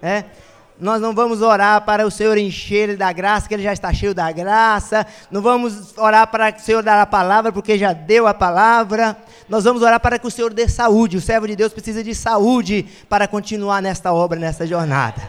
É? 0.00 0.24
Nós 0.80 1.00
não 1.00 1.12
vamos 1.12 1.42
orar 1.42 1.80
para 1.84 2.06
o 2.06 2.10
Senhor 2.10 2.38
encher 2.38 2.90
ele 2.90 2.96
da 2.96 3.12
graça, 3.12 3.48
que 3.48 3.54
ele 3.54 3.64
já 3.64 3.72
está 3.72 3.92
cheio 3.92 4.14
da 4.14 4.30
graça. 4.30 5.04
Não 5.28 5.42
vamos 5.42 5.96
orar 5.98 6.26
para 6.28 6.54
o 6.56 6.60
Senhor 6.60 6.84
dar 6.84 7.00
a 7.00 7.06
palavra, 7.06 7.50
porque 7.50 7.76
já 7.76 7.92
deu 7.92 8.28
a 8.28 8.34
palavra. 8.34 9.16
Nós 9.48 9.64
vamos 9.64 9.82
orar 9.82 9.98
para 9.98 10.18
que 10.18 10.26
o 10.26 10.30
Senhor 10.30 10.54
dê 10.54 10.68
saúde. 10.68 11.16
O 11.16 11.20
servo 11.20 11.48
de 11.48 11.56
Deus 11.56 11.72
precisa 11.72 12.04
de 12.04 12.14
saúde 12.14 12.86
para 13.08 13.26
continuar 13.26 13.82
nesta 13.82 14.12
obra, 14.12 14.38
nesta 14.38 14.66
jornada. 14.66 15.20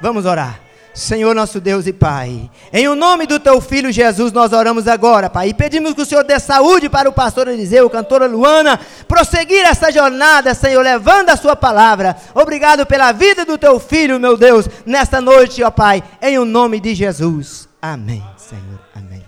Vamos 0.00 0.26
orar. 0.26 0.69
Senhor 0.92 1.34
nosso 1.34 1.60
Deus 1.60 1.86
e 1.86 1.92
Pai, 1.92 2.50
em 2.72 2.88
o 2.88 2.96
nome 2.96 3.26
do 3.26 3.38
Teu 3.38 3.60
Filho 3.60 3.92
Jesus, 3.92 4.32
nós 4.32 4.52
oramos 4.52 4.88
agora, 4.88 5.30
Pai, 5.30 5.50
e 5.50 5.54
pedimos 5.54 5.94
que 5.94 6.02
o 6.02 6.06
Senhor 6.06 6.24
dê 6.24 6.38
saúde 6.38 6.88
para 6.88 7.08
o 7.08 7.12
pastor 7.12 7.48
Eliseu, 7.48 7.88
cantora 7.88 8.26
Luana, 8.26 8.78
prosseguir 9.06 9.64
essa 9.64 9.92
jornada, 9.92 10.54
Senhor, 10.54 10.82
levando 10.82 11.30
a 11.30 11.36
Sua 11.36 11.54
palavra. 11.54 12.16
Obrigado 12.34 12.84
pela 12.84 13.12
vida 13.12 13.44
do 13.44 13.56
Teu 13.56 13.78
Filho, 13.78 14.18
meu 14.18 14.36
Deus, 14.36 14.68
nesta 14.84 15.20
noite, 15.20 15.62
ó 15.62 15.70
Pai, 15.70 16.02
em 16.20 16.38
o 16.38 16.44
nome 16.44 16.80
de 16.80 16.94
Jesus. 16.94 17.68
Amém, 17.80 18.24
Senhor. 18.36 18.80
Amém. 18.94 19.24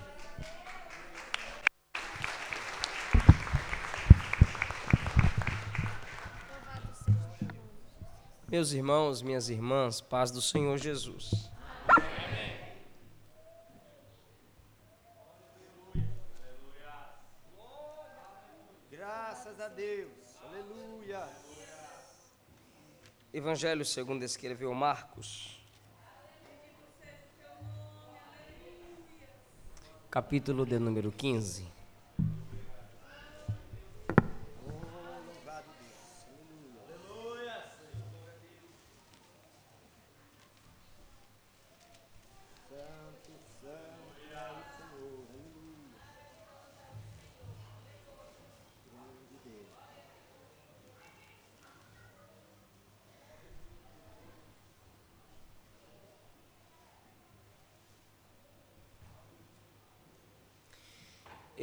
Meus 8.53 8.71
irmãos, 8.71 9.23
minhas 9.23 9.49
irmãs, 9.49 9.99
paz 9.99 10.29
do 10.29 10.39
Senhor 10.39 10.77
Jesus. 10.77 11.51
Graças 18.91 19.59
a 19.59 19.67
Deus. 19.67 20.11
Aleluia. 20.41 21.27
Evangelho 23.33 23.83
segundo 23.83 24.23
escreveu 24.23 24.73
Marcos. 24.73 25.59
Capítulo 30.09 30.65
de 30.65 30.77
número 30.77 31.11
15. 31.11 31.72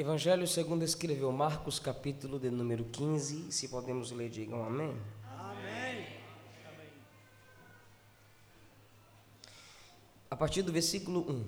Evangelho 0.00 0.48
segundo 0.48 0.82
escreveu 0.82 1.30
Marcos, 1.30 1.78
capítulo 1.78 2.38
de 2.38 2.50
número 2.50 2.86
15. 2.86 3.52
Se 3.52 3.68
podemos 3.68 4.10
ler, 4.10 4.30
digam 4.30 4.64
amém. 4.64 4.96
Amém. 5.28 6.06
A 10.30 10.34
partir 10.34 10.62
do 10.62 10.72
versículo 10.72 11.30
1. 11.30 11.44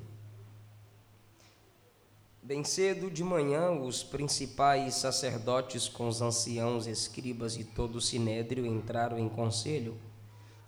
Bem 2.42 2.62
cedo 2.62 3.10
de 3.10 3.24
manhã, 3.24 3.70
os 3.70 4.04
principais 4.04 4.96
sacerdotes 4.96 5.88
com 5.88 6.06
os 6.06 6.20
anciãos, 6.20 6.86
escribas 6.86 7.56
e 7.56 7.64
todo 7.64 7.96
o 7.96 8.02
sinédrio 8.02 8.66
entraram 8.66 9.18
em 9.18 9.30
conselho. 9.30 9.98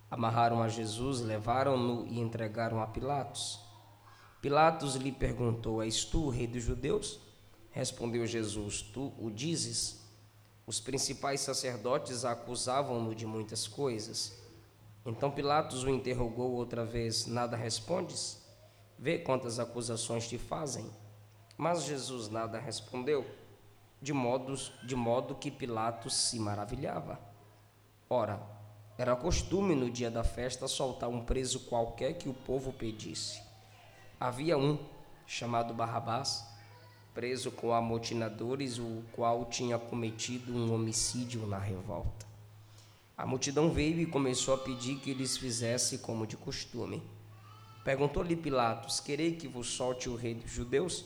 Amarraram 0.09 0.63
a 0.63 0.67
Jesus, 0.67 1.21
levaram-no 1.21 2.07
e 2.07 2.19
entregaram 2.19 2.81
a 2.81 2.87
Pilatos. 2.87 3.59
Pilatos 4.41 4.95
lhe 4.95 5.11
perguntou: 5.11 5.83
És 5.83 6.03
tu 6.03 6.23
o 6.23 6.29
rei 6.29 6.47
dos 6.47 6.63
judeus? 6.63 7.23
Respondeu 7.75 8.25
Jesus: 8.25 8.81
Tu 8.81 9.11
o 9.19 9.29
dizes. 9.29 9.99
Os 10.65 10.79
principais 10.79 11.41
sacerdotes 11.41 12.23
acusavam-no 12.23 13.13
de 13.13 13.25
muitas 13.27 13.67
coisas. 13.67 14.33
Então 15.05 15.29
Pilatos 15.29 15.83
o 15.83 15.89
interrogou 15.89 16.53
outra 16.53 16.85
vez: 16.85 17.27
Nada 17.27 17.57
respondes? 17.57 18.41
Vê 18.97 19.17
quantas 19.17 19.59
acusações 19.59 20.25
te 20.25 20.37
fazem. 20.37 20.89
Mas 21.57 21.83
Jesus 21.83 22.29
nada 22.29 22.57
respondeu, 22.57 23.25
de 24.01 24.13
modo, 24.13 24.55
de 24.85 24.95
modo 24.95 25.35
que 25.35 25.51
Pilatos 25.51 26.15
se 26.15 26.39
maravilhava. 26.39 27.19
Ora, 28.09 28.41
era 28.97 29.17
costume 29.17 29.75
no 29.75 29.89
dia 29.89 30.09
da 30.09 30.23
festa 30.23 30.65
soltar 30.69 31.09
um 31.09 31.25
preso 31.25 31.59
qualquer 31.65 32.13
que 32.13 32.29
o 32.29 32.33
povo 32.33 32.71
pedisse. 32.71 33.41
Havia 34.17 34.57
um, 34.57 34.79
chamado 35.27 35.73
Barrabás, 35.73 36.54
preso 37.15 37.49
com 37.49 37.73
amotinadores, 37.73 38.77
o 38.77 39.01
qual 39.13 39.45
tinha 39.45 39.79
cometido 39.79 40.53
um 40.53 40.73
homicídio 40.73 41.47
na 41.47 41.57
revolta. 41.57 42.25
A 43.17 43.25
multidão 43.25 43.71
veio 43.71 44.01
e 44.01 44.05
começou 44.05 44.53
a 44.53 44.57
pedir 44.57 44.99
que 44.99 45.13
lhes 45.13 45.37
fizesse 45.37 45.99
como 45.99 46.27
de 46.27 46.35
costume. 46.35 47.01
Perguntou-lhe 47.85 48.35
Pilatos: 48.35 48.99
Querei 48.99 49.37
que 49.37 49.47
vos 49.47 49.67
solte 49.67 50.09
o 50.09 50.15
rei 50.15 50.33
dos 50.33 50.51
judeus? 50.51 51.05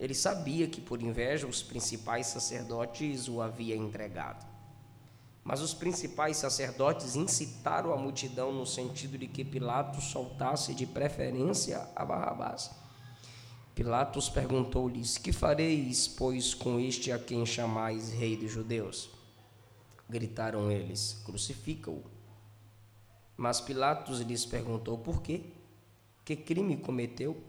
Ele 0.00 0.14
sabia 0.14 0.66
que 0.66 0.80
por 0.80 1.00
inveja 1.00 1.46
os 1.46 1.62
principais 1.62 2.26
sacerdotes 2.26 3.28
o 3.28 3.40
havia 3.40 3.76
entregado. 3.76 4.44
Mas 5.44 5.60
os 5.60 5.72
principais 5.72 6.38
sacerdotes 6.38 7.14
incitaram 7.14 7.92
a 7.92 7.96
multidão 7.96 8.52
no 8.52 8.66
sentido 8.66 9.16
de 9.16 9.28
que 9.28 9.44
Pilatos 9.44 10.04
soltasse 10.04 10.74
de 10.74 10.86
preferência 10.86 11.88
a 11.94 12.04
Barrabás. 12.04 12.79
Pilatos 13.74 14.28
perguntou-lhes: 14.28 15.16
Que 15.16 15.32
fareis, 15.32 16.08
pois, 16.08 16.54
com 16.54 16.78
este 16.78 17.12
a 17.12 17.18
quem 17.18 17.46
chamais 17.46 18.12
rei 18.12 18.36
dos 18.36 18.50
judeus? 18.50 19.10
Gritaram 20.08 20.70
eles: 20.70 21.22
Crucifica-o. 21.24 22.02
Mas 23.36 23.60
Pilatos 23.60 24.20
lhes 24.20 24.44
perguntou: 24.44 24.98
Por 24.98 25.22
quê? 25.22 25.44
Que 26.24 26.34
crime 26.36 26.76
cometeu? 26.76 27.42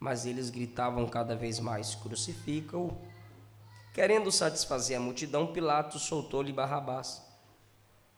Mas 0.00 0.24
eles 0.24 0.50
gritavam 0.50 1.06
cada 1.06 1.36
vez 1.36 1.60
mais: 1.60 1.94
Crucifica-o. 1.94 2.96
Querendo 3.92 4.30
satisfazer 4.32 4.96
a 4.96 5.00
multidão, 5.00 5.52
Pilatos 5.52 6.02
soltou-lhe 6.02 6.52
Barrabás 6.52 7.22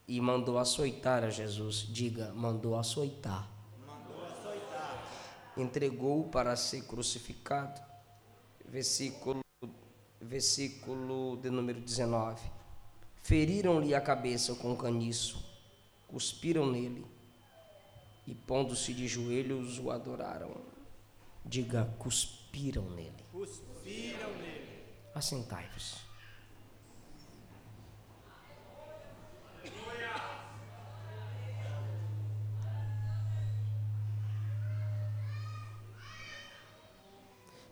e 0.06 0.20
mandou 0.20 0.58
açoitar 0.58 1.24
a 1.24 1.30
Jesus. 1.30 1.86
Diga, 1.88 2.32
mandou 2.34 2.78
açoitar 2.78 3.49
entregou 5.56 6.28
para 6.28 6.56
ser 6.56 6.82
crucificado. 6.82 7.80
Versículo, 8.64 9.40
versículo 10.20 11.36
de 11.38 11.50
número 11.50 11.80
19. 11.80 12.40
Feriram-lhe 13.22 13.94
a 13.94 14.00
cabeça 14.00 14.54
com 14.54 14.76
caniço, 14.76 15.44
cuspiram 16.08 16.70
nele 16.70 17.04
e, 18.26 18.34
pondo-se 18.34 18.94
de 18.94 19.06
joelhos, 19.06 19.78
o 19.78 19.90
adoraram. 19.90 20.56
Diga, 21.44 21.84
cuspiram 21.98 22.88
nele. 22.90 23.24
Cuspiram 23.32 24.30
nele. 24.36 24.84
Assentai-vos. 25.14 26.09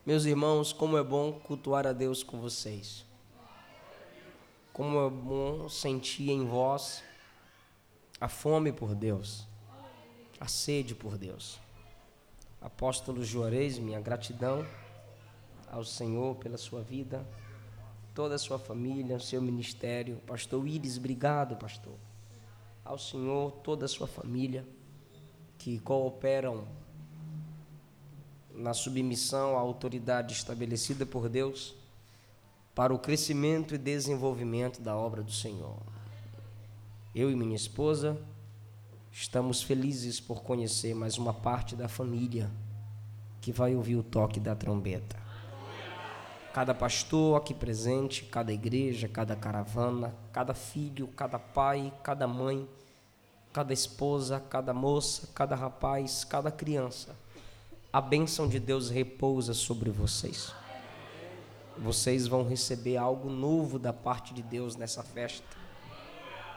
Meus 0.09 0.25
irmãos, 0.25 0.73
como 0.73 0.97
é 0.97 1.03
bom 1.03 1.35
cultuar 1.35 1.87
a 1.87 1.93
Deus 1.93 2.23
com 2.23 2.41
vocês. 2.41 3.05
Como 4.73 5.07
é 5.07 5.11
bom 5.11 5.69
sentir 5.69 6.31
em 6.31 6.47
vós 6.47 7.05
a 8.19 8.27
fome 8.27 8.73
por 8.73 8.95
Deus, 8.95 9.47
a 10.41 10.49
sede 10.49 10.94
por 10.94 11.19
Deus. 11.19 11.61
Apóstolo 12.59 13.23
Juarez, 13.23 13.79
minha 13.79 14.00
gratidão 14.00 14.67
ao 15.71 15.85
Senhor 15.85 16.37
pela 16.37 16.56
sua 16.56 16.81
vida, 16.81 17.23
toda 18.15 18.37
a 18.37 18.38
sua 18.38 18.59
família, 18.59 19.21
seu 19.21 19.43
ministério. 19.43 20.23
Pastor 20.27 20.67
Iris, 20.67 20.97
obrigado, 20.97 21.55
pastor. 21.55 21.99
Ao 22.82 22.97
Senhor, 22.97 23.53
toda 23.62 23.85
a 23.85 23.88
sua 23.88 24.06
família 24.06 24.67
que 25.59 25.79
cooperam 25.81 26.67
na 28.58 28.75
submissão 28.75 29.56
à 29.56 29.60
autoridade 29.60 30.34
estabelecida 30.34 31.06
por 31.06 31.28
Deus 31.28 31.75
para 32.75 32.93
o 32.93 32.99
crescimento 32.99 33.75
e 33.75 33.78
desenvolvimento 33.78 34.81
da 34.82 34.96
obra 34.96 35.22
do 35.22 35.32
Senhor. 35.32 35.78
Eu 37.14 37.31
e 37.31 37.37
minha 37.37 37.56
esposa 37.56 38.20
estamos 39.12 39.62
felizes 39.62 40.20
por 40.20 40.43
conhecer 40.43 40.94
mais 40.94 41.19
uma 41.19 41.32
parte 41.32 41.76
da 41.76 41.88
família 41.88 42.50
que 43.40 43.52
vai 43.52 43.75
ouvir 43.75 43.96
o 43.96 44.02
toque 44.02 44.40
da 44.40 44.55
trombeta. 44.55 45.16
Cada 46.52 46.75
pastor 46.75 47.37
aqui 47.37 47.55
presente, 47.55 48.25
cada 48.25 48.52
igreja, 48.52 49.08
cada 49.08 49.37
caravana, 49.37 50.14
cada 50.32 50.55
filho, 50.55 51.06
cada 51.08 51.38
pai, 51.38 51.93
cada 52.02 52.26
mãe, 52.26 52.69
cada 53.52 53.72
esposa, 53.72 54.40
cada 54.50 54.75
moça, 54.75 55.28
cada 55.34 55.55
rapaz, 55.55 56.25
cada 56.25 56.50
criança. 56.50 57.14
A 57.90 58.02
bênção 58.02 58.46
de 58.46 58.61
Deus 58.61 58.90
repousa 58.90 59.55
sobre 59.55 59.90
vocês. 59.90 60.52
Vocês 61.79 62.26
vão 62.26 62.46
receber 62.46 62.99
algo 62.99 63.31
novo 63.31 63.79
da 63.79 63.94
parte 63.94 64.35
de 64.35 64.43
Deus 64.43 64.76
nessa 64.76 65.02
festa, 65.02 65.56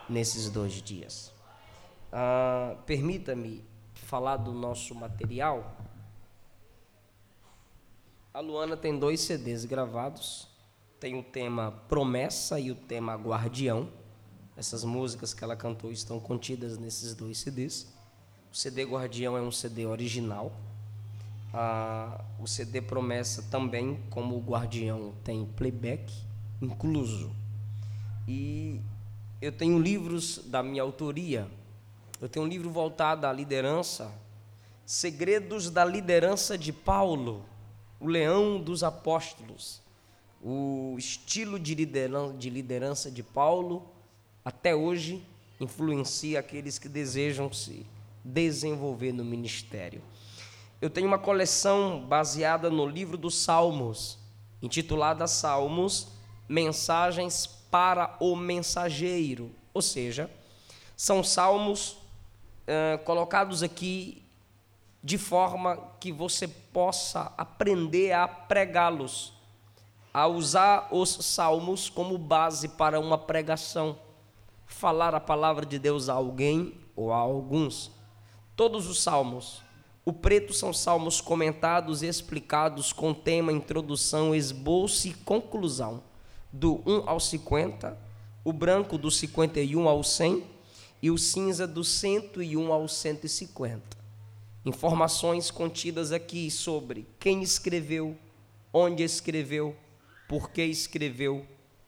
nesses 0.09 0.49
dois 0.49 0.73
dias. 0.81 1.31
Ah, 2.11 2.75
Permita-me 2.85 3.63
falar 3.93 4.35
do 4.35 4.51
nosso 4.51 4.93
material. 4.93 5.73
A 8.33 8.41
Luana 8.41 8.75
tem 8.75 8.99
dois 8.99 9.21
CDs 9.21 9.63
gravados. 9.63 10.49
Tem 10.99 11.17
o 11.17 11.23
tema 11.23 11.71
Promessa 11.87 12.59
e 12.59 12.71
o 12.71 12.75
tema 12.75 13.15
Guardião. 13.15 13.89
Essas 14.57 14.83
músicas 14.83 15.33
que 15.33 15.45
ela 15.45 15.55
cantou 15.55 15.93
estão 15.93 16.19
contidas 16.19 16.77
nesses 16.77 17.15
dois 17.15 17.37
CDs. 17.37 17.87
O 18.51 18.55
CD 18.55 18.83
Guardião 18.83 19.37
é 19.37 19.41
um 19.41 19.51
CD 19.51 19.85
original. 19.85 20.51
Ah, 21.53 22.23
o 22.39 22.47
CD 22.47 22.81
Promessa 22.81 23.43
também, 23.43 23.99
como 24.09 24.37
o 24.37 24.41
Guardião, 24.41 25.13
tem 25.23 25.45
playback 25.45 26.13
incluso. 26.61 27.35
E 28.27 28.79
eu 29.41 29.51
tenho 29.51 29.79
livros 29.79 30.39
da 30.45 30.61
minha 30.61 30.81
autoria. 30.81 31.47
Eu 32.21 32.29
tenho 32.29 32.45
um 32.45 32.47
livro 32.47 32.69
voltado 32.69 33.25
à 33.25 33.33
liderança, 33.33 34.11
Segredos 34.85 35.69
da 35.69 35.85
Liderança 35.85 36.57
de 36.57 36.73
Paulo, 36.73 37.45
o 37.99 38.07
leão 38.07 38.59
dos 38.59 38.83
apóstolos. 38.83 39.81
O 40.43 40.95
estilo 40.97 41.59
de 41.59 41.73
liderança, 41.75 42.33
de 42.33 42.49
liderança 42.49 43.11
de 43.11 43.23
Paulo 43.23 43.89
até 44.43 44.75
hoje 44.75 45.23
influencia 45.59 46.39
aqueles 46.39 46.79
que 46.79 46.89
desejam 46.89 47.51
se 47.53 47.85
desenvolver 48.23 49.11
no 49.11 49.23
ministério. 49.23 50.01
Eu 50.81 50.89
tenho 50.89 51.07
uma 51.07 51.19
coleção 51.19 52.03
baseada 52.07 52.67
no 52.67 52.87
livro 52.87 53.15
dos 53.15 53.35
Salmos, 53.35 54.17
intitulada 54.63 55.27
Salmos, 55.27 56.07
Mensagens 56.49 57.45
para 57.69 58.17
o 58.19 58.35
Mensageiro. 58.35 59.51
Ou 59.75 59.81
seja, 59.83 60.27
são 60.97 61.23
salmos 61.23 61.91
uh, 61.91 62.97
colocados 63.05 63.61
aqui 63.61 64.25
de 65.03 65.19
forma 65.19 65.77
que 65.99 66.11
você 66.11 66.47
possa 66.47 67.31
aprender 67.37 68.11
a 68.13 68.27
pregá-los, 68.27 69.33
a 70.11 70.25
usar 70.25 70.87
os 70.91 71.09
salmos 71.09 71.89
como 71.89 72.17
base 72.17 72.67
para 72.69 72.99
uma 72.99 73.19
pregação 73.19 73.97
falar 74.65 75.13
a 75.13 75.19
palavra 75.19 75.63
de 75.63 75.77
Deus 75.77 76.09
a 76.09 76.13
alguém 76.13 76.73
ou 76.95 77.13
a 77.13 77.17
alguns. 77.17 77.91
Todos 78.55 78.87
os 78.87 79.03
salmos. 79.03 79.61
O 80.03 80.11
preto 80.11 80.51
são 80.51 80.73
salmos 80.73 81.21
comentados 81.21 82.01
explicados 82.01 82.91
com 82.91 83.13
tema, 83.13 83.51
introdução, 83.51 84.33
esboço 84.33 85.07
e 85.07 85.13
conclusão, 85.13 86.01
do 86.51 86.81
1 86.87 87.07
ao 87.07 87.19
50, 87.19 87.97
o 88.43 88.51
branco 88.51 88.97
do 88.97 89.11
51 89.11 89.87
ao 89.87 90.03
100 90.03 90.43
e 91.03 91.11
o 91.11 91.17
cinza 91.19 91.67
do 91.67 91.83
101 91.83 92.73
ao 92.73 92.87
150. 92.87 93.97
Informações 94.65 95.51
contidas 95.51 96.11
aqui 96.11 96.49
sobre 96.49 97.07
quem 97.19 97.43
escreveu, 97.43 98.17
onde 98.73 99.03
escreveu, 99.03 99.75
por 100.27 100.49
que 100.49 100.63
escreveu, 100.63 101.45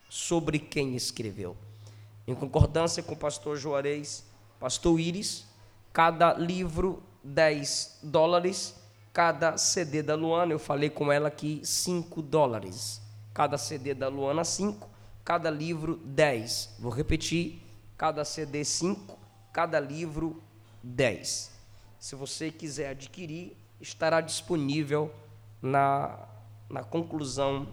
sobre 0.07 0.59
quem 0.59 0.95
escreveu. 0.95 1.57
Em 2.27 2.35
concordância 2.35 3.01
com 3.01 3.13
o 3.13 3.17
pastor 3.17 3.57
Juarez, 3.57 4.23
pastor 4.59 4.99
Iris, 4.99 5.45
cada 5.91 6.33
livro 6.33 7.01
10 7.23 7.99
dólares, 8.03 8.75
cada 9.13 9.57
CD 9.57 10.01
da 10.01 10.15
Luana, 10.15 10.51
eu 10.51 10.59
falei 10.59 10.89
com 10.89 11.11
ela 11.11 11.27
aqui 11.27 11.61
5 11.63 12.21
dólares. 12.21 13.01
Cada 13.33 13.57
CD 13.57 13.93
da 13.93 14.07
Luana 14.07 14.43
5, 14.43 14.89
cada 15.23 15.49
livro 15.49 15.97
10. 16.03 16.75
Vou 16.79 16.91
repetir, 16.91 17.61
cada 17.97 18.25
CD 18.25 18.65
5, 18.65 19.17
cada 19.51 19.79
livro 19.79 20.41
10. 20.81 21.51
Se 21.99 22.15
você 22.15 22.51
quiser 22.51 22.89
adquirir, 22.89 23.55
estará 23.79 24.19
disponível 24.19 25.13
na, 25.61 26.27
na 26.69 26.83
conclusão 26.83 27.67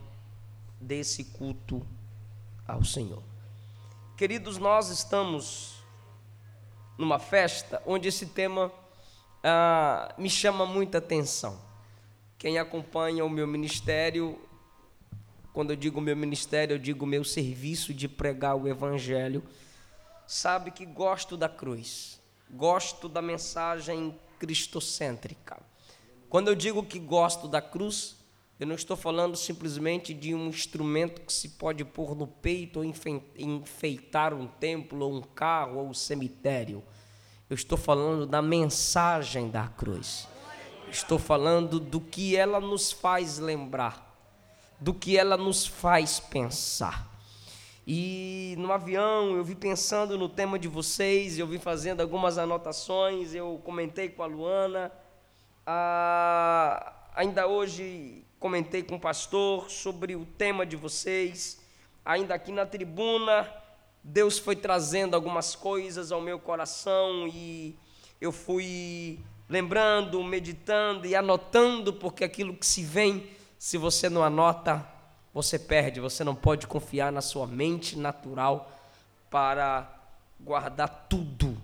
desse 0.80 1.24
culto 1.24 1.86
ao 2.66 2.84
Senhor. 2.84 3.22
Queridos, 4.16 4.58
nós 4.58 4.90
estamos 4.90 5.82
numa 6.96 7.18
festa 7.18 7.82
onde 7.86 8.08
esse 8.08 8.26
tema 8.26 8.70
ah, 9.42 10.14
me 10.18 10.28
chama 10.28 10.66
muita 10.66 10.98
atenção. 10.98 11.58
Quem 12.38 12.58
acompanha 12.58 13.24
o 13.24 13.30
meu 13.30 13.46
ministério, 13.46 14.38
quando 15.52 15.70
eu 15.70 15.76
digo 15.76 16.00
meu 16.00 16.16
ministério, 16.16 16.74
eu 16.74 16.78
digo 16.78 17.04
meu 17.04 17.24
serviço 17.24 17.92
de 17.92 18.08
pregar 18.08 18.56
o 18.56 18.68
Evangelho, 18.68 19.42
sabe 20.26 20.70
que 20.70 20.86
gosto 20.86 21.36
da 21.36 21.48
cruz, 21.48 22.20
gosto 22.50 23.08
da 23.08 23.20
mensagem 23.20 24.18
cristocêntrica. 24.38 25.60
Quando 26.28 26.48
eu 26.48 26.54
digo 26.54 26.82
que 26.84 26.98
gosto 26.98 27.48
da 27.48 27.60
cruz, 27.60 28.16
eu 28.60 28.66
não 28.66 28.74
estou 28.74 28.96
falando 28.96 29.36
simplesmente 29.36 30.14
de 30.14 30.34
um 30.34 30.48
instrumento 30.48 31.22
que 31.22 31.32
se 31.32 31.48
pode 31.48 31.84
pôr 31.84 32.14
no 32.14 32.26
peito 32.26 32.78
ou 32.78 32.84
enfeitar 32.84 34.34
um 34.34 34.46
templo, 34.46 35.06
ou 35.06 35.14
um 35.14 35.22
carro, 35.22 35.78
ou 35.78 35.88
um 35.88 35.94
cemitério. 35.94 36.84
Eu 37.50 37.54
estou 37.54 37.76
falando 37.76 38.26
da 38.26 38.40
mensagem 38.40 39.50
da 39.50 39.66
cruz. 39.66 40.28
Estou 40.88 41.18
falando 41.18 41.80
do 41.80 42.00
que 42.00 42.36
ela 42.36 42.60
nos 42.60 42.92
faz 42.92 43.40
lembrar, 43.40 44.16
do 44.78 44.94
que 44.94 45.18
ela 45.18 45.36
nos 45.36 45.66
faz 45.66 46.20
pensar. 46.20 47.10
E 47.84 48.54
no 48.56 48.70
avião 48.72 49.34
eu 49.34 49.42
vi 49.42 49.56
pensando 49.56 50.16
no 50.16 50.28
tema 50.28 50.60
de 50.60 50.68
vocês, 50.68 51.40
eu 51.40 51.46
vi 51.48 51.58
fazendo 51.58 52.00
algumas 52.00 52.38
anotações, 52.38 53.34
eu 53.34 53.60
comentei 53.64 54.08
com 54.08 54.22
a 54.22 54.26
Luana. 54.26 54.92
Ah, 55.66 56.92
ainda 57.16 57.48
hoje 57.48 58.24
comentei 58.38 58.84
com 58.84 58.94
o 58.94 59.00
pastor 59.00 59.68
sobre 59.68 60.14
o 60.14 60.24
tema 60.24 60.64
de 60.64 60.76
vocês. 60.76 61.60
Ainda 62.04 62.32
aqui 62.32 62.52
na 62.52 62.64
tribuna, 62.64 63.52
Deus 64.02 64.38
foi 64.38 64.56
trazendo 64.56 65.14
algumas 65.14 65.54
coisas 65.54 66.10
ao 66.10 66.20
meu 66.20 66.38
coração 66.38 67.28
e 67.28 67.78
eu 68.20 68.32
fui 68.32 69.20
lembrando, 69.48 70.22
meditando 70.22 71.06
e 71.06 71.14
anotando, 71.14 71.92
porque 71.92 72.24
aquilo 72.24 72.54
que 72.54 72.64
se 72.64 72.82
vem, 72.82 73.30
se 73.58 73.76
você 73.76 74.08
não 74.08 74.22
anota, 74.22 74.86
você 75.34 75.58
perde, 75.58 76.00
você 76.00 76.24
não 76.24 76.34
pode 76.34 76.66
confiar 76.66 77.12
na 77.12 77.20
sua 77.20 77.46
mente 77.46 77.96
natural 77.98 78.70
para 79.28 79.92
guardar 80.40 81.06
tudo 81.08 81.60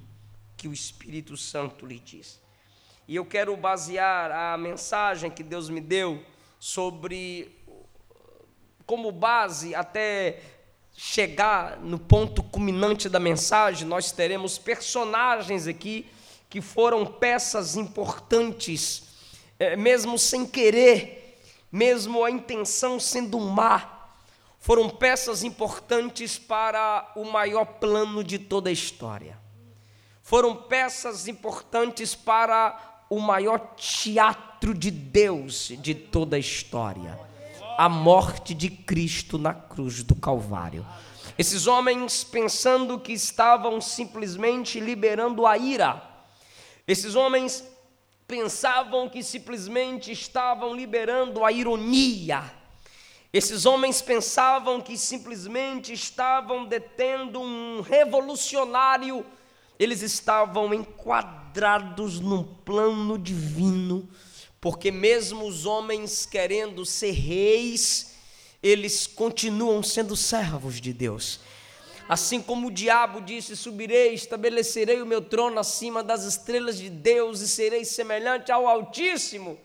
que 0.57 0.69
o 0.69 0.73
Espírito 0.73 1.37
Santo 1.37 1.87
lhe 1.87 1.99
diz. 1.99 2.41
E 3.09 3.15
eu 3.15 3.25
quero 3.25 3.57
basear 3.57 4.31
a 4.33 4.59
mensagem 4.59 5.31
que 5.31 5.43
Deus 5.43 5.69
me 5.69 5.81
deu 5.81 6.23
sobre 6.59 7.57
como 8.85 9.11
base 9.11 9.75
até 9.75 10.41
chegar 10.97 11.79
no 11.79 11.99
ponto 11.99 12.43
culminante 12.43 13.09
da 13.09 13.21
mensagem, 13.21 13.87
nós 13.87 14.11
teremos 14.11 14.57
personagens 14.57 15.67
aqui 15.67 16.07
que 16.49 16.63
foram 16.63 17.05
peças 17.05 17.77
importantes, 17.77 19.03
é, 19.59 19.77
mesmo 19.77 20.19
sem 20.19 20.47
querer, 20.47 21.39
mesmo 21.71 22.25
a 22.25 22.31
intenção 22.31 22.99
sendo 22.99 23.39
má, 23.39 24.09
foram 24.59 24.89
peças 24.89 25.45
importantes 25.45 26.39
para 26.39 27.13
o 27.15 27.25
maior 27.25 27.67
plano 27.67 28.25
de 28.25 28.39
toda 28.39 28.71
a 28.71 28.73
história. 28.73 29.39
Foram 30.23 30.57
peças 30.57 31.29
importantes 31.29 32.15
para 32.15 33.05
o 33.09 33.21
maior 33.21 33.75
teatro 33.77 34.75
de 34.75 34.91
Deus 34.91 35.73
de 35.79 35.95
toda 35.95 36.37
a 36.37 36.39
história 36.39 37.27
a 37.77 37.89
morte 37.89 38.55
de 38.55 38.71
Cristo 38.71 39.39
na 39.39 39.53
cruz 39.53 40.03
do 40.03 40.15
Calvário. 40.15 40.87
Esses 41.39 41.67
homens 41.67 42.25
pensando 42.25 42.99
que 42.99 43.13
estavam 43.13 43.81
simplesmente 43.81 44.81
liberando 44.81 45.47
a 45.47 45.59
ira, 45.59 46.03
esses 46.89 47.15
homens 47.15 47.65
pensavam 48.27 49.09
que 49.09 49.23
simplesmente 49.23 50.11
estavam 50.11 50.75
liberando 50.75 51.45
a 51.45 51.53
ironia, 51.53 52.43
esses 53.33 53.67
homens 53.67 54.01
pensavam 54.01 54.81
que 54.81 54.97
simplesmente 54.97 55.93
estavam 55.93 56.65
detendo 56.65 57.41
um 57.41 57.83
revolucionário, 57.83 59.27
eles 59.79 60.01
estavam 60.01 60.73
enquadrados 60.73 62.19
num 62.19 62.43
plano 62.43 63.19
divino 63.19 64.09
porque 64.67 64.91
mesmo 64.91 65.47
os 65.47 65.65
homens 65.65 66.27
querendo 66.27 66.85
ser 66.85 67.13
reis, 67.13 68.17
eles 68.61 69.07
continuam 69.07 69.81
sendo 69.81 70.17
servos 70.17 70.81
de 70.81 70.93
Deus. 70.93 71.39
Assim 72.09 72.43
como 72.43 72.67
o 72.67 72.71
diabo 72.73 73.21
disse: 73.21 73.57
Subirei, 73.57 74.13
estabelecerei 74.13 75.01
o 75.01 75.07
meu 75.07 75.23
trono 75.23 75.61
acima 75.61 76.03
das 76.03 76.25
estrelas 76.25 76.79
de 76.79 76.91
Deus 76.91 77.41
e 77.43 77.47
serei 77.47 77.85
semelhante 77.85 78.51
ao 78.51 78.67
Altíssimo. 78.67 79.57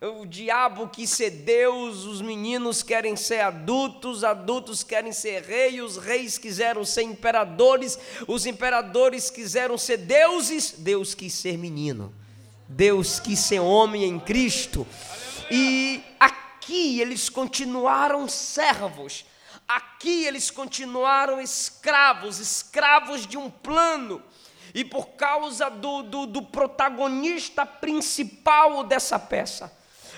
O 0.00 0.24
diabo 0.24 0.90
quis 0.90 1.10
ser 1.10 1.30
Deus, 1.30 2.04
os 2.04 2.20
meninos 2.20 2.84
querem 2.84 3.16
ser 3.16 3.40
adultos, 3.40 4.22
adultos 4.22 4.84
querem 4.84 5.10
ser 5.10 5.42
reis, 5.42 5.82
os 5.82 5.96
reis 5.96 6.38
quiseram 6.38 6.84
ser 6.84 7.02
imperadores, 7.02 7.98
os 8.28 8.46
imperadores 8.46 9.28
quiseram 9.28 9.76
ser 9.76 9.96
deuses, 9.96 10.72
Deus 10.78 11.16
quis 11.16 11.34
ser 11.34 11.58
menino, 11.58 12.14
Deus 12.68 13.20
quis 13.20 13.38
ser 13.38 13.60
homem 13.60 14.04
em 14.04 14.18
Cristo. 14.18 14.86
E 15.50 16.02
aqui 16.18 17.00
eles 17.00 17.28
continuaram 17.28 18.28
servos, 18.28 19.24
aqui 19.68 20.24
eles 20.24 20.50
continuaram 20.50 21.40
escravos, 21.40 22.38
escravos 22.38 23.26
de 23.26 23.36
um 23.36 23.50
plano. 23.50 24.22
E 24.74 24.84
por 24.84 25.10
causa 25.10 25.70
do, 25.70 26.02
do, 26.02 26.26
do 26.26 26.42
protagonista 26.42 27.64
principal 27.64 28.84
dessa 28.84 29.18
peça, 29.18 29.72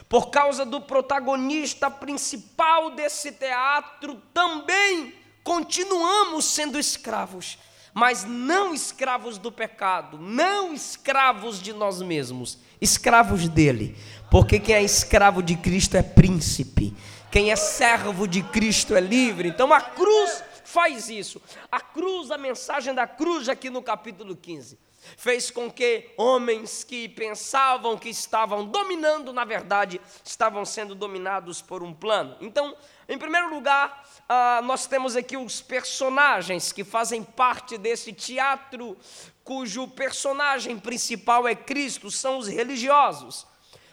por 0.08 0.30
causa 0.30 0.64
do 0.64 0.80
protagonista 0.80 1.90
principal 1.90 2.90
desse 2.90 3.30
teatro, 3.30 4.20
também 4.32 5.14
continuamos 5.44 6.46
sendo 6.46 6.78
escravos, 6.78 7.58
mas 7.98 8.24
não 8.24 8.72
escravos 8.72 9.38
do 9.38 9.50
pecado, 9.50 10.18
não 10.20 10.72
escravos 10.72 11.60
de 11.60 11.72
nós 11.72 12.00
mesmos, 12.00 12.56
escravos 12.80 13.48
dele, 13.48 13.96
porque 14.30 14.60
quem 14.60 14.76
é 14.76 14.82
escravo 14.84 15.42
de 15.42 15.56
Cristo 15.56 15.96
é 15.96 16.02
príncipe, 16.02 16.94
quem 17.28 17.50
é 17.50 17.56
servo 17.56 18.28
de 18.28 18.40
Cristo 18.40 18.94
é 18.94 19.00
livre. 19.00 19.48
Então 19.48 19.72
a 19.72 19.80
cruz 19.80 20.44
faz 20.62 21.08
isso. 21.08 21.42
A 21.72 21.80
cruz, 21.80 22.30
a 22.30 22.38
mensagem 22.38 22.94
da 22.94 23.04
cruz 23.04 23.48
aqui 23.48 23.68
no 23.68 23.82
capítulo 23.82 24.36
15 24.36 24.78
fez 25.16 25.50
com 25.50 25.70
que 25.70 26.10
homens 26.16 26.84
que 26.84 27.08
pensavam 27.08 27.96
que 27.96 28.08
estavam 28.08 28.64
dominando, 28.64 29.32
na 29.32 29.44
verdade, 29.44 30.00
estavam 30.24 30.64
sendo 30.64 30.94
dominados 30.94 31.62
por 31.62 31.82
um 31.82 31.92
plano. 31.94 32.36
Então, 32.40 32.76
em 33.08 33.16
primeiro 33.16 33.48
lugar, 33.48 34.04
ah, 34.28 34.60
nós 34.62 34.86
temos 34.86 35.16
aqui 35.16 35.36
os 35.36 35.60
personagens 35.60 36.72
que 36.72 36.84
fazem 36.84 37.22
parte 37.22 37.78
desse 37.78 38.12
teatro, 38.12 38.96
cujo 39.42 39.88
personagem 39.88 40.78
principal 40.78 41.48
é 41.48 41.54
Cristo, 41.54 42.10
são 42.10 42.38
os 42.38 42.46
religiosos. 42.46 43.46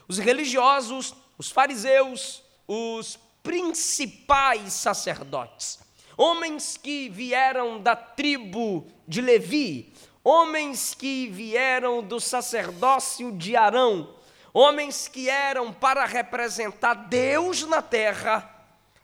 Os 0.08 0.18
religiosos, 0.18 1.14
os 1.38 1.50
fariseus, 1.50 2.44
os 2.68 3.18
principais 3.42 4.74
sacerdotes. 4.74 5.80
Homens 6.18 6.78
que 6.78 7.10
vieram 7.10 7.82
da 7.82 7.96
tribo 7.96 8.88
de 9.08 9.22
Levi, 9.22 9.94
homens 10.26 10.96
que 10.96 11.28
vieram 11.28 12.02
do 12.02 12.20
sacerdócio 12.20 13.32
de 13.32 13.56
Arão, 13.56 14.10
homens 14.52 15.08
que 15.08 15.30
eram 15.30 15.72
para 15.72 16.04
representar 16.04 16.96
Deus 16.96 17.62
na 17.68 17.80
terra, 17.80 18.52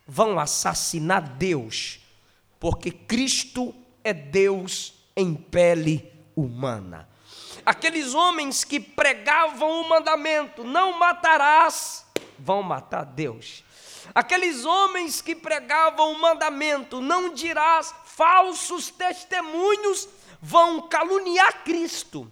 vão 0.07 0.39
assassinar 0.39 1.21
Deus, 1.21 1.99
porque 2.59 2.89
Cristo 2.89 3.73
é 4.03 4.11
Deus 4.11 4.95
em 5.15 5.35
pele 5.35 6.11
humana. 6.35 7.07
Aqueles 7.63 8.15
homens 8.15 8.63
que 8.63 8.79
pregavam 8.79 9.81
o 9.81 9.87
mandamento, 9.87 10.63
não 10.63 10.97
matarás, 10.97 12.03
vão 12.39 12.63
matar 12.63 13.05
Deus. 13.05 13.63
Aqueles 14.15 14.65
homens 14.65 15.21
que 15.21 15.35
pregavam 15.35 16.13
o 16.13 16.19
mandamento, 16.19 16.99
não 16.99 17.31
dirás 17.31 17.93
falsos 18.05 18.89
testemunhos, 18.89 20.09
vão 20.41 20.87
caluniar 20.87 21.63
Cristo, 21.63 22.29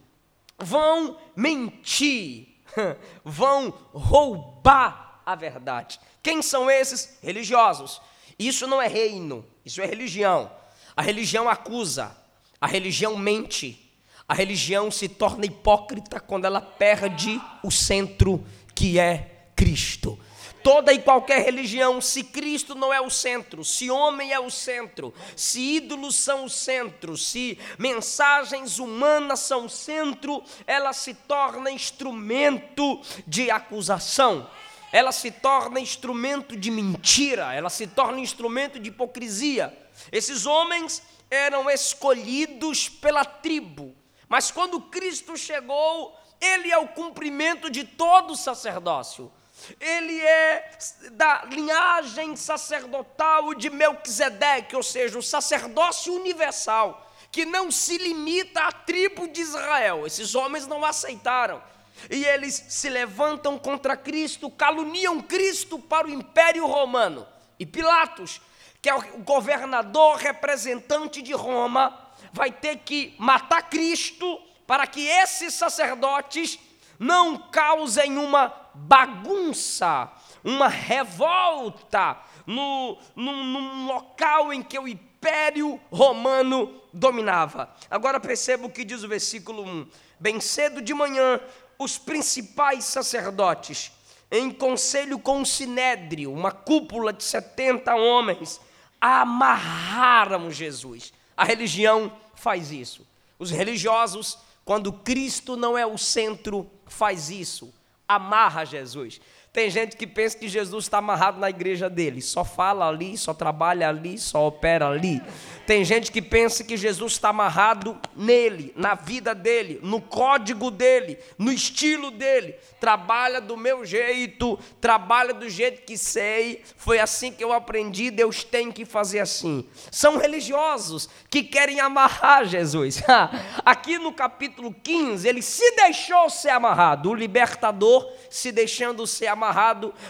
vão 0.58 1.18
mentir, 1.36 2.48
vão 3.24 3.70
roubar 3.94 5.22
a 5.26 5.36
verdade. 5.36 6.00
Quem 6.24 6.42
são 6.42 6.70
esses? 6.70 7.18
Religiosos. 7.22 8.02
Isso 8.38 8.66
não 8.66 8.82
é 8.82 8.88
reino, 8.88 9.46
isso 9.64 9.82
é 9.82 9.86
religião. 9.86 10.52
A 10.96 11.02
religião 11.02 11.48
acusa, 11.48 12.16
a 12.60 12.68
religião 12.68 13.16
mente, 13.16 13.94
a 14.28 14.34
religião 14.34 14.90
se 14.90 15.08
torna 15.08 15.46
hipócrita 15.46 16.20
quando 16.20 16.46
ela 16.46 16.62
perde 16.62 17.40
o 17.64 17.72
centro 17.72 18.46
que 18.74 19.00
é 19.00 19.50
Cristo 19.56 20.20
toda 20.64 20.94
e 20.94 21.00
qualquer 21.00 21.44
religião, 21.44 22.02
se 22.02 22.24
Cristo 22.24 22.76
não 22.76 22.94
é 22.94 23.02
o 23.02 23.10
centro, 23.10 23.64
se 23.64 23.90
homem 23.90 24.32
é 24.32 24.40
o 24.40 24.50
centro, 24.50 25.14
se 25.36 25.60
ídolos 25.78 26.16
são 26.16 26.46
o 26.46 26.50
centro, 26.50 27.18
se 27.18 27.58
mensagens 27.78 28.80
humanas 28.80 29.40
são 29.40 29.66
o 29.66 29.70
centro, 29.70 30.44
ela 30.66 30.94
se 30.94 31.14
torna 31.14 31.72
instrumento 31.72 33.02
de 33.26 33.50
acusação. 33.50 34.50
Ela 34.92 35.12
se 35.12 35.30
torna 35.30 35.80
instrumento 35.80 36.58
de 36.58 36.72
mentira, 36.72 37.54
ela 37.54 37.70
se 37.70 37.86
torna 37.86 38.20
instrumento 38.20 38.80
de 38.80 38.90
hipocrisia. 38.90 39.78
Esses 40.12 40.48
homens 40.48 41.04
eram 41.30 41.70
escolhidos 41.70 42.90
pela 42.90 43.24
tribo, 43.24 43.96
mas 44.28 44.50
quando 44.50 44.82
Cristo 44.82 45.38
chegou, 45.38 46.18
ele 46.42 46.72
é 46.72 46.78
o 46.78 46.88
cumprimento 46.88 47.70
de 47.70 47.84
todo 47.84 48.32
o 48.32 48.36
sacerdócio 48.36 49.32
ele 49.80 50.20
é 50.20 50.72
da 51.12 51.46
linhagem 51.46 52.36
sacerdotal 52.36 53.54
de 53.54 53.70
Melquisedeque, 53.70 54.76
ou 54.76 54.84
seja, 54.84 55.18
o 55.18 55.24
sacerdócio 55.24 56.14
universal, 56.14 57.12
que 57.32 57.46
não 57.46 57.70
se 57.70 57.98
limita 57.98 58.62
à 58.62 58.72
tribo 58.72 59.28
de 59.28 59.42
Israel. 59.42 60.06
Esses 60.06 60.36
homens 60.36 60.66
não 60.66 60.84
aceitaram. 60.84 61.62
E 62.10 62.24
eles 62.26 62.66
se 62.70 62.90
levantam 62.90 63.58
contra 63.58 63.98
Cristo, 63.98 64.50
caluniam 64.50 65.22
Cristo 65.22 65.78
para 65.78 66.08
o 66.08 66.10
Império 66.10 66.66
Romano. 66.66 67.28
E 67.60 67.66
Pilatos, 67.66 68.42
que 68.82 68.90
é 68.90 68.96
o 68.96 69.20
governador 69.20 70.16
representante 70.16 71.22
de 71.22 71.34
Roma, 71.34 72.10
vai 72.32 72.52
ter 72.52 72.78
que 72.78 73.16
matar 73.18 73.64
Cristo 73.64 74.42
para 74.66 74.88
que 74.88 75.06
esses 75.06 75.54
sacerdotes 75.54 76.58
não 76.98 77.38
causem 77.38 78.18
uma 78.18 78.54
bagunça, 78.74 80.12
uma 80.44 80.68
revolta 80.68 82.18
no, 82.46 82.98
no, 83.16 83.44
num 83.44 83.88
local 83.88 84.54
em 84.54 84.64
que 84.64 84.78
o 84.78 84.88
império 84.88 85.80
romano 85.92 86.74
dominava. 86.94 87.70
Agora 87.90 88.20
perceba 88.20 88.66
o 88.66 88.72
que 88.72 88.84
diz 88.84 89.04
o 89.04 89.08
versículo 89.08 89.64
1: 89.64 89.88
Bem 90.20 90.40
cedo 90.40 90.82
de 90.82 90.94
manhã, 90.94 91.40
os 91.78 91.98
principais 91.98 92.86
sacerdotes, 92.86 93.92
em 94.32 94.52
conselho 94.52 95.20
com 95.20 95.42
o 95.42 95.46
sinédrio, 95.46 96.34
uma 96.34 96.52
cúpula 96.52 97.12
de 97.14 97.24
70 97.24 97.96
homens, 97.96 98.60
amarraram 99.00 100.52
Jesus. 100.52 101.14
A 101.36 101.44
religião 101.44 102.12
faz 102.36 102.72
isso. 102.72 103.08
Os 103.38 103.50
religiosos, 103.50 104.38
quando 104.66 104.92
Cristo 104.92 105.56
não 105.56 105.78
é 105.78 105.86
o 105.86 105.98
centro 105.98 106.70
faz 106.86 107.30
isso, 107.30 107.74
amarra 108.10 108.66
Jesus. 108.66 109.20
Tem 109.52 109.68
gente 109.68 109.98
que 109.98 110.06
pensa 110.06 110.38
que 110.38 110.48
Jesus 110.48 110.86
está 110.86 111.00
amarrado 111.00 111.40
na 111.40 111.50
igreja 111.50 111.90
dele, 111.90 112.22
só 112.22 112.46
fala 112.46 112.88
ali, 112.88 113.18
só 113.18 113.34
trabalha 113.34 113.90
ali, 113.90 114.16
só 114.16 114.46
opera 114.46 114.88
ali. 114.88 115.20
Tem 115.66 115.84
gente 115.84 116.12
que 116.12 116.22
pensa 116.22 116.64
que 116.64 116.78
Jesus 116.78 117.14
está 117.14 117.30
amarrado 117.30 118.00
nele, 118.16 118.72
na 118.76 118.94
vida 118.94 119.34
dele, 119.34 119.80
no 119.82 120.00
código 120.00 120.70
dele, 120.70 121.18
no 121.38 121.52
estilo 121.52 122.12
dele. 122.12 122.56
Trabalha 122.80 123.42
do 123.42 123.58
meu 123.58 123.84
jeito, 123.84 124.58
trabalha 124.80 125.34
do 125.34 125.50
jeito 125.50 125.82
que 125.82 125.98
sei, 125.98 126.64
foi 126.78 127.00
assim 127.00 127.32
que 127.32 127.44
eu 127.44 127.52
aprendi, 127.52 128.12
Deus 128.12 128.44
tem 128.44 128.72
que 128.72 128.86
fazer 128.86 129.20
assim. 129.20 129.68
São 129.92 130.18
religiosos 130.18 131.10
que 131.30 131.42
querem 131.42 131.80
amarrar 131.80 132.46
Jesus. 132.46 133.02
Aqui 133.66 133.98
no 133.98 134.14
capítulo 134.14 134.74
15, 134.74 135.28
ele 135.28 135.42
se 135.42 135.72
deixou 135.76 136.30
ser 136.30 136.50
amarrado, 136.50 137.10
o 137.10 137.16
libertador 137.16 138.08
se 138.30 138.52
deixando 138.52 139.08
ser 139.08 139.28
amarrado 139.28 139.39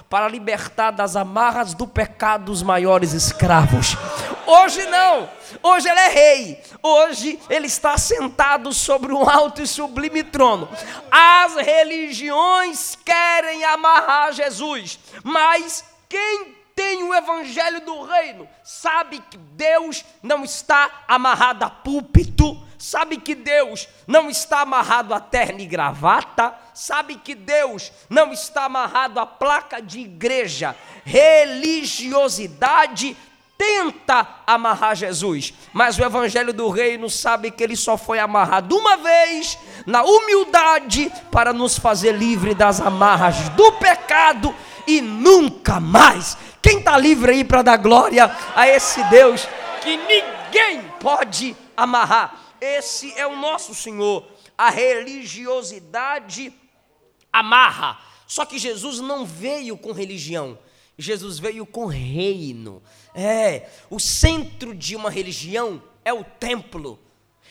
para 0.10 0.28
libertar 0.28 0.92
das 0.92 1.16
amarras 1.16 1.74
do 1.74 1.88
pecado 1.88 2.52
os 2.52 2.64
maiores 2.64 3.14
escravos. 3.14 3.96
Hoje 4.46 4.86
não. 4.88 5.30
Hoje 5.62 5.90
ele 5.90 6.00
é 6.00 6.08
rei. 6.10 6.64
Hoje 6.82 7.40
ele 7.50 7.68
está 7.68 7.98
sentado 7.98 8.74
sobre 8.74 9.14
um 9.14 9.30
alto 9.30 9.62
e 9.62 9.68
sublime 9.68 10.24
trono. 10.24 10.68
As 11.12 11.56
religiões 11.56 12.98
querem 13.04 13.64
amarrar 13.66 14.34
Jesus, 14.34 15.00
mas 15.24 15.84
quem 16.08 16.59
tem 16.80 17.04
o 17.04 17.14
evangelho 17.14 17.82
do 17.82 18.04
reino 18.04 18.48
sabe 18.64 19.22
que 19.30 19.38
Deus 19.38 20.06
não 20.24 20.46
está 20.46 21.04
amarrado 21.10 21.66
a 21.66 21.70
púlpito, 21.70 22.58
sabe 22.78 23.18
que 23.18 23.36
Deus 23.36 23.86
não 24.08 24.30
está 24.30 24.62
amarrado 24.62 25.14
a 25.14 25.20
terno 25.20 25.60
e 25.60 25.66
gravata, 25.66 26.56
sabe 26.74 27.18
que 27.18 27.36
Deus 27.36 27.92
não 28.10 28.32
está 28.32 28.64
amarrado 28.64 29.20
a 29.20 29.26
placa 29.26 29.82
de 29.82 30.00
igreja. 30.00 30.74
Religiosidade 31.04 33.18
tenta 33.58 34.26
amarrar 34.48 34.96
Jesus, 34.96 35.54
mas 35.74 36.00
o 36.00 36.06
evangelho 36.06 36.54
do 36.54 36.70
reino 36.70 37.10
sabe 37.10 37.52
que 37.52 37.62
ele 37.62 37.76
só 37.76 37.98
foi 37.98 38.20
amarrado 38.20 38.78
uma 38.78 38.96
vez, 38.96 39.58
na 39.86 40.02
humildade, 40.02 41.12
para 41.30 41.52
nos 41.52 41.78
fazer 41.78 42.14
livre 42.14 42.56
das 42.56 42.80
amarras 42.80 43.50
do 43.50 43.70
pecado 43.74 44.56
e 44.88 45.02
nunca 45.02 45.80
mais. 45.80 46.38
Quem 46.62 46.80
está 46.80 46.98
livre 46.98 47.32
aí 47.32 47.44
para 47.44 47.62
dar 47.62 47.78
glória 47.78 48.30
a 48.56 48.68
esse 48.68 49.04
Deus 49.10 49.48
que 49.82 49.98
ninguém 49.98 50.84
pode 51.00 51.56
amarrar? 51.76 52.56
Esse 52.60 53.18
é 53.18 53.26
o 53.26 53.38
nosso 53.38 53.74
Senhor. 53.74 54.26
A 54.58 54.70
religiosidade 54.70 56.54
amarra. 57.32 58.00
Só 58.28 58.46
que 58.46 58.60
Jesus 58.60 59.00
não 59.00 59.26
veio 59.26 59.78
com 59.78 59.92
religião. 59.92 60.58
Jesus 60.98 61.40
veio 61.40 61.66
com 61.66 61.86
reino. 61.86 62.84
É, 63.16 63.70
o 63.90 64.00
centro 64.00 64.76
de 64.76 64.96
uma 64.96 65.10
religião 65.10 65.82
é 66.04 66.14
o 66.14 66.24
templo. 66.24 67.00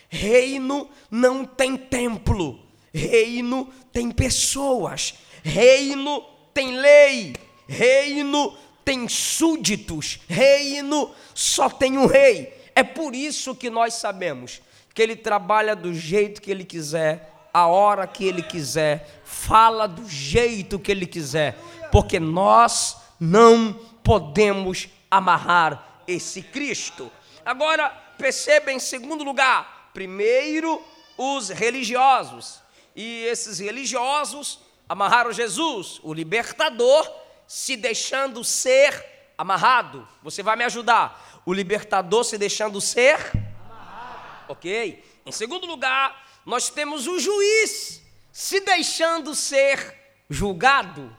Reino 0.08 0.88
não 1.10 1.44
tem 1.44 1.76
templo. 1.76 2.60
Reino 2.92 3.72
tem 3.92 4.10
pessoas. 4.10 5.14
Reino 5.42 6.22
tem 6.52 6.76
lei. 6.76 7.34
Reino 7.66 8.56
tem 8.88 9.06
súditos. 9.06 10.18
Reino 10.26 11.14
só 11.34 11.68
tem 11.68 11.98
um 11.98 12.06
rei. 12.06 12.70
É 12.74 12.82
por 12.82 13.14
isso 13.14 13.54
que 13.54 13.68
nós 13.68 13.92
sabemos 13.92 14.62
que 14.94 15.02
ele 15.02 15.14
trabalha 15.14 15.76
do 15.76 15.92
jeito 15.92 16.40
que 16.40 16.50
ele 16.50 16.64
quiser, 16.64 17.50
a 17.52 17.66
hora 17.66 18.06
que 18.06 18.24
ele 18.24 18.42
quiser, 18.42 19.20
fala 19.24 19.86
do 19.86 20.08
jeito 20.08 20.78
que 20.78 20.90
ele 20.90 21.04
quiser, 21.04 21.58
porque 21.92 22.18
nós 22.18 22.96
não 23.20 23.74
podemos 24.02 24.88
amarrar 25.10 26.02
esse 26.08 26.40
Cristo. 26.40 27.12
Agora, 27.44 27.90
perceba 28.16 28.72
em 28.72 28.78
segundo 28.78 29.22
lugar, 29.22 29.90
primeiro 29.92 30.82
os 31.18 31.50
religiosos. 31.50 32.62
E 32.96 33.24
esses 33.24 33.58
religiosos 33.58 34.60
amarraram 34.88 35.30
Jesus, 35.30 36.00
o 36.02 36.14
libertador, 36.14 37.06
se 37.48 37.76
deixando 37.76 38.44
ser 38.44 39.32
amarrado. 39.36 40.06
Você 40.22 40.40
vai 40.40 40.54
me 40.54 40.62
ajudar. 40.62 41.42
O 41.44 41.52
libertador 41.52 42.22
se 42.22 42.38
deixando 42.38 42.80
ser 42.80 43.16
amarrado. 43.34 44.52
OK? 44.52 45.04
Em 45.26 45.32
segundo 45.32 45.66
lugar, 45.66 46.24
nós 46.46 46.70
temos 46.70 47.08
o 47.08 47.18
juiz 47.18 48.00
se 48.30 48.60
deixando 48.60 49.34
ser 49.34 49.96
julgado 50.30 51.16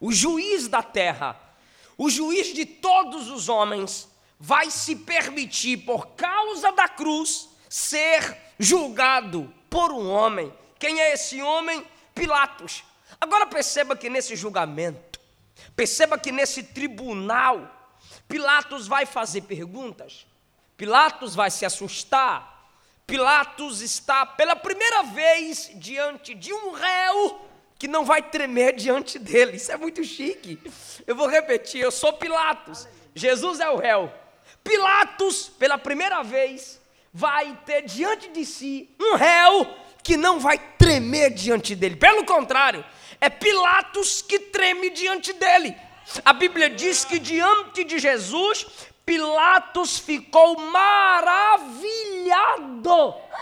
o 0.00 0.10
juiz 0.10 0.66
da 0.66 0.82
terra, 0.82 1.38
o 1.98 2.08
juiz 2.08 2.54
de 2.54 2.64
todos 2.64 3.28
os 3.28 3.48
homens, 3.48 4.08
vai 4.38 4.70
se 4.70 4.96
permitir, 4.96 5.78
por 5.78 6.08
causa 6.14 6.72
da 6.72 6.88
cruz, 6.88 7.50
ser 7.68 8.36
julgado 8.58 9.52
por 9.68 9.92
um 9.92 10.08
homem. 10.08 10.52
Quem 10.78 10.98
é 10.98 11.12
esse 11.12 11.42
homem? 11.42 11.86
Pilatos. 12.14 12.82
Agora 13.20 13.46
perceba 13.46 13.94
que 13.94 14.08
nesse 14.08 14.34
julgamento, 14.34 15.09
perceba 15.74 16.18
que 16.18 16.32
nesse 16.32 16.62
tribunal, 16.62 17.76
Pilatos 18.28 18.86
vai 18.86 19.06
fazer 19.06 19.42
perguntas, 19.42 20.26
Pilatos 20.76 21.34
vai 21.34 21.50
se 21.50 21.64
assustar, 21.64 22.50
Pilatos 23.06 23.80
está 23.80 24.24
pela 24.24 24.54
primeira 24.54 25.02
vez 25.02 25.70
diante 25.74 26.34
de 26.34 26.52
um 26.52 26.70
réu 26.70 27.40
que 27.76 27.88
não 27.88 28.04
vai 28.04 28.22
tremer 28.22 28.76
diante 28.76 29.18
dele. 29.18 29.56
Isso 29.56 29.72
é 29.72 29.76
muito 29.76 30.04
chique. 30.04 30.60
Eu 31.06 31.16
vou 31.16 31.26
repetir: 31.26 31.80
eu 31.80 31.90
sou 31.90 32.12
Pilatos, 32.12 32.86
Jesus 33.14 33.58
é 33.58 33.68
o 33.68 33.76
réu. 33.76 34.12
Pilatos, 34.62 35.48
pela 35.48 35.76
primeira 35.78 36.22
vez, 36.22 36.80
vai 37.12 37.58
ter 37.66 37.82
diante 37.82 38.28
de 38.28 38.44
si 38.44 38.88
um 39.00 39.16
réu 39.16 39.66
que 40.02 40.16
não 40.16 40.38
vai 40.38 40.58
tremer 40.78 41.30
diante 41.30 41.74
dele. 41.74 41.96
Pelo 41.96 42.24
contrário, 42.24 42.84
é 43.20 43.28
Pilatos 43.28 44.22
que 44.22 44.38
treme 44.38 44.90
diante 44.90 45.32
dele. 45.32 45.76
A 46.24 46.32
Bíblia 46.32 46.70
diz 46.70 47.04
que 47.04 47.18
diante 47.18 47.84
de 47.84 47.98
Jesus, 47.98 48.66
Pilatos 49.04 49.98
ficou 49.98 50.58
maravilhado. 50.58 51.70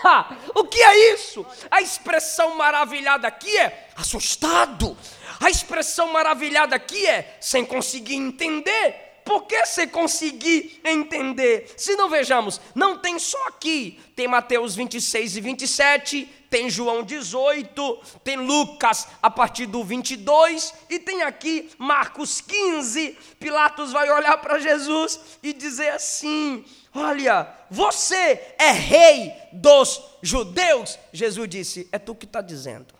Ha, 0.03 0.35
o 0.55 0.63
que 0.65 0.81
é 0.81 1.13
isso? 1.13 1.45
A 1.69 1.81
expressão 1.81 2.55
maravilhada 2.55 3.27
aqui 3.27 3.55
é 3.57 3.87
assustado. 3.95 4.97
A 5.39 5.49
expressão 5.49 6.11
maravilhada 6.11 6.75
aqui 6.75 7.05
é 7.07 7.37
sem 7.39 7.65
conseguir 7.65 8.15
entender. 8.15 9.08
Por 9.29 9.43
que 9.43 9.63
você 9.63 9.85
conseguir 9.85 10.81
entender? 10.83 11.71
Se 11.77 11.95
não 11.95 12.09
vejamos, 12.09 12.59
não 12.73 12.97
tem 12.97 13.19
só 13.19 13.37
aqui, 13.47 13.99
tem 14.15 14.27
Mateus 14.27 14.73
26 14.73 15.37
e 15.37 15.39
27, 15.39 16.29
tem 16.49 16.67
João 16.67 17.03
18, 17.03 17.99
tem 18.23 18.37
Lucas 18.37 19.07
a 19.21 19.29
partir 19.29 19.67
do 19.67 19.83
22 19.83 20.73
e 20.89 20.97
tem 20.97 21.21
aqui 21.21 21.69
Marcos 21.77 22.41
15. 22.41 23.15
Pilatos 23.39 23.91
vai 23.91 24.09
olhar 24.09 24.35
para 24.39 24.57
Jesus 24.57 25.19
e 25.43 25.53
dizer 25.53 25.89
assim: 25.89 26.65
Olha, 26.95 27.55
você 27.69 28.55
é 28.57 28.71
rei 28.71 29.31
dos 29.53 30.01
judeus? 30.23 30.97
Jesus 31.13 31.47
disse: 31.47 31.87
É 31.91 31.99
tu 31.99 32.15
que 32.15 32.25
está 32.25 32.41
dizendo. 32.41 32.98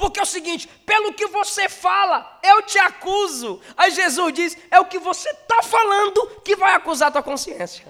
Porque 0.00 0.18
é 0.18 0.22
o 0.22 0.26
seguinte, 0.26 0.66
pelo 0.86 1.12
que 1.12 1.26
você 1.26 1.68
fala, 1.68 2.40
eu 2.42 2.62
te 2.62 2.78
acuso. 2.78 3.60
Aí 3.76 3.90
Jesus 3.90 4.32
diz: 4.32 4.58
é 4.70 4.80
o 4.80 4.86
que 4.86 4.98
você 4.98 5.28
está 5.28 5.62
falando 5.62 6.26
que 6.42 6.56
vai 6.56 6.74
acusar 6.74 7.08
a 7.08 7.12
tua 7.12 7.22
consciência. 7.22 7.86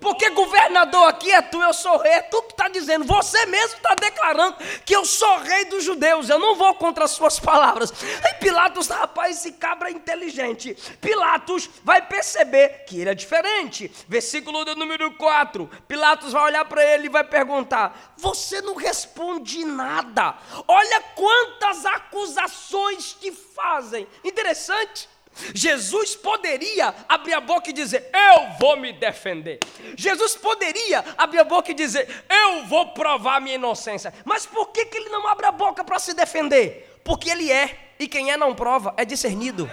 Porque 0.00 0.30
governador 0.30 1.08
aqui 1.08 1.30
é 1.30 1.42
tu, 1.42 1.60
eu 1.60 1.74
sou 1.74 1.98
rei, 1.98 2.12
é 2.12 2.22
tu 2.22 2.42
que 2.42 2.52
está 2.52 2.68
dizendo, 2.68 3.04
você 3.04 3.44
mesmo 3.46 3.76
está 3.76 3.94
declarando 3.94 4.56
que 4.84 4.96
eu 4.96 5.04
sou 5.04 5.38
rei 5.40 5.66
dos 5.66 5.84
judeus, 5.84 6.30
eu 6.30 6.38
não 6.38 6.56
vou 6.56 6.74
contra 6.74 7.04
as 7.04 7.10
suas 7.10 7.38
palavras. 7.38 7.92
Aí 8.24 8.34
Pilatos, 8.34 8.88
rapaz, 8.88 9.36
esse 9.36 9.52
cabra 9.52 9.90
é 9.90 9.92
inteligente. 9.92 10.74
Pilatos 11.00 11.68
vai 11.84 12.00
perceber 12.00 12.84
que 12.86 13.00
ele 13.00 13.10
é 13.10 13.14
diferente. 13.14 13.92
Versículo 14.08 14.64
do 14.64 14.74
número 14.74 15.10
4. 15.12 15.68
Pilatos 15.86 16.32
vai 16.32 16.44
olhar 16.44 16.64
para 16.64 16.82
ele 16.82 17.06
e 17.06 17.10
vai 17.10 17.24
perguntar: 17.24 18.14
Você 18.16 18.62
não 18.62 18.76
responde 18.76 19.64
nada. 19.64 20.34
Olha 20.66 21.02
quantas 21.14 21.84
acusações 21.84 23.12
te 23.12 23.30
fazem. 23.30 24.08
Interessante. 24.24 25.09
Jesus 25.54 26.16
poderia 26.16 26.94
abrir 27.08 27.34
a 27.34 27.40
boca 27.40 27.70
e 27.70 27.72
dizer: 27.72 28.10
Eu 28.12 28.58
vou 28.58 28.76
me 28.76 28.92
defender. 28.92 29.58
Jesus 29.96 30.36
poderia 30.36 31.04
abrir 31.16 31.40
a 31.40 31.44
boca 31.44 31.70
e 31.70 31.74
dizer: 31.74 32.24
Eu 32.28 32.64
vou 32.66 32.88
provar 32.88 33.40
minha 33.40 33.56
inocência. 33.56 34.12
Mas 34.24 34.46
por 34.46 34.68
que, 34.68 34.86
que 34.86 34.96
ele 34.96 35.08
não 35.08 35.26
abre 35.26 35.46
a 35.46 35.52
boca 35.52 35.84
para 35.84 35.98
se 35.98 36.14
defender? 36.14 37.00
Porque 37.04 37.30
ele 37.30 37.50
é, 37.50 37.92
e 37.98 38.06
quem 38.06 38.30
é 38.30 38.36
não 38.36 38.54
prova, 38.54 38.94
é 38.96 39.04
discernido. 39.04 39.70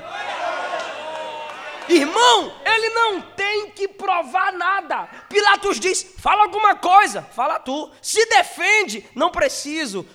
Irmão, 1.89 2.53
ele 2.65 2.89
não 2.89 3.21
tem 3.21 3.71
que 3.71 3.88
provar 3.88 4.51
nada. 4.53 5.08
Pilatos 5.30 5.80
diz: 5.80 6.15
fala 6.19 6.43
alguma 6.43 6.75
coisa, 6.75 7.21
fala 7.21 7.60
tu. 7.60 7.89
Se 8.01 8.25
defende, 8.25 9.06
não 9.15 9.32
preciso 9.32 10.06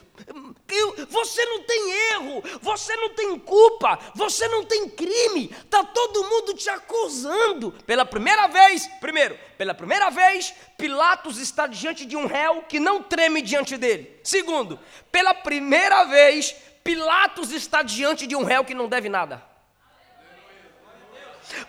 você 1.09 1.45
não 1.45 1.63
tem 1.63 1.91
erro, 2.13 2.43
você 2.61 2.95
não 2.97 3.11
tem 3.11 3.39
culpa, 3.39 3.99
você 4.15 4.47
não 4.49 4.65
tem 4.65 4.89
crime, 4.89 5.51
está 5.65 5.85
todo 5.85 6.25
mundo 6.25 6.55
te 6.55 6.69
acusando. 6.69 7.73
Pela 7.87 8.05
primeira 8.05 8.47
vez, 8.49 8.87
primeiro, 9.01 9.39
pela 9.57 9.75
primeira 9.75 10.11
vez, 10.11 10.55
Pilatos 10.77 11.39
está 11.39 11.67
diante 11.67 12.05
de 12.05 12.17
um 12.17 12.27
réu 12.27 12.63
que 12.69 12.81
não 12.81 13.03
treme 13.03 13.43
diante 13.43 13.77
dele. 13.77 14.21
Segundo, 14.23 14.79
pela 15.11 15.35
primeira 15.35 16.05
vez, 16.05 16.55
Pilatos 16.83 17.53
está 17.53 17.83
diante 17.83 18.27
de 18.27 18.35
um 18.35 18.45
réu 18.45 18.65
que 18.65 18.75
não 18.75 18.89
deve 18.89 19.09
nada. 19.09 19.43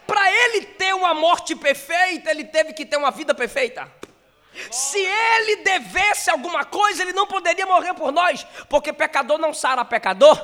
Para 0.07 0.31
ele 0.31 0.65
ter 0.65 0.93
uma 0.93 1.13
morte 1.13 1.55
perfeita, 1.55 2.31
ele 2.31 2.45
teve 2.45 2.73
que 2.73 2.85
ter 2.85 2.97
uma 2.97 3.11
vida 3.11 3.33
perfeita. 3.33 3.91
Se 4.71 4.97
ele 4.97 5.57
devesse 5.57 6.29
alguma 6.29 6.63
coisa, 6.65 7.01
ele 7.01 7.13
não 7.13 7.25
poderia 7.25 7.65
morrer 7.65 7.93
por 7.93 8.11
nós, 8.11 8.45
porque 8.69 8.93
pecador 8.93 9.37
não 9.37 9.53
sara 9.53 9.83
pecador, 9.83 10.39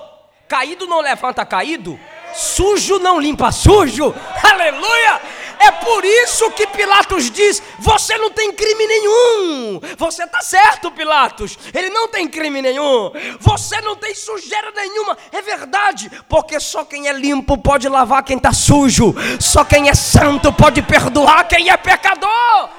caído 0.47 0.87
não 0.87 0.99
levanta 0.99 1.45
caído, 1.45 1.99
sujo 2.33 2.99
não 2.99 3.19
limpa 3.19 3.51
sujo, 3.51 4.13
aleluia! 4.43 5.21
É 5.59 5.71
por 5.71 6.05
isso 6.05 6.49
que 6.51 6.65
Pilatos 6.67 7.29
diz: 7.29 7.61
Você 7.79 8.17
não 8.17 8.31
tem 8.31 8.51
crime 8.53 8.87
nenhum. 8.87 9.81
Você 9.97 10.23
está 10.23 10.41
certo, 10.41 10.89
Pilatos. 10.89 11.59
Ele 11.73 11.89
não 11.89 12.07
tem 12.07 12.29
crime 12.29 12.61
nenhum. 12.61 13.11
Você 13.41 13.81
não 13.81 13.95
tem 13.97 14.15
sujeira 14.15 14.71
nenhuma. 14.71 15.17
É 15.33 15.41
verdade, 15.41 16.09
porque 16.29 16.59
só 16.61 16.85
quem 16.85 17.09
é 17.09 17.13
limpo 17.13 17.57
pode 17.57 17.89
lavar 17.89 18.23
quem 18.23 18.37
está 18.37 18.53
sujo. 18.53 19.13
Só 19.39 19.65
quem 19.65 19.89
é 19.89 19.93
santo 19.93 20.51
pode 20.53 20.81
perdoar 20.81 21.45
quem 21.47 21.69
é 21.69 21.75
pecador 21.75 22.69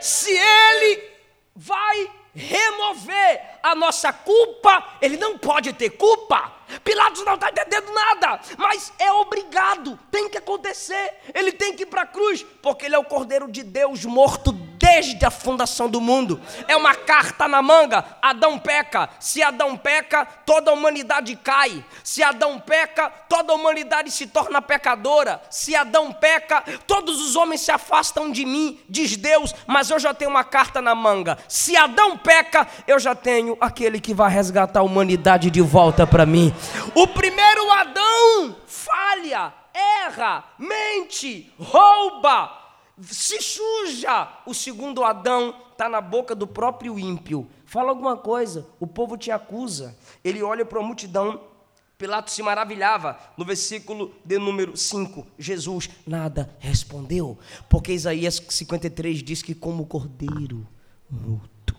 se 0.00 0.30
ele 0.30 1.10
vai 1.54 2.10
remover 2.34 3.58
a 3.62 3.74
nossa 3.74 4.12
culpa, 4.12 4.96
ele 5.00 5.16
não 5.16 5.36
pode 5.36 5.72
ter 5.72 5.90
culpa. 5.90 6.52
Pilatos 6.84 7.24
não 7.24 7.34
está 7.34 7.50
entendendo 7.50 7.92
nada, 7.92 8.40
mas 8.56 8.92
é 8.98 9.10
obrigado, 9.12 9.98
tem 10.10 10.28
que 10.28 10.38
acontecer. 10.38 11.14
Ele 11.34 11.52
tem 11.52 11.74
que 11.74 11.82
ir 11.82 11.86
para 11.86 12.02
a 12.02 12.06
cruz, 12.06 12.44
porque 12.62 12.86
ele 12.86 12.94
é 12.94 12.98
o 12.98 13.04
Cordeiro 13.04 13.50
de 13.50 13.62
Deus 13.62 14.04
morto 14.04 14.52
desde 14.80 15.26
a 15.26 15.30
fundação 15.30 15.90
do 15.90 16.00
mundo. 16.00 16.40
É 16.66 16.74
uma 16.74 16.94
carta 16.94 17.46
na 17.46 17.60
manga. 17.60 18.02
Adão 18.22 18.58
peca. 18.58 19.10
Se 19.20 19.42
Adão 19.42 19.76
peca, 19.76 20.24
toda 20.24 20.70
a 20.70 20.74
humanidade 20.74 21.36
cai. 21.36 21.84
Se 22.02 22.22
Adão 22.22 22.58
peca, 22.58 23.10
toda 23.28 23.52
a 23.52 23.56
humanidade 23.56 24.10
se 24.10 24.26
torna 24.26 24.62
pecadora. 24.62 25.42
Se 25.50 25.76
Adão 25.76 26.10
peca, 26.10 26.64
todos 26.86 27.20
os 27.20 27.36
homens 27.36 27.60
se 27.60 27.70
afastam 27.70 28.32
de 28.32 28.46
mim, 28.46 28.80
diz 28.88 29.16
Deus, 29.16 29.54
mas 29.66 29.90
eu 29.90 29.98
já 29.98 30.14
tenho 30.14 30.30
uma 30.30 30.44
carta 30.44 30.80
na 30.80 30.94
manga. 30.94 31.36
Se 31.46 31.76
Adão 31.76 32.16
peca, 32.16 32.66
eu 32.86 32.98
já 32.98 33.14
tenho 33.14 33.58
aquele 33.60 34.00
que 34.00 34.14
vai 34.14 34.30
resgatar 34.30 34.80
a 34.80 34.84
humanidade 34.84 35.50
de 35.50 35.60
volta 35.60 36.06
para 36.06 36.24
mim. 36.24 36.54
O 36.94 37.06
primeiro 37.06 37.70
Adão 37.72 38.56
falha, 38.66 39.52
erra, 39.74 40.44
mente, 40.58 41.52
rouba, 41.58 42.59
se 43.02 43.40
suja. 43.40 44.42
O 44.46 44.54
segundo 44.54 45.04
Adão 45.04 45.54
está 45.72 45.88
na 45.88 46.00
boca 46.00 46.34
do 46.34 46.46
próprio 46.46 46.98
ímpio. 46.98 47.48
Fala 47.64 47.90
alguma 47.90 48.16
coisa, 48.16 48.66
o 48.78 48.86
povo 48.86 49.16
te 49.16 49.30
acusa. 49.30 49.96
Ele 50.24 50.42
olha 50.42 50.64
para 50.64 50.80
a 50.80 50.82
multidão. 50.82 51.48
Pilatos 51.96 52.34
se 52.34 52.42
maravilhava. 52.42 53.18
No 53.36 53.44
versículo 53.44 54.14
de 54.24 54.38
número 54.38 54.76
5, 54.76 55.26
Jesus 55.38 55.90
nada 56.06 56.54
respondeu, 56.58 57.38
porque 57.68 57.92
Isaías 57.92 58.42
53 58.48 59.22
diz 59.22 59.42
que, 59.42 59.54
como 59.54 59.86
cordeiro 59.86 60.66
mudo. 61.10 61.76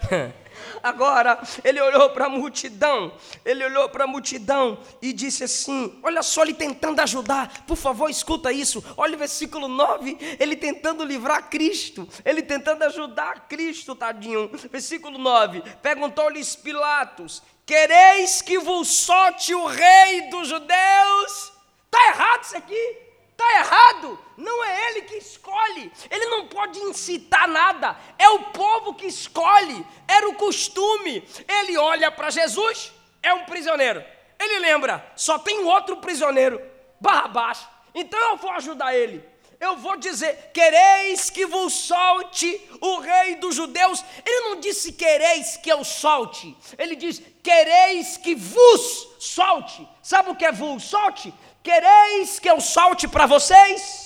Agora, 0.82 1.38
ele 1.62 1.80
olhou 1.80 2.10
para 2.10 2.26
a 2.26 2.28
multidão, 2.28 3.12
ele 3.44 3.64
olhou 3.64 3.88
para 3.88 4.04
a 4.04 4.06
multidão 4.06 4.78
e 5.00 5.12
disse 5.12 5.44
assim: 5.44 5.98
Olha 6.02 6.22
só, 6.22 6.42
ele 6.42 6.54
tentando 6.54 7.00
ajudar, 7.00 7.64
por 7.66 7.76
favor, 7.76 8.08
escuta 8.08 8.52
isso. 8.52 8.82
Olha 8.96 9.14
o 9.14 9.18
versículo 9.18 9.68
9, 9.68 10.36
ele 10.38 10.56
tentando 10.56 11.04
livrar 11.04 11.50
Cristo, 11.50 12.08
ele 12.24 12.42
tentando 12.42 12.82
ajudar 12.84 13.48
Cristo, 13.48 13.94
tadinho. 13.94 14.50
Versículo 14.70 15.18
9: 15.18 15.62
Perguntou-lhes 15.82 16.56
Pilatos: 16.56 17.42
Quereis 17.66 18.42
que 18.42 18.58
vos 18.58 18.88
solte 18.88 19.54
o 19.54 19.66
rei 19.66 20.28
dos 20.30 20.48
judeus? 20.48 21.52
Está 21.86 22.08
errado 22.08 22.42
isso 22.42 22.56
aqui. 22.56 23.09
Está 23.40 23.58
errado, 23.58 24.18
não 24.36 24.62
é 24.62 24.90
ele 24.90 25.02
que 25.02 25.14
escolhe, 25.14 25.90
ele 26.10 26.26
não 26.26 26.46
pode 26.48 26.78
incitar 26.78 27.48
nada, 27.48 27.96
é 28.18 28.28
o 28.28 28.50
povo 28.50 28.92
que 28.92 29.06
escolhe, 29.06 29.82
era 30.06 30.28
o 30.28 30.34
costume. 30.34 31.26
Ele 31.48 31.78
olha 31.78 32.10
para 32.10 32.28
Jesus, 32.28 32.92
é 33.22 33.32
um 33.32 33.46
prisioneiro, 33.46 34.04
ele 34.38 34.58
lembra, 34.58 35.10
só 35.16 35.38
tem 35.38 35.64
outro 35.64 35.96
prisioneiro, 35.96 36.60
Barrabás, 37.00 37.66
então 37.94 38.20
eu 38.20 38.36
vou 38.36 38.50
ajudar 38.50 38.94
ele. 38.94 39.24
Eu 39.58 39.76
vou 39.76 39.94
dizer: 39.98 40.50
quereis 40.54 41.28
que 41.28 41.44
vos 41.44 41.74
solte 41.74 42.66
o 42.80 42.98
rei 42.98 43.36
dos 43.36 43.54
judeus. 43.54 44.02
Ele 44.24 44.48
não 44.48 44.58
disse 44.58 44.90
quereis 44.90 45.58
que 45.58 45.70
eu 45.70 45.84
solte, 45.84 46.56
ele 46.78 46.96
diz 46.96 47.22
quereis 47.42 48.16
que 48.16 48.34
vos 48.34 49.16
solte. 49.18 49.86
Sabe 50.02 50.30
o 50.30 50.34
que 50.34 50.46
é 50.46 50.52
vos 50.52 50.82
solte? 50.82 51.32
Quereis 51.62 52.38
que 52.38 52.48
eu 52.48 52.60
solte 52.60 53.06
para 53.06 53.26
vocês? 53.26 54.00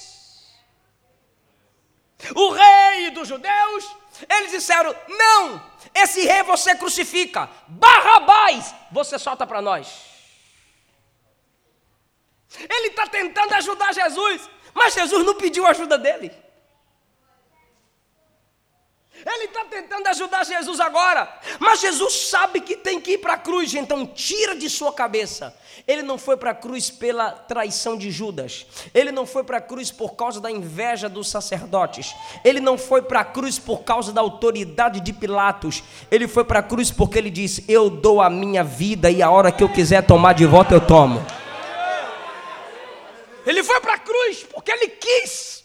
O 2.34 2.50
rei 2.50 3.10
dos 3.10 3.28
judeus, 3.28 3.96
eles 4.28 4.50
disseram: 4.50 4.94
Não, 5.08 5.62
esse 5.94 6.22
rei 6.26 6.42
você 6.42 6.74
crucifica, 6.74 7.48
Barrabás, 7.68 8.74
você 8.90 9.18
solta 9.18 9.46
para 9.46 9.62
nós. 9.62 10.14
Ele 12.58 12.88
está 12.88 13.06
tentando 13.06 13.52
ajudar 13.54 13.92
Jesus, 13.92 14.48
mas 14.72 14.94
Jesus 14.94 15.24
não 15.24 15.34
pediu 15.34 15.66
ajuda 15.66 15.98
dele. 15.98 16.43
Ele 19.26 19.44
está 19.44 19.64
tentando 19.64 20.06
ajudar 20.08 20.44
Jesus 20.44 20.78
agora, 20.80 21.32
mas 21.58 21.80
Jesus 21.80 22.28
sabe 22.28 22.60
que 22.60 22.76
tem 22.76 23.00
que 23.00 23.12
ir 23.12 23.18
para 23.18 23.34
a 23.34 23.38
cruz, 23.38 23.74
então 23.74 24.06
tira 24.06 24.54
de 24.54 24.68
sua 24.68 24.92
cabeça. 24.92 25.56
Ele 25.86 26.02
não 26.02 26.18
foi 26.18 26.36
para 26.36 26.50
a 26.50 26.54
cruz 26.54 26.90
pela 26.90 27.30
traição 27.30 27.96
de 27.96 28.10
Judas, 28.10 28.66
ele 28.92 29.10
não 29.10 29.24
foi 29.26 29.42
para 29.42 29.58
a 29.58 29.60
cruz 29.62 29.90
por 29.90 30.14
causa 30.14 30.40
da 30.40 30.50
inveja 30.50 31.08
dos 31.08 31.28
sacerdotes, 31.28 32.14
ele 32.44 32.60
não 32.60 32.76
foi 32.76 33.00
para 33.00 33.20
a 33.20 33.24
cruz 33.24 33.58
por 33.58 33.82
causa 33.82 34.12
da 34.12 34.20
autoridade 34.20 35.00
de 35.00 35.12
Pilatos, 35.12 35.82
ele 36.10 36.28
foi 36.28 36.44
para 36.44 36.58
a 36.58 36.62
cruz 36.62 36.90
porque 36.90 37.16
ele 37.16 37.30
disse: 37.30 37.64
Eu 37.66 37.88
dou 37.88 38.20
a 38.20 38.28
minha 38.28 38.62
vida 38.62 39.10
e 39.10 39.22
a 39.22 39.30
hora 39.30 39.50
que 39.50 39.64
eu 39.64 39.68
quiser 39.68 40.06
tomar 40.06 40.34
de 40.34 40.44
volta 40.44 40.74
eu 40.74 40.80
tomo. 40.80 41.24
Ele 43.46 43.62
foi 43.62 43.80
para 43.80 43.94
a 43.94 43.98
cruz 43.98 44.44
porque 44.52 44.70
ele 44.70 44.88
quis. 44.88 45.63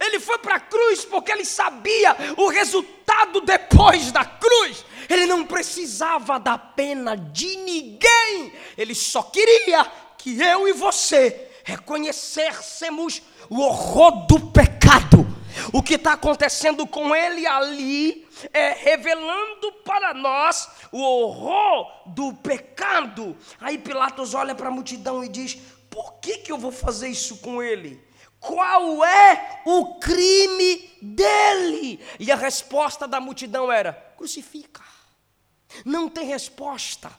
Ele 0.00 0.18
foi 0.20 0.38
para 0.38 0.56
a 0.56 0.60
cruz 0.60 1.04
porque 1.04 1.30
ele 1.30 1.44
sabia 1.44 2.16
o 2.36 2.48
resultado 2.48 3.40
depois 3.40 4.10
da 4.10 4.24
cruz. 4.24 4.84
Ele 5.08 5.26
não 5.26 5.44
precisava 5.44 6.38
da 6.38 6.56
pena 6.56 7.16
de 7.16 7.56
ninguém. 7.56 8.52
Ele 8.76 8.94
só 8.94 9.22
queria 9.22 9.84
que 10.18 10.40
eu 10.40 10.66
e 10.68 10.72
você 10.72 11.50
reconhecêssemos 11.64 13.22
o 13.48 13.60
horror 13.60 14.26
do 14.26 14.40
pecado. 14.50 15.26
O 15.72 15.82
que 15.82 15.94
está 15.94 16.12
acontecendo 16.14 16.86
com 16.86 17.14
ele 17.14 17.46
ali 17.46 18.26
é 18.52 18.72
revelando 18.72 19.72
para 19.84 20.12
nós 20.12 20.68
o 20.90 21.00
horror 21.00 21.90
do 22.06 22.34
pecado. 22.34 23.36
Aí 23.60 23.78
Pilatos 23.78 24.34
olha 24.34 24.54
para 24.54 24.68
a 24.68 24.72
multidão 24.72 25.22
e 25.24 25.28
diz: 25.28 25.56
Por 25.88 26.14
que, 26.14 26.38
que 26.38 26.52
eu 26.52 26.58
vou 26.58 26.72
fazer 26.72 27.08
isso 27.08 27.38
com 27.38 27.62
ele? 27.62 28.02
Qual 28.46 29.02
é 29.04 29.62
o 29.64 29.94
crime 29.94 30.90
dele? 31.00 31.98
E 32.20 32.30
a 32.30 32.36
resposta 32.36 33.08
da 33.08 33.18
multidão 33.18 33.72
era: 33.72 33.92
crucifica. 34.16 34.82
Não 35.84 36.08
tem 36.08 36.26
resposta. 36.26 37.10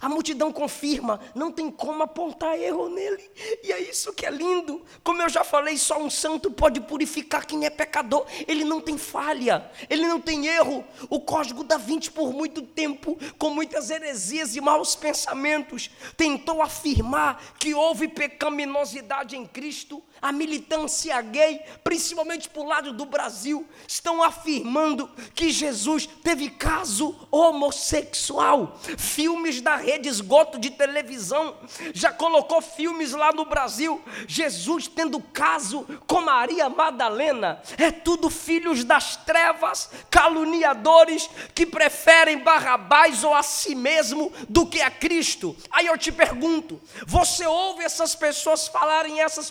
A 0.00 0.08
multidão 0.08 0.52
confirma, 0.52 1.18
não 1.34 1.50
tem 1.50 1.70
como 1.70 2.02
apontar 2.02 2.58
erro 2.58 2.88
nele. 2.88 3.28
E 3.64 3.72
é 3.72 3.80
isso 3.80 4.12
que 4.12 4.24
é 4.24 4.30
lindo. 4.30 4.84
Como 5.02 5.20
eu 5.20 5.28
já 5.28 5.42
falei, 5.42 5.76
só 5.76 6.00
um 6.00 6.10
santo 6.10 6.50
pode 6.50 6.80
purificar 6.80 7.46
quem 7.46 7.64
é 7.64 7.70
pecador. 7.70 8.26
Ele 8.46 8.64
não 8.64 8.80
tem 8.80 8.96
falha, 8.96 9.68
ele 9.88 10.06
não 10.06 10.20
tem 10.20 10.46
erro. 10.46 10.84
O 11.08 11.20
código 11.20 11.64
da 11.64 11.76
Vinci, 11.76 12.10
por 12.10 12.32
muito 12.32 12.62
tempo, 12.62 13.18
com 13.38 13.50
muitas 13.50 13.90
heresias 13.90 14.54
e 14.54 14.60
maus 14.60 14.94
pensamentos, 14.94 15.90
tentou 16.16 16.62
afirmar 16.62 17.54
que 17.58 17.74
houve 17.74 18.06
pecaminosidade 18.06 19.36
em 19.36 19.46
Cristo. 19.46 20.02
A 20.20 20.32
militância 20.32 21.20
gay, 21.22 21.60
principalmente 21.82 22.48
por 22.48 22.66
lado 22.66 22.92
do 22.92 23.06
Brasil, 23.06 23.66
estão 23.86 24.22
afirmando 24.22 25.08
que 25.34 25.50
Jesus 25.50 26.06
teve 26.06 26.50
caso 26.50 27.28
homossexual. 27.30 28.78
Filmes 28.98 29.60
da 29.60 29.76
rede 29.76 30.08
esgoto 30.08 30.58
de 30.58 30.70
televisão 30.70 31.56
já 31.94 32.12
colocou 32.12 32.60
filmes 32.60 33.12
lá 33.12 33.32
no 33.32 33.44
Brasil. 33.44 34.02
Jesus 34.26 34.86
tendo 34.88 35.20
caso 35.20 35.86
com 36.06 36.20
Maria 36.20 36.68
Madalena. 36.68 37.60
É 37.78 37.90
tudo 37.90 38.30
filhos 38.30 38.84
das 38.84 39.16
trevas, 39.16 39.90
caluniadores 40.10 41.28
que 41.54 41.66
preferem 41.66 42.38
Barrabás 42.38 43.24
ou 43.24 43.34
a 43.34 43.42
si 43.42 43.74
mesmo 43.74 44.32
do 44.48 44.66
que 44.66 44.80
a 44.80 44.90
Cristo. 44.90 45.56
Aí 45.70 45.86
eu 45.86 45.96
te 45.98 46.12
pergunto: 46.12 46.80
você 47.06 47.46
ouve 47.46 47.84
essas 47.84 48.14
pessoas 48.14 48.68
falarem 48.68 49.20
essas 49.20 49.50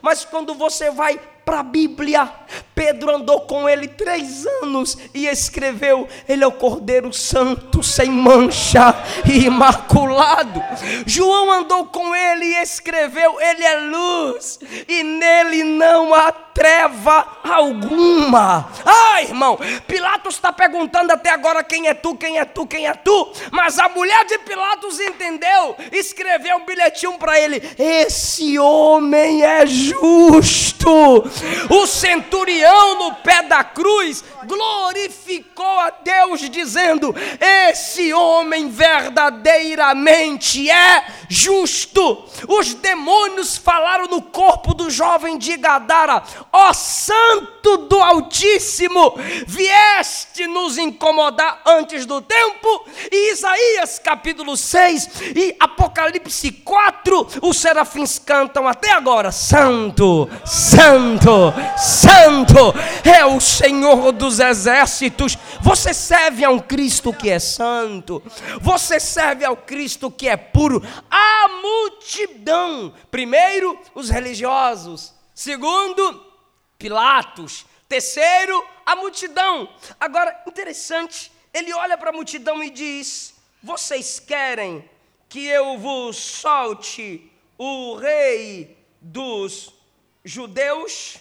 mas 0.00 0.24
quando 0.24 0.54
você 0.54 0.90
vai 0.90 1.20
para 1.44 1.60
a 1.60 1.62
Bíblia. 1.62 2.30
Pedro 2.74 3.14
andou 3.14 3.42
com 3.42 3.68
ele 3.68 3.88
três 3.88 4.46
anos 4.62 4.96
e 5.12 5.26
escreveu: 5.26 6.08
Ele 6.28 6.42
é 6.42 6.46
o 6.46 6.52
Cordeiro 6.52 7.12
Santo, 7.12 7.82
sem 7.82 8.10
mancha 8.10 8.94
e 9.24 9.44
imaculado. 9.44 10.62
João 11.06 11.50
andou 11.52 11.86
com 11.86 12.14
ele 12.14 12.44
e 12.44 12.62
escreveu: 12.62 13.40
Ele 13.40 13.62
é 13.62 13.80
luz 13.80 14.58
e 14.88 15.02
nele 15.02 15.64
não 15.64 16.14
há 16.14 16.32
treva 16.60 17.26
alguma. 17.42 18.68
Ah, 18.84 19.22
irmão, 19.22 19.58
Pilatos 19.86 20.34
está 20.34 20.52
perguntando 20.52 21.12
até 21.12 21.30
agora 21.30 21.64
quem 21.64 21.88
é 21.88 21.94
tu, 21.94 22.14
quem 22.16 22.38
é 22.38 22.44
tu, 22.44 22.66
quem 22.66 22.86
é 22.86 22.92
tu. 22.92 23.32
Mas 23.50 23.78
a 23.78 23.88
mulher 23.88 24.24
de 24.26 24.38
Pilatos 24.40 25.00
entendeu, 25.00 25.76
escreveu 25.90 26.58
um 26.58 26.66
bilhetinho 26.66 27.18
para 27.18 27.38
ele: 27.40 27.62
Esse 27.78 28.58
homem 28.58 29.42
é 29.42 29.64
justo. 29.64 31.29
O 31.68 31.86
centurião 31.86 32.98
no 32.98 33.14
pé 33.16 33.42
da 33.42 33.64
cruz 33.64 34.22
glorificou 34.44 35.80
a 35.80 35.90
Deus, 35.90 36.48
dizendo: 36.48 37.14
Esse 37.40 38.12
homem 38.12 38.68
verdadeiramente 38.68 40.70
é 40.70 41.04
justo. 41.28 42.24
Os 42.48 42.74
demônios 42.74 43.56
falaram 43.56 44.06
no 44.06 44.22
corpo 44.22 44.74
do 44.74 44.90
jovem 44.90 45.38
de 45.38 45.56
Gadara: 45.56 46.22
Ó 46.52 46.72
Santo 46.72 47.76
do 47.88 48.00
Altíssimo, 48.00 49.14
vieste 49.46 50.46
nos 50.46 50.78
incomodar 50.78 51.62
antes 51.66 52.06
do 52.06 52.20
tempo. 52.20 52.84
E 53.10 53.32
Isaías 53.32 53.98
capítulo 53.98 54.56
6 54.56 55.08
e 55.36 55.56
Apocalipse 55.60 56.50
4, 56.52 57.28
os 57.42 57.58
serafins 57.58 58.18
cantam 58.18 58.66
até 58.66 58.92
agora: 58.92 59.30
Santo, 59.30 60.28
Santo, 60.44 61.19
Santo 61.76 62.72
é 63.04 63.24
o 63.24 63.38
Senhor 63.40 64.12
dos 64.12 64.40
exércitos. 64.40 65.36
Você 65.60 65.92
serve 65.92 66.44
a 66.44 66.50
um 66.50 66.58
Cristo 66.58 67.12
que 67.12 67.28
é 67.28 67.38
santo, 67.38 68.22
você 68.60 68.98
serve 68.98 69.44
ao 69.44 69.56
Cristo 69.56 70.10
que 70.10 70.28
é 70.28 70.36
puro. 70.36 70.82
A 71.10 71.48
multidão, 71.62 72.94
primeiro, 73.10 73.78
os 73.94 74.08
religiosos, 74.08 75.12
segundo, 75.34 76.26
Pilatos, 76.78 77.66
terceiro, 77.86 78.64
a 78.86 78.96
multidão. 78.96 79.68
Agora, 80.00 80.42
interessante, 80.46 81.30
ele 81.52 81.74
olha 81.74 81.98
para 81.98 82.08
a 82.08 82.12
multidão 82.12 82.64
e 82.64 82.70
diz: 82.70 83.34
Vocês 83.62 84.18
querem 84.18 84.88
que 85.28 85.44
eu 85.44 85.76
vos 85.76 86.16
solte 86.16 87.30
o 87.58 87.96
rei 87.96 88.78
dos 89.02 89.79
judeus? 90.24 91.18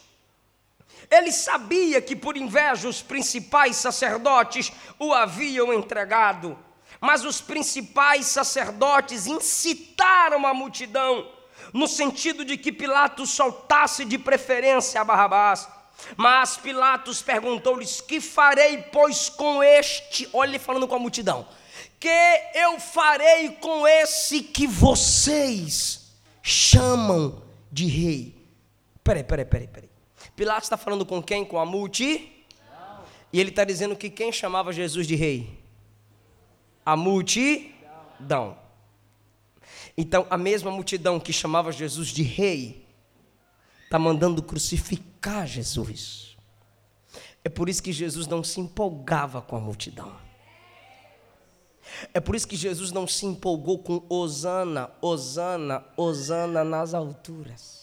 Ele 1.10 1.32
sabia 1.32 2.02
que 2.02 2.16
por 2.16 2.38
inveja 2.38 2.88
os 2.88 3.02
principais 3.02 3.76
sacerdotes 3.78 4.72
o 5.00 5.14
haviam 5.14 5.74
entregado, 5.74 6.58
mas 7.02 7.24
os 7.24 7.42
principais 7.42 8.28
sacerdotes 8.28 9.26
incitaram 9.26 10.46
a 10.46 10.54
multidão, 10.54 11.28
no 11.74 11.88
sentido 11.88 12.46
de 12.46 12.58
que 12.58 12.72
Pilatos 12.72 13.32
soltasse 13.32 14.06
de 14.06 14.18
preferência 14.18 15.02
a 15.02 15.04
Barrabás. 15.04 15.68
Mas 16.16 16.58
Pilatos 16.58 17.22
perguntou-lhes: 17.22 18.02
Que 18.02 18.22
farei, 18.22 18.78
pois, 18.84 19.30
com 19.30 19.64
este? 19.64 20.30
Olha 20.32 20.52
ele 20.52 20.60
falando 20.60 20.88
com 20.88 20.96
a 20.96 21.00
multidão: 21.00 21.48
Que 22.00 22.10
eu 22.54 22.80
farei 22.80 23.50
com 23.54 23.88
esse 23.88 24.42
que 24.42 24.66
vocês 24.66 26.14
chamam 26.42 27.44
de 27.72 27.86
rei? 27.86 28.39
Peraí, 29.10 29.24
peraí, 29.24 29.46
peraí, 29.46 29.68
peraí. 29.68 29.90
Pilatos 30.36 30.66
está 30.66 30.78
falando 30.78 31.04
com 31.04 31.20
quem? 31.20 31.44
Com 31.44 31.58
a 31.58 31.66
multidão. 31.66 32.30
E 33.34 33.40
ele 33.40 33.50
está 33.50 33.64
dizendo 33.64 33.96
que 33.96 34.08
quem 34.08 34.32
chamava 34.32 34.72
Jesus 34.72 35.08
de 35.08 35.16
rei? 35.16 35.60
A 36.86 36.96
multidão. 36.96 38.56
Então, 39.98 40.28
a 40.30 40.38
mesma 40.38 40.70
multidão 40.70 41.20
que 41.20 41.34
chamava 41.34 41.72
Jesus 41.72 42.10
de 42.10 42.22
rei, 42.22 42.86
está 43.86 43.98
mandando 43.98 44.44
crucificar 44.44 45.48
Jesus. 45.48 46.38
É 47.44 47.50
por 47.50 47.68
isso 47.68 47.82
que 47.82 47.92
Jesus 47.92 48.28
não 48.28 48.44
se 48.44 48.60
empolgava 48.60 49.42
com 49.42 49.56
a 49.56 49.60
multidão. 49.60 50.16
É 52.14 52.20
por 52.20 52.36
isso 52.36 52.48
que 52.48 52.56
Jesus 52.56 52.92
não 52.92 53.08
se 53.08 53.26
empolgou 53.26 53.80
com 53.80 54.06
Osana, 54.08 54.92
Osana, 55.02 55.84
Osana 55.98 56.64
nas 56.64 56.94
alturas. 56.94 57.79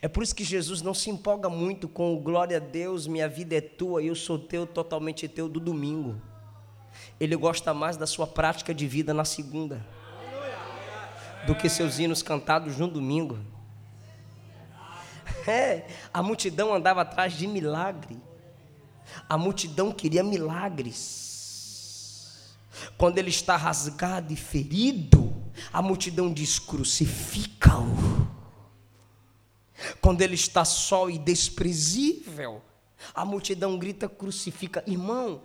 É 0.00 0.08
por 0.08 0.22
isso 0.22 0.34
que 0.34 0.44
Jesus 0.44 0.82
não 0.82 0.94
se 0.94 1.10
empolga 1.10 1.48
muito 1.48 1.88
com 1.88 2.14
o 2.14 2.20
glória 2.20 2.56
a 2.56 2.60
Deus, 2.60 3.06
minha 3.06 3.28
vida 3.28 3.56
é 3.56 3.60
tua 3.60 4.02
e 4.02 4.08
eu 4.08 4.14
sou 4.14 4.38
teu, 4.38 4.66
totalmente 4.66 5.28
teu 5.28 5.48
do 5.48 5.60
domingo. 5.60 6.20
Ele 7.20 7.36
gosta 7.36 7.74
mais 7.74 7.96
da 7.96 8.06
sua 8.06 8.26
prática 8.26 8.74
de 8.74 8.86
vida 8.86 9.12
na 9.12 9.24
segunda 9.24 9.84
do 11.46 11.54
que 11.54 11.68
seus 11.68 11.98
hinos 11.98 12.22
cantados 12.22 12.76
no 12.76 12.88
domingo. 12.88 13.38
É, 15.48 15.86
a 16.12 16.24
multidão 16.24 16.74
andava 16.74 17.02
atrás 17.02 17.32
de 17.34 17.46
milagre. 17.46 18.20
A 19.28 19.38
multidão 19.38 19.92
queria 19.92 20.24
milagres. 20.24 21.26
Quando 22.98 23.18
ele 23.18 23.30
está 23.30 23.56
rasgado 23.56 24.32
e 24.32 24.36
ferido, 24.36 25.32
a 25.72 25.80
multidão 25.80 26.32
diz: 26.32 26.58
crucifica-o. 26.58 28.26
Quando 30.00 30.22
ele 30.22 30.34
está 30.34 30.64
só 30.64 31.08
e 31.08 31.18
desprezível, 31.18 32.62
a 33.14 33.24
multidão 33.24 33.78
grita: 33.78 34.08
crucifica. 34.08 34.82
Irmão, 34.86 35.42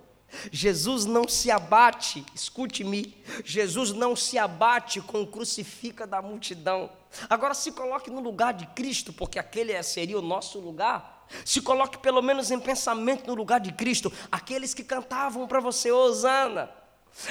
Jesus 0.50 1.04
não 1.04 1.28
se 1.28 1.50
abate, 1.50 2.24
escute-me, 2.34 3.16
Jesus 3.44 3.92
não 3.92 4.16
se 4.16 4.38
abate 4.38 5.00
com 5.00 5.22
o 5.22 5.26
crucifica 5.26 6.06
da 6.06 6.22
multidão. 6.22 6.90
Agora 7.28 7.52
se 7.52 7.70
coloque 7.72 8.10
no 8.10 8.20
lugar 8.20 8.54
de 8.54 8.66
Cristo, 8.68 9.12
porque 9.12 9.38
aquele 9.38 9.80
seria 9.82 10.18
o 10.18 10.22
nosso 10.22 10.58
lugar. 10.58 11.26
Se 11.44 11.60
coloque 11.60 11.98
pelo 11.98 12.22
menos 12.22 12.50
em 12.50 12.58
pensamento 12.58 13.26
no 13.26 13.34
lugar 13.34 13.60
de 13.60 13.72
Cristo, 13.72 14.12
aqueles 14.30 14.74
que 14.74 14.84
cantavam 14.84 15.46
para 15.46 15.60
você, 15.60 15.90
Osana, 15.90 16.70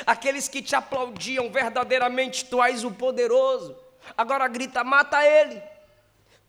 aqueles 0.06 0.48
que 0.48 0.62
te 0.62 0.76
aplaudiam 0.76 1.52
verdadeiramente, 1.52 2.46
tu 2.46 2.64
és 2.64 2.84
o 2.84 2.92
poderoso. 2.92 3.76
Agora 4.18 4.48
grita, 4.48 4.84
mata 4.84 5.24
ele 5.26 5.71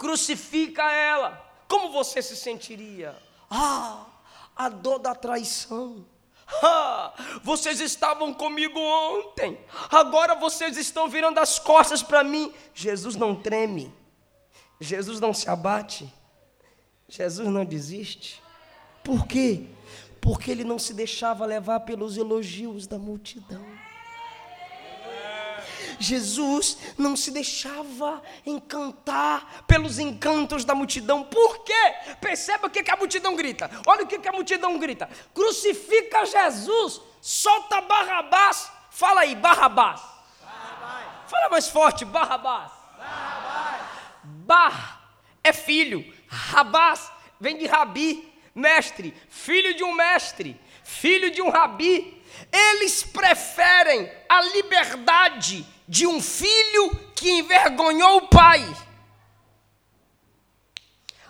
crucifica 0.03 0.83
ela. 0.91 1.41
Como 1.69 1.93
você 1.93 2.21
se 2.21 2.37
sentiria? 2.37 3.17
Ah, 3.49 4.05
a 4.57 4.69
dor 4.69 4.99
da 4.99 5.15
traição. 5.15 6.05
Ah, 6.61 7.15
vocês 7.43 7.81
estavam 7.81 8.35
comigo 8.35 8.79
ontem, 8.79 9.59
agora 9.91 10.35
vocês 10.35 10.77
estão 10.77 11.09
virando 11.09 11.39
as 11.39 11.59
costas 11.59 12.03
para 12.03 12.23
mim. 12.23 12.53
Jesus 12.75 13.17
não 13.17 13.35
treme, 13.35 13.95
Jesus 14.79 15.19
não 15.19 15.33
se 15.33 15.49
abate, 15.49 16.13
Jesus 17.09 17.49
não 17.49 17.65
desiste. 17.65 18.43
Por 19.03 19.27
quê? 19.27 19.67
Porque 20.21 20.51
ele 20.51 20.65
não 20.65 20.79
se 20.79 20.93
deixava 20.93 21.47
levar 21.47 21.81
pelos 21.81 22.19
elogios 22.19 22.87
da 22.87 22.99
multidão. 22.99 23.65
Jesus 26.03 26.77
não 26.99 27.17
se 27.17 27.31
deixava 27.31 28.23
encantar 28.45 29.65
pelos 29.67 29.99
encantos 29.99 30.65
da 30.65 30.75
multidão. 30.75 31.25
Por 31.25 31.65
quê? 31.65 31.95
Perceba 32.21 32.67
o 32.67 32.71
que, 32.71 32.91
a 32.91 32.97
multidão 32.97 33.37
grita. 33.37 33.71
Olha 33.87 34.05
o 34.05 34.07
que, 34.07 34.29
a 34.29 34.33
multidão 34.33 34.79
grita: 34.79 35.09
crucifica 35.35 36.27
Jesus, 36.27 37.01
solta 37.21 37.81
Barrabás. 37.81 38.71
Fala 38.91 39.23
aí, 39.23 39.35
Barrabás. 39.35 40.01
Barrabás. 40.43 41.07
Fala 41.29 41.49
mais 41.49 41.69
forte, 41.69 42.05
Barrabás. 42.05 42.73
Barrabás. 42.99 43.81
Bar 44.25 45.03
é 45.43 45.53
filho, 45.53 46.05
Rabás 46.29 47.11
vem 47.43 47.59
de 47.59 47.67
rabi, 47.67 48.33
mestre, 48.55 49.13
filho 49.29 49.75
de 49.75 49.83
um 49.83 49.93
mestre, 49.93 50.59
filho 50.85 51.29
de 51.31 51.43
um 51.43 51.51
rabi. 51.51 52.22
Eles 52.53 53.03
preferem 53.03 54.11
a 54.29 54.41
liberdade 54.41 55.67
de 55.89 56.07
um 56.07 56.21
filho 56.23 56.91
que 57.15 57.31
envergonhou 57.31 58.19
o 58.19 58.29
pai. 58.29 58.65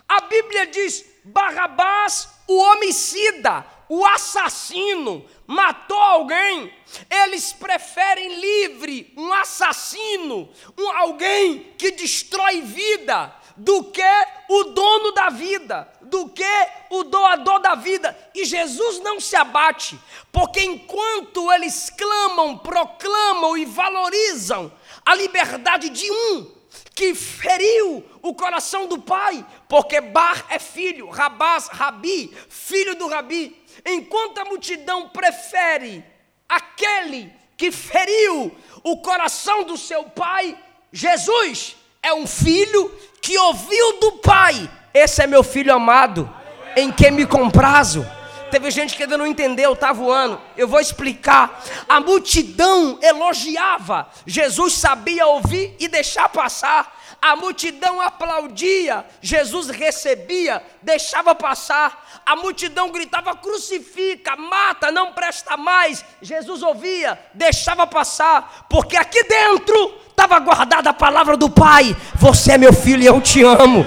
A 0.07 0.21
Bíblia 0.21 0.67
diz: 0.67 1.05
Barrabás, 1.23 2.29
o 2.47 2.57
homicida, 2.57 3.65
o 3.89 4.05
assassino, 4.05 5.25
matou 5.47 5.99
alguém. 5.99 6.73
Eles 7.09 7.53
preferem 7.53 8.39
livre 8.39 9.13
um 9.17 9.33
assassino, 9.33 10.49
um 10.77 10.89
alguém 10.91 11.73
que 11.77 11.91
destrói 11.91 12.61
vida, 12.61 13.33
do 13.55 13.85
que 13.85 14.01
o 14.49 14.65
dono 14.65 15.11
da 15.11 15.29
vida, 15.29 15.87
do 16.01 16.29
que 16.29 16.43
o 16.89 17.03
doador 17.03 17.59
da 17.59 17.75
vida. 17.75 18.17
E 18.33 18.45
Jesus 18.45 18.99
não 18.99 19.19
se 19.19 19.35
abate, 19.35 19.99
porque 20.31 20.61
enquanto 20.61 21.51
eles 21.51 21.89
clamam, 21.89 22.57
proclamam 22.57 23.57
e 23.57 23.65
valorizam 23.65 24.71
a 25.05 25.15
liberdade 25.15 25.89
de 25.89 26.09
um 26.09 26.51
que 26.95 27.13
feriu 27.15 28.03
o 28.21 28.33
coração 28.33 28.87
do 28.87 28.99
pai, 28.99 29.45
porque 29.67 29.99
Bar 29.99 30.45
é 30.49 30.59
filho, 30.59 31.09
Rabás, 31.09 31.67
Rabi, 31.67 32.35
filho 32.49 32.95
do 32.95 33.07
Rabi, 33.07 33.55
enquanto 33.85 34.39
a 34.39 34.45
multidão 34.45 35.09
prefere 35.09 36.03
aquele 36.47 37.33
que 37.57 37.71
feriu 37.71 38.55
o 38.83 38.97
coração 38.97 39.63
do 39.63 39.77
seu 39.77 40.03
pai, 40.05 40.57
Jesus 40.91 41.75
é 42.03 42.13
um 42.13 42.27
filho 42.27 42.93
que 43.21 43.37
ouviu 43.37 43.99
do 43.99 44.11
pai: 44.13 44.69
Esse 44.93 45.23
é 45.23 45.27
meu 45.27 45.41
filho 45.41 45.73
amado, 45.73 46.29
em 46.75 46.91
quem 46.91 47.09
me 47.09 47.25
comprazo. 47.25 48.05
Teve 48.51 48.69
gente 48.69 48.95
que 48.95 49.01
ainda 49.01 49.17
não 49.17 49.25
entendeu, 49.25 49.75
tá 49.75 49.91
voando. 49.91 50.39
Eu 50.55 50.67
vou 50.67 50.79
explicar. 50.79 51.63
A 51.89 51.99
multidão 51.99 52.99
elogiava. 53.01 54.07
Jesus 54.27 54.73
sabia 54.73 55.25
ouvir 55.25 55.75
e 55.79 55.87
deixar 55.87 56.29
passar. 56.29 57.01
A 57.19 57.35
multidão 57.35 57.99
aplaudia. 57.99 59.05
Jesus 59.23 59.69
recebia, 59.69 60.61
deixava 60.83 61.33
passar. 61.33 62.02
A 62.25 62.35
multidão 62.35 62.91
gritava: 62.91 63.35
crucifica, 63.35 64.35
mata, 64.35 64.91
não 64.91 65.13
presta 65.13 65.57
mais. 65.57 66.03
Jesus 66.21 66.61
ouvia, 66.61 67.19
deixava 67.33 67.85
passar, 67.85 68.65
porque 68.69 68.97
aqui 68.97 69.23
dentro 69.23 70.01
estava 70.09 70.39
guardada 70.39 70.89
a 70.89 70.93
palavra 70.93 71.35
do 71.35 71.49
Pai: 71.49 71.95
Você 72.15 72.53
é 72.53 72.57
meu 72.57 72.73
filho 72.73 73.03
e 73.03 73.07
eu 73.07 73.21
te 73.21 73.43
amo. 73.43 73.85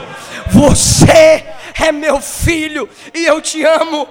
Você 0.48 1.46
é 1.74 1.92
meu 1.92 2.20
filho 2.20 2.88
e 3.14 3.24
eu 3.24 3.40
te 3.40 3.64
amo. 3.64 4.08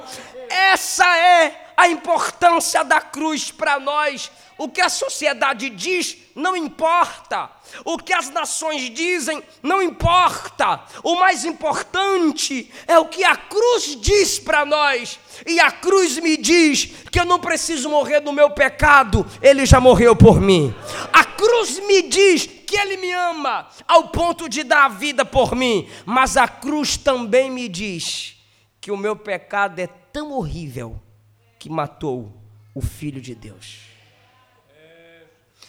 Essa 0.49 1.05
é 1.17 1.71
a 1.77 1.87
importância 1.87 2.83
da 2.83 3.01
cruz 3.01 3.51
para 3.51 3.79
nós. 3.79 4.31
O 4.57 4.69
que 4.69 4.79
a 4.79 4.89
sociedade 4.89 5.69
diz 5.69 6.17
não 6.33 6.55
importa. 6.55 7.49
O 7.83 7.97
que 7.97 8.13
as 8.13 8.29
nações 8.29 8.89
dizem 8.89 9.43
não 9.61 9.81
importa. 9.81 10.81
O 11.03 11.15
mais 11.15 11.43
importante 11.43 12.71
é 12.87 12.97
o 12.97 13.05
que 13.05 13.23
a 13.23 13.35
cruz 13.35 13.97
diz 13.99 14.39
para 14.39 14.65
nós. 14.65 15.19
E 15.45 15.59
a 15.59 15.71
cruz 15.71 16.17
me 16.17 16.37
diz 16.37 16.85
que 17.11 17.19
eu 17.19 17.25
não 17.25 17.39
preciso 17.39 17.89
morrer 17.89 18.21
no 18.21 18.31
meu 18.31 18.49
pecado, 18.49 19.25
ele 19.41 19.65
já 19.65 19.79
morreu 19.79 20.15
por 20.15 20.39
mim. 20.39 20.73
A 21.11 21.23
cruz 21.23 21.79
me 21.79 22.03
diz 22.03 22.45
que 22.45 22.77
ele 22.77 22.97
me 22.97 23.11
ama 23.11 23.67
ao 23.87 24.09
ponto 24.09 24.47
de 24.47 24.63
dar 24.63 24.85
a 24.85 24.89
vida 24.89 25.25
por 25.25 25.55
mim, 25.55 25.87
mas 26.05 26.37
a 26.37 26.47
cruz 26.47 26.97
também 26.97 27.49
me 27.51 27.67
diz 27.67 28.37
que 28.79 28.91
o 28.91 28.97
meu 28.97 29.15
pecado 29.15 29.79
é 29.79 29.87
tão 29.87 30.31
horrível 30.31 31.01
que 31.59 31.69
matou 31.69 32.31
o 32.73 32.81
filho 32.81 33.21
de 33.21 33.33
Deus. 33.33 33.94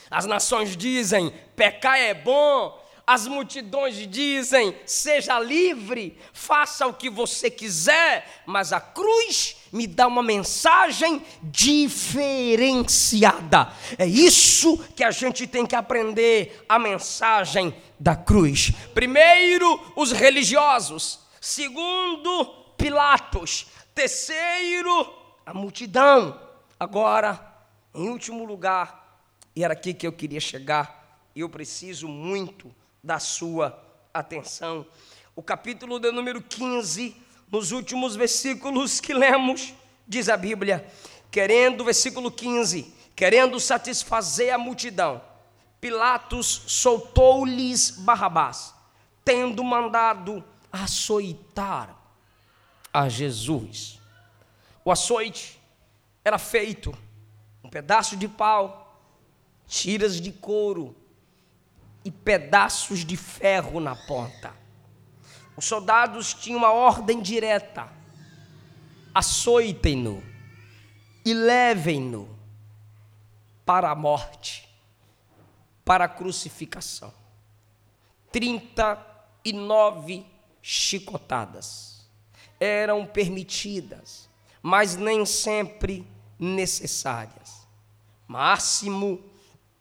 As 0.09 0.25
nações 0.25 0.75
dizem: 0.75 1.31
pecar 1.55 1.97
é 1.97 2.13
bom. 2.13 2.85
As 3.05 3.25
multidões 3.25 3.95
dizem: 4.07 4.75
seja 4.85 5.39
livre, 5.39 6.19
faça 6.33 6.85
o 6.85 6.93
que 6.93 7.09
você 7.09 7.49
quiser. 7.49 8.43
Mas 8.45 8.73
a 8.73 8.81
cruz 8.81 9.55
me 9.71 9.87
dá 9.87 10.05
uma 10.07 10.21
mensagem 10.21 11.25
diferenciada. 11.41 13.71
É 13.97 14.05
isso 14.05 14.77
que 14.95 15.05
a 15.05 15.11
gente 15.11 15.47
tem 15.47 15.65
que 15.65 15.75
aprender: 15.75 16.65
a 16.67 16.77
mensagem 16.77 17.73
da 17.97 18.13
cruz. 18.15 18.73
Primeiro, 18.93 19.79
os 19.95 20.11
religiosos. 20.11 21.19
Segundo, 21.39 22.45
Pilatos. 22.77 23.67
Terceiro, 23.95 25.13
a 25.45 25.53
multidão. 25.53 26.37
Agora, 26.79 27.39
em 27.95 28.09
último 28.09 28.45
lugar, 28.45 29.06
e 29.57 29.63
era 29.63 29.73
aqui 29.73 29.91
que 29.91 30.05
eu 30.05 30.13
queria 30.13 30.39
chegar, 30.39 31.19
e 31.35 31.39
eu 31.39 31.49
preciso 31.49 32.07
muito 32.07 32.71
da 33.03 33.17
sua 33.17 33.83
atenção. 34.13 34.85
O 35.35 35.41
capítulo 35.41 35.99
de 35.99 36.11
número 36.11 36.43
15, 36.43 37.17
nos 37.51 37.71
últimos 37.71 38.15
versículos 38.15 38.99
que 38.99 39.15
lemos, 39.15 39.73
diz 40.07 40.29
a 40.29 40.37
Bíblia, 40.37 40.87
querendo, 41.31 41.83
versículo 41.83 42.29
15, 42.29 42.93
querendo 43.15 43.59
satisfazer 43.59 44.53
a 44.53 44.59
multidão, 44.59 45.23
Pilatos 45.81 46.61
soltou-lhes 46.67 47.89
Barrabás, 47.89 48.75
tendo 49.25 49.63
mandado 49.63 50.43
açoitar 50.71 51.97
a 52.93 53.09
Jesus. 53.09 53.99
O 54.85 54.91
açoite 54.91 55.59
era 56.23 56.37
feito 56.37 56.95
um 57.63 57.69
pedaço 57.69 58.15
de 58.15 58.27
pau 58.27 58.86
tiras 59.67 60.19
de 60.19 60.31
couro 60.31 60.95
e 62.03 62.11
pedaços 62.11 63.05
de 63.05 63.17
ferro 63.17 63.79
na 63.79 63.95
ponta. 63.95 64.55
Os 65.55 65.65
soldados 65.65 66.33
tinham 66.33 66.57
uma 66.59 66.71
ordem 66.71 67.21
direta: 67.21 67.89
açoitem-no 69.13 70.23
e 71.25 71.33
levem-no 71.33 72.37
para 73.65 73.91
a 73.91 73.95
morte, 73.95 74.69
para 75.83 76.05
a 76.05 76.09
crucificação. 76.09 77.13
39 78.31 80.25
chicotadas 80.61 82.07
eram 82.59 83.05
permitidas, 83.05 84.29
mas 84.61 84.95
nem 84.95 85.25
sempre 85.25 86.07
necessárias. 86.39 87.67
Máximo 88.27 89.23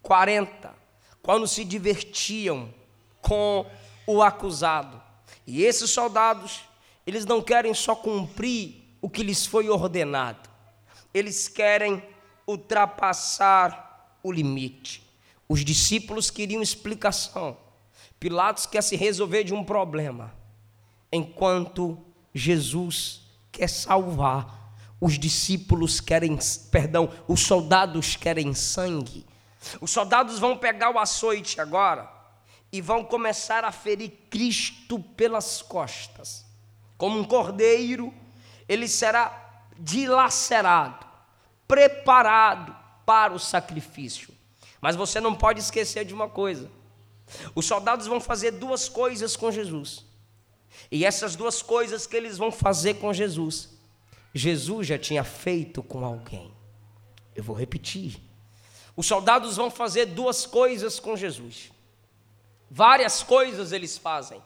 40, 0.07 0.73
quando 1.21 1.49
se 1.49 1.65
divertiam 1.65 2.73
com 3.21 3.67
o 4.07 4.23
acusado. 4.23 5.03
E 5.45 5.65
esses 5.65 5.91
soldados, 5.91 6.61
eles 7.05 7.27
não 7.27 7.43
querem 7.43 7.75
só 7.75 7.97
cumprir 7.97 8.85
o 9.03 9.11
que 9.11 9.25
lhes 9.25 9.45
foi 9.45 9.69
ordenado, 9.69 10.49
eles 11.13 11.49
querem 11.49 12.01
ultrapassar 12.47 14.17
o 14.23 14.31
limite. 14.31 15.03
Os 15.49 15.65
discípulos 15.65 16.31
queriam 16.31 16.63
explicação. 16.63 17.57
Pilatos 18.21 18.65
quer 18.65 18.83
se 18.83 18.95
resolver 18.95 19.43
de 19.43 19.53
um 19.53 19.65
problema, 19.65 20.33
enquanto 21.11 21.99
Jesus 22.33 23.23
quer 23.51 23.69
salvar. 23.69 24.73
Os 25.01 25.19
discípulos 25.19 26.01
querem, 26.01 26.39
perdão, 26.71 27.11
os 27.27 27.41
soldados 27.41 28.15
querem 28.15 28.55
sangue. 28.55 29.27
Os 29.81 29.91
soldados 29.91 30.39
vão 30.39 30.57
pegar 30.57 30.91
o 30.91 30.99
açoite 30.99 31.61
agora 31.61 32.11
e 32.73 32.81
vão 32.81 33.05
começar 33.05 33.65
a 33.65 33.73
ferir 33.73 34.11
Cristo 34.31 34.99
pelas 34.99 35.63
costas. 35.63 36.45
Como 36.97 37.19
um 37.19 37.25
cordeiro, 37.25 38.13
ele 38.69 38.89
será 38.89 39.65
dilacerado, 39.79 41.07
preparado 41.67 42.77
para 43.05 43.33
o 43.33 43.39
sacrifício. 43.39 44.35
Mas 44.81 44.97
você 44.97 45.21
não 45.21 45.35
pode 45.35 45.61
esquecer 45.61 46.05
de 46.05 46.15
uma 46.15 46.29
coisa: 46.29 46.71
os 47.55 47.67
soldados 47.67 48.07
vão 48.07 48.21
fazer 48.21 48.53
duas 48.53 48.89
coisas 48.89 49.37
com 49.37 49.51
Jesus. 49.51 50.05
E 50.91 51.05
essas 51.05 51.35
duas 51.35 51.63
coisas 51.63 52.07
que 52.07 52.17
eles 52.17 52.37
vão 52.37 52.53
fazer 52.53 52.95
com 52.95 53.13
Jesus, 53.13 53.71
Jesus 54.35 54.87
já 54.87 54.99
tinha 54.99 55.25
feito 55.25 55.83
com 55.83 56.05
alguém. 56.05 56.53
Eu 57.35 57.43
vou 57.43 57.57
repetir. 57.57 58.26
Os 58.97 59.07
soldados 59.07 59.57
vão 59.57 59.71
fazer 59.71 60.07
duas 60.07 60.47
coisas 60.47 60.99
com 60.99 61.17
Jesus. 61.17 61.71
Várias 62.71 63.23
coisas 63.23 63.73
eles 63.73 63.99
fazem. 63.99 64.43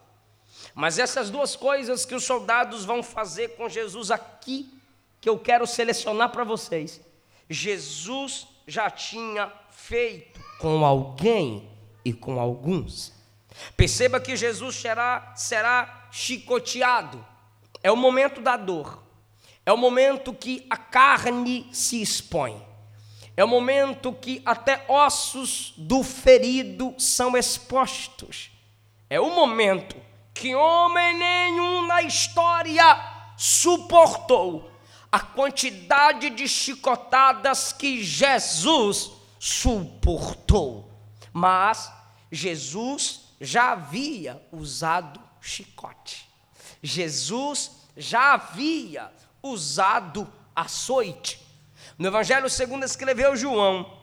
Mas 0.75 0.99
essas 0.99 1.29
duas 1.29 1.55
coisas 1.55 2.05
que 2.05 2.13
os 2.13 2.23
soldados 2.23 2.85
vão 2.85 3.01
fazer 3.01 3.55
com 3.55 3.69
Jesus 3.69 4.11
aqui, 4.11 4.69
que 5.19 5.29
eu 5.29 5.39
quero 5.39 5.65
selecionar 5.65 6.29
para 6.31 6.43
vocês, 6.43 7.01
Jesus 7.49 8.47
já 8.67 8.89
tinha 8.89 9.51
feito 9.71 10.39
com 10.59 10.85
alguém 10.85 11.69
e 12.05 12.13
com 12.13 12.39
alguns. 12.39 13.13
Perceba 13.75 14.19
que 14.19 14.35
Jesus 14.35 14.75
será, 14.75 15.33
será 15.35 16.07
chicoteado. 16.11 17.25
É 17.83 17.91
o 17.91 17.97
momento 17.97 18.41
da 18.41 18.55
dor. 18.57 19.01
É 19.65 19.71
o 19.71 19.77
momento 19.77 20.33
que 20.33 20.65
a 20.69 20.77
carne 20.77 21.67
se 21.71 22.01
expõe. 22.01 22.70
É 23.35 23.43
o 23.43 23.47
momento 23.47 24.13
que 24.13 24.41
até 24.45 24.85
ossos 24.87 25.73
do 25.77 26.03
ferido 26.03 26.93
são 26.97 27.35
expostos. 27.37 28.51
É 29.09 29.19
o 29.19 29.33
momento 29.33 29.95
que 30.33 30.55
homem 30.55 31.17
nenhum 31.17 31.87
na 31.87 32.01
história 32.01 32.83
suportou 33.37 34.71
a 35.11 35.19
quantidade 35.19 36.29
de 36.29 36.47
chicotadas 36.47 37.73
que 37.73 38.03
Jesus 38.03 39.11
suportou. 39.39 40.89
Mas 41.33 41.91
Jesus 42.31 43.21
já 43.41 43.71
havia 43.71 44.41
usado 44.51 45.19
chicote. 45.41 46.29
Jesus 46.81 47.71
já 47.97 48.33
havia 48.33 49.11
usado 49.43 50.31
açoite. 50.55 51.40
No 52.01 52.07
Evangelho 52.07 52.49
segundo 52.49 52.83
escreveu 52.83 53.35
João, 53.35 53.95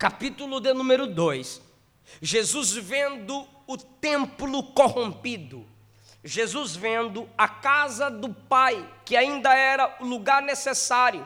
capítulo 0.00 0.58
de 0.58 0.74
número 0.74 1.06
2, 1.06 1.62
Jesus 2.20 2.72
vendo 2.72 3.46
o 3.68 3.76
templo 3.76 4.64
corrompido, 4.72 5.64
Jesus 6.24 6.74
vendo 6.74 7.30
a 7.38 7.46
casa 7.46 8.10
do 8.10 8.34
Pai, 8.34 8.92
que 9.04 9.16
ainda 9.16 9.54
era 9.54 9.96
o 10.00 10.04
lugar 10.04 10.42
necessário 10.42 11.24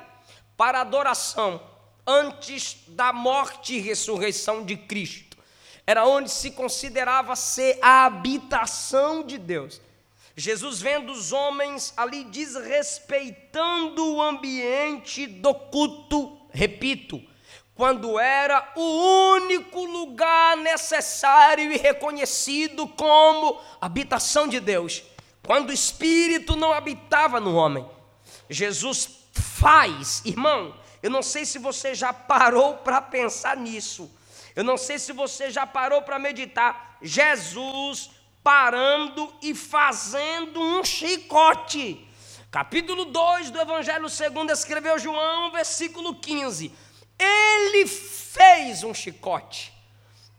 para 0.59 0.83
adoração, 0.83 1.59
antes 2.07 2.77
da 2.89 3.15
morte 3.15 3.77
e 3.77 3.81
ressurreição 3.81 4.63
de 4.63 4.77
Cristo, 4.77 5.39
era 5.87 6.05
onde 6.05 6.31
se 6.31 6.51
considerava 6.51 7.35
ser 7.35 7.79
a 7.81 8.05
habitação 8.05 9.23
de 9.23 9.39
Deus. 9.39 9.81
Jesus 10.37 10.81
vendo 10.81 11.13
os 11.13 11.33
homens 11.33 11.93
ali 11.97 12.25
desrespeitando 12.25 14.15
o 14.15 14.23
ambiente 14.23 15.27
do 15.27 15.55
culto, 15.55 16.39
repito, 16.51 17.23
quando 17.75 18.19
era 18.19 18.73
o 18.77 19.35
único 19.35 19.85
lugar 19.85 20.57
necessário 20.57 21.73
e 21.73 21.77
reconhecido 21.77 22.87
como 22.89 23.61
habitação 23.81 24.47
de 24.47 24.61
Deus, 24.61 25.03
quando 25.43 25.71
o 25.71 25.73
Espírito 25.73 26.55
não 26.55 26.73
habitava 26.73 27.41
no 27.41 27.55
homem, 27.55 27.89
Jesus 28.49 29.09
faz, 29.33 30.23
irmão. 30.25 30.75
Eu 31.03 31.11
não 31.11 31.23
sei 31.23 31.47
se 31.47 31.59
você 31.59 31.95
já 31.95 32.13
parou 32.13 32.75
para 32.79 33.01
pensar 33.01 33.57
nisso. 33.57 34.11
Eu 34.55 34.65
não 34.65 34.77
sei 34.77 34.99
se 34.99 35.13
você 35.13 35.51
já 35.51 35.67
parou 35.67 36.03
para 36.03 36.19
meditar. 36.19 36.99
Jesus 37.01 38.11
parando 38.43 39.33
e 39.43 39.55
fazendo 39.55 40.61
um 40.61 40.85
chicote. 40.85 42.07
Capítulo 42.51 43.05
2 43.05 43.51
do 43.51 43.61
Evangelho 43.61 44.09
segundo 44.09 44.51
escreveu 44.51 44.99
João, 44.99 45.53
versículo 45.53 46.15
15. 46.15 46.73
Ele 47.19 47.87
fez 47.87 48.83
um 48.83 48.95
chicote. 48.95 49.73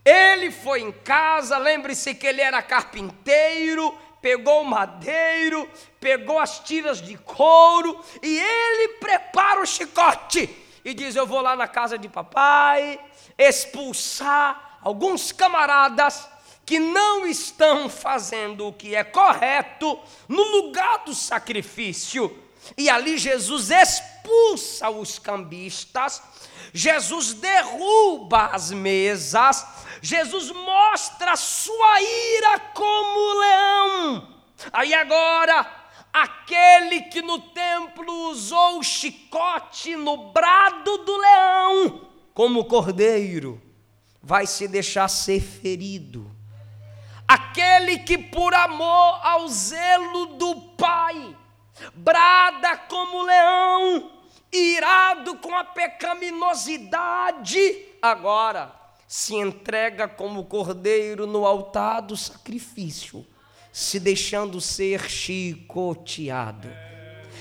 Ele 0.04 0.50
foi 0.50 0.80
em 0.80 0.90
casa, 0.90 1.56
lembre-se 1.56 2.14
que 2.14 2.26
ele 2.26 2.40
era 2.40 2.60
carpinteiro, 2.60 3.96
pegou 4.20 4.62
o 4.62 4.66
madeiro, 4.66 5.70
pegou 6.00 6.40
as 6.40 6.58
tiras 6.58 7.00
de 7.00 7.16
couro 7.16 8.04
e 8.20 8.38
ele 8.38 8.94
prepara 8.94 9.60
o 9.60 9.66
chicote 9.66 10.50
e 10.84 10.92
diz: 10.92 11.14
Eu 11.14 11.26
vou 11.26 11.40
lá 11.40 11.54
na 11.54 11.68
casa 11.68 11.96
de 11.96 12.08
papai 12.08 12.98
expulsar 13.38 14.78
alguns 14.82 15.30
camaradas 15.30 16.28
que 16.64 16.78
não 16.78 17.26
estão 17.26 17.88
fazendo 17.88 18.68
o 18.68 18.72
que 18.72 18.94
é 18.94 19.04
correto 19.04 19.98
no 20.28 20.42
lugar 20.42 21.04
do 21.04 21.14
sacrifício. 21.14 22.38
E 22.76 22.88
ali 22.88 23.18
Jesus 23.18 23.70
expulsa 23.70 24.88
os 24.88 25.18
cambistas, 25.18 26.22
Jesus 26.72 27.34
derruba 27.34 28.46
as 28.46 28.70
mesas, 28.70 29.66
Jesus 30.00 30.50
mostra 30.50 31.36
sua 31.36 32.00
ira 32.00 32.58
como 32.72 33.40
leão. 33.40 34.28
Aí 34.72 34.94
agora, 34.94 35.68
aquele 36.12 37.02
que 37.02 37.20
no 37.20 37.40
templo 37.40 38.30
usou 38.30 38.78
o 38.78 38.82
chicote 38.82 39.96
no 39.96 40.32
brado 40.32 40.98
do 40.98 41.16
leão, 41.16 42.08
como 42.32 42.64
cordeiro, 42.64 43.60
vai 44.22 44.46
se 44.46 44.68
deixar 44.68 45.08
ser 45.08 45.40
ferido 45.40 46.31
aquele 47.32 48.00
que 48.00 48.18
por 48.18 48.52
amor 48.52 49.20
ao 49.22 49.48
zelo 49.48 50.26
do 50.36 50.54
Pai, 50.76 51.34
brada 51.94 52.76
como 52.76 53.22
leão, 53.22 54.10
irado 54.52 55.36
com 55.36 55.56
a 55.56 55.64
pecaminosidade, 55.64 57.86
agora 58.02 58.70
se 59.08 59.34
entrega 59.34 60.06
como 60.06 60.44
cordeiro 60.44 61.26
no 61.26 61.46
altar 61.46 62.02
do 62.02 62.14
sacrifício, 62.16 63.26
se 63.72 63.98
deixando 63.98 64.60
ser 64.60 65.08
chicoteado. 65.08 66.68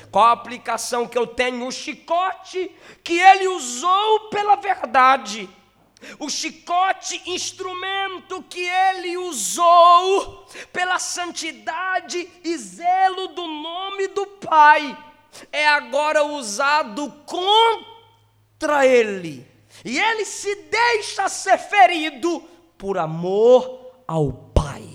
Qual 0.09 0.23
a 0.25 0.31
aplicação 0.31 1.05
que 1.07 1.17
eu 1.17 1.27
tenho? 1.27 1.67
O 1.67 1.71
chicote 1.71 2.71
que 3.03 3.19
ele 3.19 3.49
usou 3.49 4.29
pela 4.29 4.55
verdade 4.55 5.49
o 6.19 6.29
chicote, 6.29 7.21
instrumento 7.25 8.43
que 8.43 8.61
ele 8.61 9.17
usou 9.17 10.47
pela 10.73 10.99
santidade 10.99 12.29
e 12.43 12.57
zelo 12.57 13.29
do 13.29 13.45
nome 13.47 14.07
do 14.07 14.25
Pai, 14.25 14.97
é 15.51 15.67
agora 15.67 16.23
usado 16.23 17.11
contra 17.25 18.85
ele. 18.85 19.47
E 19.85 19.99
ele 19.99 20.25
se 20.25 20.53
deixa 20.55 21.29
ser 21.29 21.57
ferido 21.57 22.41
por 22.77 22.97
amor 22.97 23.93
ao 24.07 24.31
Pai. 24.31 24.89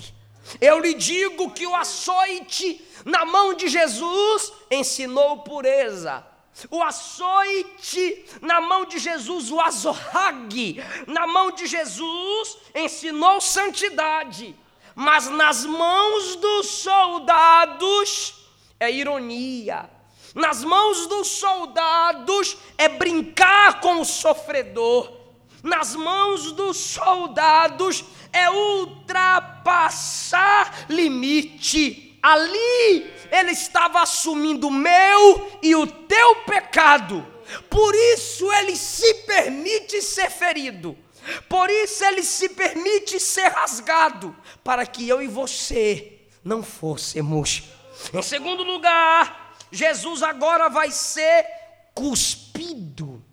Eu 0.61 0.79
lhe 0.79 0.95
digo 0.95 1.51
que 1.51 1.67
o 1.67 1.75
açoite 1.75 2.85
na 3.05 3.25
mão 3.25 3.55
de 3.55 3.69
Jesus 3.69 4.53
ensinou 4.71 5.39
pureza 5.39 6.25
o 6.71 6.83
açoite 6.83 8.25
na 8.41 8.61
mão 8.61 8.85
de 8.87 8.99
Jesus, 8.99 9.51
o 9.51 9.61
azorrague 9.61 10.83
na 11.07 11.27
mão 11.27 11.51
de 11.53 11.67
Jesus 11.67 12.57
ensinou 12.75 13.41
santidade, 13.41 14.57
mas 14.95 15.29
nas 15.29 15.67
mãos 15.67 16.37
dos 16.37 16.67
soldados 16.67 18.35
é 18.81 18.91
ironia. 18.91 19.91
Nas 20.35 20.65
mãos 20.65 21.07
dos 21.07 21.29
soldados 21.29 22.57
é 22.77 22.89
brincar 22.89 23.81
com 23.81 24.01
o 24.01 24.05
sofredor. 24.05 25.11
Nas 25.63 25.95
mãos 25.97 26.53
dos 26.53 26.77
soldados 26.77 28.05
é 28.33 28.51
ultrapassar 28.51 29.67
limite 30.91 32.07
Ali 32.27 33.15
ele 33.31 33.53
estava 33.53 34.01
assumindo 34.03 34.69
o 34.69 34.73
meu 34.73 35.59
e 35.63 35.75
o 35.75 35.87
teu 35.87 36.37
pecado. 36.45 37.27
Por 37.71 37.95
isso 37.95 38.53
ele 38.53 38.77
se 38.77 39.15
permite 39.27 40.03
ser 40.03 40.31
ferido. 40.31 40.97
Por 41.49 41.69
isso 41.71 42.05
ele 42.05 42.23
se 42.23 42.49
permite 42.51 43.19
ser 43.19 43.49
rasgado, 43.49 44.35
para 44.63 44.87
que 44.87 45.09
eu 45.09 45.21
e 45.21 45.27
você 45.27 46.21
não 46.45 46.63
fôssemos. 46.63 47.65
Em 48.15 48.23
segundo 48.23 48.63
lugar, 48.63 49.57
Jesus 49.73 50.23
agora 50.23 50.69
vai 50.69 50.91
ser 50.91 51.45
cuspido. 51.95 53.25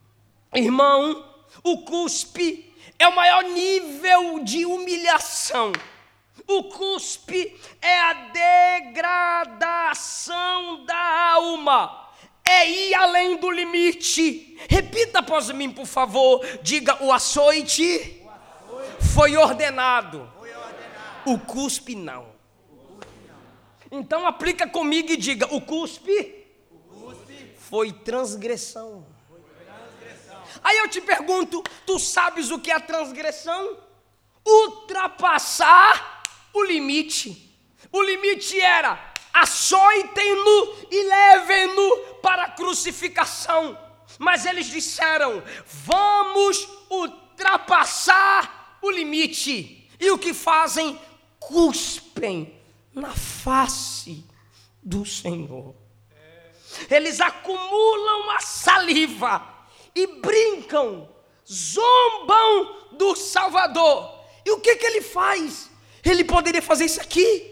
Irmão, 0.54 1.24
o 1.64 1.84
cuspe 1.84 2.74
é 2.98 3.08
o 3.08 3.16
maior 3.16 3.44
nível 3.44 4.40
de 4.44 4.66
humilhação 4.66 5.72
o 6.48 6.64
cuspe 6.66 7.60
é 7.82 8.00
a 8.00 8.14
degradação 8.82 10.86
da 10.86 11.32
alma, 11.32 12.10
é 12.46 12.70
ir 12.70 12.94
além 12.94 13.38
do 13.38 13.50
limite. 13.50 14.58
Repita 14.70 15.20
após 15.20 15.50
mim, 15.52 15.72
por 15.72 15.86
favor. 15.86 16.46
Diga: 16.62 17.04
o 17.04 17.12
açoite, 17.12 18.22
foi, 19.14 19.38
ordenado. 19.38 20.30
o 21.26 21.40
cuspe 21.40 21.96
não. 21.96 22.34
Então 23.90 24.28
aplica 24.28 24.68
comigo 24.68 25.12
e 25.12 25.18
diga: 25.18 25.48
o 25.54 25.62
cuspe, 25.62 26.46
o 26.70 26.78
cuspe 26.90 27.54
foi, 27.58 27.94
transgressão. 27.94 29.06
foi 29.30 29.40
transgressão. 29.40 30.42
Aí 30.62 30.78
eu 30.80 30.90
te 30.90 31.00
pergunto: 31.00 31.64
tu 31.86 31.98
sabes 31.98 32.52
o 32.52 32.60
que 32.60 32.72
é 32.72 32.80
transgressão? 32.80 33.78
Ultrapassar 34.46 36.13
o 36.54 36.64
limite. 36.64 37.50
O 37.92 38.02
limite 38.02 38.60
era: 38.60 39.14
açoitem-no 39.34 40.88
e 40.92 41.04
levem-no 41.04 41.98
para 42.22 42.44
a 42.44 42.52
crucificação. 42.52 43.78
Mas 44.20 44.46
eles 44.46 44.68
disseram: 44.68 45.44
vamos 45.66 46.68
ultrapassar 46.90 48.78
o 48.82 48.90
limite. 48.92 49.90
E 50.00 50.12
o 50.12 50.18
que 50.18 50.34
fazem? 50.34 51.00
Cuspem 51.40 52.60
na 52.94 53.14
face 53.14 54.24
do 54.82 55.06
Senhor. 55.06 55.76
Eles 56.90 57.20
acumulam 57.22 58.32
a 58.32 58.40
saliva 58.40 59.48
e 59.94 60.08
brincam, 60.08 61.10
zombam 61.50 62.90
do 62.94 63.16
Salvador. 63.16 64.24
E 64.46 64.52
o 64.52 64.60
que, 64.60 64.76
que 64.76 64.86
ele 64.86 65.02
faz? 65.02 65.70
Ele 66.04 66.24
poderia 66.24 66.62
fazer 66.62 66.86
isso 66.86 67.02
aqui. 67.02 67.52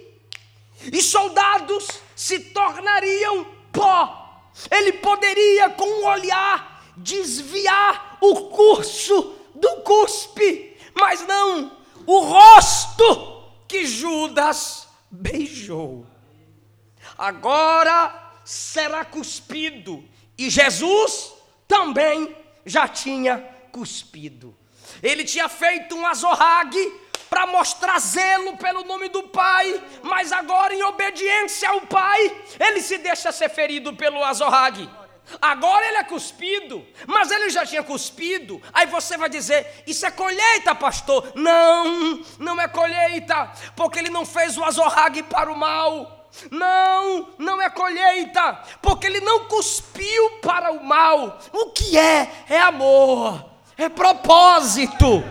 E 0.92 1.02
soldados 1.02 1.88
se 2.16 2.40
tornariam 2.40 3.46
pó. 3.72 4.50
Ele 4.70 4.94
poderia, 4.94 5.70
com 5.70 5.86
um 5.86 6.06
olhar, 6.06 6.92
desviar 6.98 8.18
o 8.22 8.50
curso 8.50 9.36
do 9.56 9.82
cuspe. 9.82 10.78
Mas 10.94 11.26
não, 11.26 11.72
o 12.06 12.20
rosto 12.20 13.44
que 13.68 13.86
Judas 13.86 14.88
beijou. 15.10 16.06
Agora 17.18 18.34
será 18.44 19.06
cuspido. 19.06 20.04
E 20.38 20.50
Jesus 20.50 21.34
também 21.68 22.36
já 22.66 22.88
tinha 22.88 23.38
cuspido. 23.72 24.56
Ele 25.02 25.24
tinha 25.24 25.48
feito 25.48 25.96
um 25.96 26.06
azorrague 26.06 27.01
para 27.32 27.48
mostrar 27.48 27.98
zelo 27.98 28.58
pelo 28.58 28.84
nome 28.84 29.08
do 29.08 29.24
Pai, 29.24 29.82
mas 30.04 30.34
agora, 30.34 30.76
em 30.76 30.84
obediência 30.84 31.70
ao 31.70 31.80
Pai, 31.80 32.36
ele 32.60 32.82
se 32.82 32.98
deixa 32.98 33.32
ser 33.32 33.48
ferido 33.48 33.94
pelo 33.94 34.22
azorrague. 34.22 34.90
Agora 35.42 35.88
ele 35.88 35.96
é 35.96 36.04
cuspido, 36.04 36.86
mas 37.08 37.32
ele 37.32 37.50
já 37.50 37.66
tinha 37.66 37.82
cuspido. 37.84 38.62
Aí 38.74 38.86
você 38.88 39.16
vai 39.16 39.30
dizer: 39.30 39.82
Isso 39.88 40.06
é 40.06 40.12
colheita, 40.12 40.76
pastor? 40.76 41.32
Não, 41.34 42.22
não 42.38 42.60
é 42.60 42.68
colheita, 42.68 43.50
porque 43.78 44.00
ele 44.00 44.10
não 44.10 44.26
fez 44.26 44.58
o 44.58 44.66
azorrague 44.66 45.24
para 45.24 45.50
o 45.50 45.58
mal. 45.58 46.30
Não, 46.50 47.30
não 47.38 47.62
é 47.62 47.70
colheita, 47.70 48.62
porque 48.82 49.08
ele 49.08 49.22
não 49.22 49.46
cuspiu 49.46 50.32
para 50.42 50.70
o 50.74 50.84
mal. 50.84 51.40
O 51.54 51.68
que 51.68 51.98
é? 51.98 52.30
É 52.50 52.60
amor, 52.60 53.46
é 53.78 53.88
propósito 53.88 55.24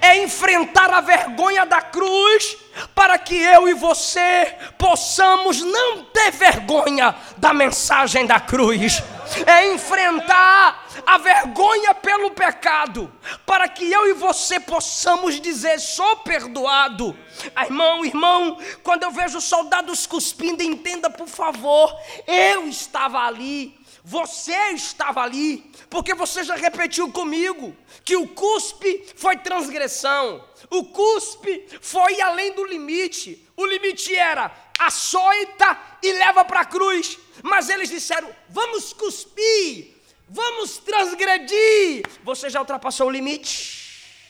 é 0.00 0.22
enfrentar 0.22 0.90
a 0.92 1.00
vergonha 1.00 1.64
da 1.66 1.80
cruz, 1.80 2.56
para 2.94 3.18
que 3.18 3.34
eu 3.34 3.68
e 3.68 3.74
você 3.74 4.54
possamos 4.76 5.60
não 5.60 6.04
ter 6.04 6.30
vergonha 6.30 7.14
da 7.36 7.52
mensagem 7.52 8.26
da 8.26 8.38
cruz, 8.38 9.02
é 9.46 9.72
enfrentar 9.72 10.86
a 11.06 11.18
vergonha 11.18 11.94
pelo 11.94 12.30
pecado, 12.30 13.12
para 13.44 13.68
que 13.68 13.90
eu 13.90 14.08
e 14.08 14.14
você 14.14 14.58
possamos 14.60 15.40
dizer: 15.40 15.78
sou 15.80 16.16
perdoado. 16.18 17.16
Ah, 17.54 17.64
irmão, 17.64 18.04
irmão, 18.04 18.58
quando 18.82 19.04
eu 19.04 19.10
vejo 19.10 19.40
soldados 19.40 20.06
cuspindo, 20.06 20.62
entenda 20.62 21.08
por 21.08 21.28
favor, 21.28 21.94
eu 22.26 22.66
estava 22.66 23.20
ali, 23.20 23.77
você 24.08 24.56
estava 24.70 25.20
ali, 25.20 25.70
porque 25.90 26.14
você 26.14 26.42
já 26.42 26.56
repetiu 26.56 27.12
comigo 27.12 27.76
que 28.02 28.16
o 28.16 28.26
cuspe 28.26 29.04
foi 29.14 29.36
transgressão, 29.36 30.42
o 30.70 30.86
cuspe 30.86 31.68
foi 31.82 32.18
além 32.22 32.54
do 32.54 32.64
limite. 32.64 33.46
O 33.54 33.66
limite 33.66 34.16
era 34.16 34.50
açoita 34.78 35.78
e 36.02 36.10
leva 36.12 36.42
para 36.42 36.60
a 36.60 36.64
cruz. 36.64 37.18
Mas 37.42 37.68
eles 37.68 37.90
disseram: 37.90 38.34
vamos 38.48 38.94
cuspir, 38.94 39.94
vamos 40.26 40.78
transgredir. 40.78 42.02
Você 42.24 42.48
já 42.48 42.60
ultrapassou 42.60 43.08
o 43.08 43.10
limite? 43.10 44.24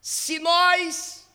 Se 0.00 0.38
nós, 0.38 1.26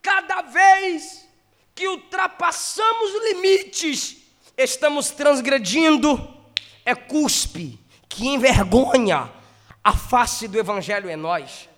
cada 0.00 0.42
vez 0.42 1.26
que 1.74 1.88
ultrapassamos 1.88 3.10
limites, 3.24 4.17
estamos 4.58 5.10
transgredindo, 5.10 6.36
é 6.84 6.94
cuspe 6.94 7.78
que 8.08 8.26
envergonha 8.26 9.30
a 9.82 9.92
face 9.92 10.48
do 10.48 10.58
Evangelho 10.58 11.08
em 11.08 11.16
nós. 11.16 11.68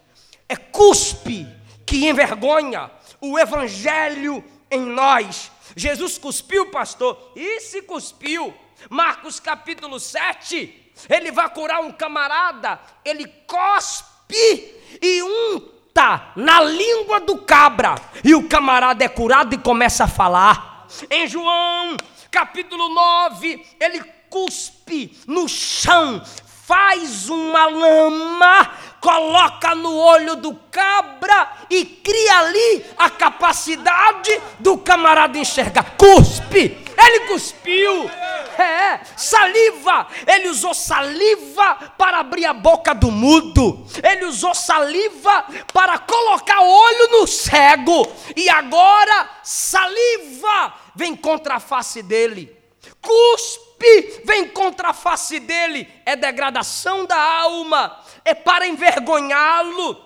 É 0.48 0.56
cuspe 0.56 1.46
que 1.84 2.08
envergonha 2.08 2.90
o 3.20 3.38
Evangelho 3.38 4.42
em 4.70 4.80
nós. 4.80 5.52
Jesus 5.76 6.16
cuspiu, 6.16 6.70
pastor, 6.70 7.32
e 7.36 7.60
se 7.60 7.82
cuspiu. 7.82 8.54
Marcos 8.88 9.38
capítulo 9.38 10.00
7, 10.00 10.92
ele 11.08 11.30
vai 11.30 11.48
curar 11.50 11.80
um 11.82 11.92
camarada, 11.92 12.80
ele 13.04 13.26
cospe 13.46 14.74
e 15.02 15.22
unta 15.22 16.32
na 16.34 16.62
língua 16.62 17.20
do 17.20 17.36
cabra, 17.38 17.94
e 18.24 18.34
o 18.34 18.48
camarada 18.48 19.04
é 19.04 19.08
curado 19.08 19.54
e 19.54 19.58
começa 19.58 20.04
a 20.04 20.08
falar. 20.08 20.86
Em 21.10 21.26
João 21.28 21.96
capítulo 22.30 22.88
9, 22.88 23.66
ele 23.80 24.02
cuspe 24.28 25.18
no 25.26 25.48
chão, 25.48 26.22
faz 26.70 27.28
uma 27.28 27.66
lama, 27.66 28.74
coloca 29.00 29.74
no 29.74 29.96
olho 29.96 30.36
do 30.36 30.54
cabra 30.70 31.52
e 31.68 31.84
cria 31.84 32.38
ali 32.40 32.84
a 32.98 33.10
capacidade 33.10 34.40
do 34.58 34.78
camarada 34.78 35.38
enxergar. 35.38 35.96
Cuspe! 35.96 36.90
Ele 37.02 37.20
cuspiu. 37.20 38.10
É, 38.58 39.00
saliva. 39.16 40.06
Ele 40.26 40.48
usou 40.48 40.74
saliva 40.74 41.74
para 41.96 42.18
abrir 42.18 42.44
a 42.44 42.52
boca 42.52 42.94
do 42.94 43.10
mudo. 43.10 43.86
Ele 44.02 44.26
usou 44.26 44.54
saliva 44.54 45.46
para 45.72 45.98
colocar 45.98 46.60
olho 46.60 47.08
no 47.12 47.26
cego. 47.26 48.06
E 48.36 48.50
agora, 48.50 49.30
saliva 49.42 50.74
vem 50.94 51.16
contra 51.16 51.54
a 51.54 51.60
face 51.60 52.02
dele. 52.02 52.59
Cuspe 53.00 54.22
vem 54.24 54.48
contra 54.48 54.88
a 54.88 54.94
face 54.94 55.40
dele, 55.40 55.88
é 56.04 56.16
degradação 56.16 57.04
da 57.06 57.16
alma, 57.16 57.98
é 58.24 58.34
para 58.34 58.66
envergonhá-lo, 58.66 59.96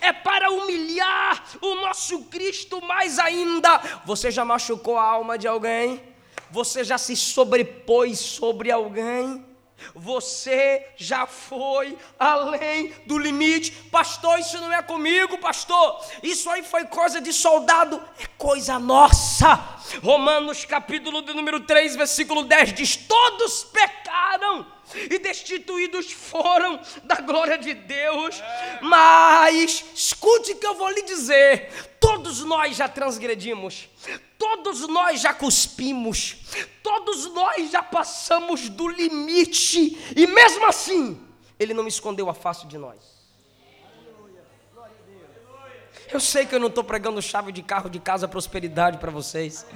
é 0.00 0.12
para 0.12 0.50
humilhar 0.50 1.44
o 1.60 1.74
nosso 1.76 2.24
Cristo 2.24 2.80
mais 2.82 3.18
ainda. 3.18 3.78
Você 4.04 4.30
já 4.30 4.44
machucou 4.44 4.96
a 4.98 5.02
alma 5.02 5.36
de 5.36 5.46
alguém? 5.46 6.02
Você 6.50 6.84
já 6.84 6.96
se 6.98 7.16
sobrepôs 7.16 8.18
sobre 8.18 8.70
alguém? 8.70 9.44
Você 9.94 10.86
já 10.96 11.26
foi 11.26 11.98
além 12.18 12.92
do 13.06 13.18
limite. 13.18 13.72
Pastor, 13.90 14.38
isso 14.38 14.60
não 14.60 14.72
é 14.72 14.82
comigo, 14.82 15.38
pastor. 15.38 16.04
Isso 16.22 16.48
aí 16.50 16.62
foi 16.62 16.84
coisa 16.84 17.20
de 17.20 17.32
soldado, 17.32 18.02
é 18.18 18.26
coisa 18.38 18.78
nossa. 18.78 19.54
Romanos 20.02 20.64
capítulo 20.64 21.22
de 21.22 21.34
número 21.34 21.60
3, 21.60 21.96
versículo 21.96 22.44
10 22.44 22.72
diz: 22.72 22.96
Todos 22.96 23.64
pecaram 23.64 24.66
e 25.10 25.18
destituídos 25.18 26.12
foram 26.12 26.80
da 27.04 27.16
glória 27.16 27.58
de 27.58 27.74
Deus. 27.74 28.40
Mas 28.82 29.84
escute 29.94 30.52
o 30.52 30.56
que 30.56 30.66
eu 30.66 30.74
vou 30.74 30.90
lhe 30.90 31.02
dizer: 31.02 31.70
todos 32.00 32.44
nós 32.44 32.76
já 32.76 32.88
transgredimos, 32.88 33.88
todos 34.38 34.86
nós 34.88 35.20
já 35.20 35.32
cuspimos, 35.32 36.36
todos 36.82 37.26
nós 37.32 37.70
já 37.70 37.82
passamos 37.82 38.68
do 38.68 38.88
limite, 38.88 39.98
e 40.16 40.26
mesmo 40.26 40.66
assim, 40.66 41.20
Ele 41.58 41.74
não 41.74 41.86
escondeu 41.86 42.28
a 42.28 42.34
face 42.34 42.66
de 42.66 42.78
nós. 42.78 43.14
Eu 46.12 46.20
sei 46.20 46.46
que 46.46 46.54
eu 46.54 46.60
não 46.60 46.68
estou 46.68 46.84
pregando 46.84 47.20
chave 47.20 47.50
de 47.50 47.62
carro 47.62 47.90
de 47.90 47.98
casa 47.98 48.28
prosperidade 48.28 48.98
para 48.98 49.10
vocês. 49.10 49.66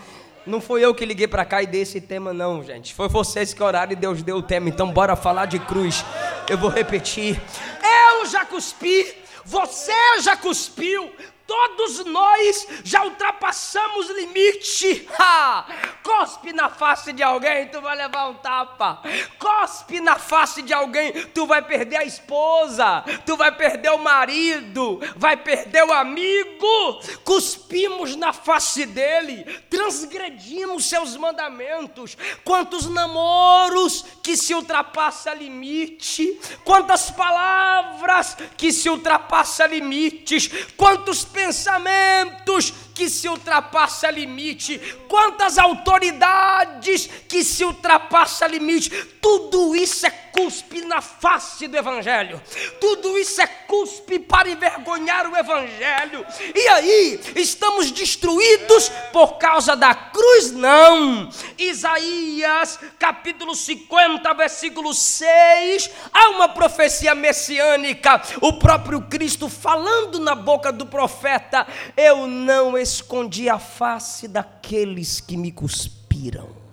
Não 0.49 0.63
foi 0.63 0.83
eu 0.83 0.95
que 0.95 1.05
liguei 1.05 1.29
para 1.29 1.45
cá 1.45 1.63
e 1.63 1.67
dei 1.67 1.83
esse 1.83 2.01
tema, 2.01 2.33
não, 2.33 2.65
gente. 2.65 2.95
Foi 2.95 3.07
vocês 3.07 3.53
que 3.53 3.63
oraram 3.63 3.93
e 3.93 3.97
Deus 3.97 4.23
deu 4.23 4.37
o 4.37 4.43
tema. 4.43 4.71
Então, 4.71 4.91
bora 4.91 5.15
falar 5.15 5.45
de 5.45 5.59
cruz. 5.59 6.03
Eu 6.49 6.57
vou 6.57 6.71
repetir. 6.71 7.39
Eu 7.83 8.25
já 8.25 8.47
cuspi, 8.47 9.15
você 9.45 9.93
já 10.23 10.37
cuspiu, 10.39 11.13
Todos 11.49 12.05
nós 12.05 12.69
já 12.85 13.03
ultrapassamos 13.05 14.11
limite. 14.11 15.09
Ha! 15.19 15.67
Cospe 16.03 16.53
na 16.53 16.71
face 16.71 17.13
de 17.13 17.23
alguém, 17.23 17.69
tu 17.69 17.81
vai 17.81 17.97
levar 17.97 18.29
um 18.29 18.35
tapa. 18.35 19.03
Cospe 19.39 20.01
na 20.01 20.17
face 20.17 20.63
de 20.63 20.73
alguém, 20.73 21.13
tu 21.29 21.47
vai 21.47 21.61
perder 21.61 21.97
a 21.97 22.05
esposa, 22.05 23.05
tu 23.27 23.37
vai 23.37 23.51
perder 23.53 23.91
o 23.91 23.99
marido, 23.99 25.01
vai 25.17 25.37
perder 25.37 25.85
o 25.85 25.93
amigo. 25.93 27.01
Cuspimos 27.25 28.17
na 28.17 28.33
face 28.33 28.87
dele, 28.87 29.45
transgredimos 29.69 30.87
seus 30.87 31.17
mandamentos. 31.17 32.17
Quantos 32.45 32.89
namoros 32.89 34.05
que 34.23 34.37
se 34.37 34.55
ultrapassa 34.55 35.35
limite, 35.35 36.41
quantas 36.65 37.11
palavras 37.11 38.37
que 38.57 38.73
se 38.73 38.89
ultrapassa 38.89 39.67
limites, 39.67 40.49
quantos 40.77 41.25
pensamentos 41.39 42.75
que 42.99 43.09
se 43.09 43.29
ultrapassa 43.29 44.11
limite, 44.11 44.77
quantas 45.09 45.57
autoridades 45.57 47.09
que 47.29 47.45
se 47.45 47.65
ultrapassa 47.65 48.45
limite, 48.49 48.91
tudo 49.23 49.77
isso 49.77 50.05
é 50.05 50.11
cuspe 50.11 50.83
na 50.83 51.01
face 51.01 51.67
do 51.67 51.77
Evangelho. 51.77 52.41
Tudo 52.81 53.19
isso 53.19 53.41
é 53.41 53.47
cuspe 53.47 54.19
para 54.19 54.49
envergonhar 54.49 55.31
o 55.31 55.37
Evangelho. 55.37 56.25
E 56.55 56.69
aí, 56.69 57.21
estamos 57.35 57.91
destruídos 57.91 58.89
por 59.13 59.37
causa 59.39 59.75
da 59.75 59.95
cruz? 59.95 60.53
Não. 60.53 61.29
Isaías, 61.59 62.79
capítulo 62.99 63.55
50, 63.55 64.33
versículo 64.35 64.95
6, 64.95 65.91
há 66.13 66.31
uma 66.31 66.49
profecia 66.49 67.15
messiânica. 67.15 68.23
O 68.41 68.55
próprio 68.55 69.03
Cristo 69.03 69.49
falando 69.49 70.21
na 70.21 70.35
boca 70.35 70.73
do 70.73 70.87
profeta: 70.87 71.67
Eu 71.97 72.27
não 72.27 72.79
escondi 72.89 73.49
a 73.49 73.59
face 73.59 74.27
daqueles 74.27 75.21
que 75.21 75.37
me 75.37 75.53
cuspiram. 75.53 76.69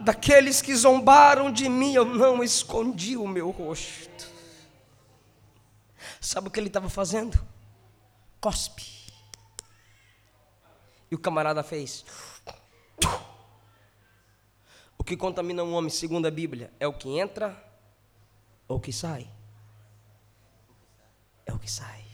daqueles 0.00 0.62
que 0.62 0.74
zombaram 0.74 1.52
de 1.52 1.68
mim, 1.68 1.94
eu 1.94 2.04
não 2.04 2.42
escondi 2.42 3.16
o 3.16 3.26
meu 3.26 3.50
rosto. 3.50 4.28
Sabe 6.20 6.48
o 6.48 6.50
que 6.50 6.58
ele 6.58 6.68
estava 6.68 6.88
fazendo? 6.88 7.38
Cospe. 8.40 8.86
E 11.10 11.14
o 11.14 11.18
camarada 11.18 11.62
fez. 11.62 12.04
O 14.96 15.04
que 15.04 15.16
contamina 15.16 15.62
um 15.62 15.74
homem, 15.74 15.90
segundo 15.90 16.26
a 16.26 16.30
Bíblia, 16.30 16.72
é 16.78 16.86
o 16.86 16.92
que 16.92 17.18
entra 17.18 17.56
ou 18.66 18.78
o 18.78 18.80
que 18.80 18.92
sai. 18.92 19.30
É 21.46 21.52
o 21.52 21.58
que 21.58 21.70
sai. 21.70 22.04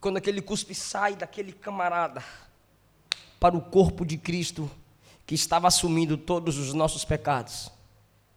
E 0.00 0.02
quando 0.02 0.16
aquele 0.16 0.40
cuspe 0.40 0.74
sai 0.74 1.14
daquele 1.14 1.52
camarada 1.52 2.24
para 3.38 3.54
o 3.54 3.60
corpo 3.60 4.02
de 4.02 4.16
Cristo, 4.16 4.70
que 5.26 5.34
estava 5.34 5.68
assumindo 5.68 6.16
todos 6.16 6.56
os 6.56 6.72
nossos 6.72 7.04
pecados, 7.04 7.70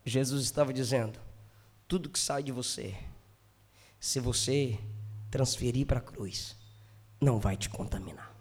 Jesus 0.05 0.43
estava 0.43 0.74
dizendo: 0.74 1.18
tudo 1.88 2.09
que 2.09 2.20
sai 2.20 2.43
de 2.43 2.51
você, 2.51 2.93
se 3.97 4.20
você 4.20 4.78
transferir 5.32 5.88
para 5.88 5.99
a 5.99 6.01
cruz, 6.01 6.57
não 7.22 7.39
vai 7.39 7.55
te 7.55 7.70
contaminar. 7.70 8.36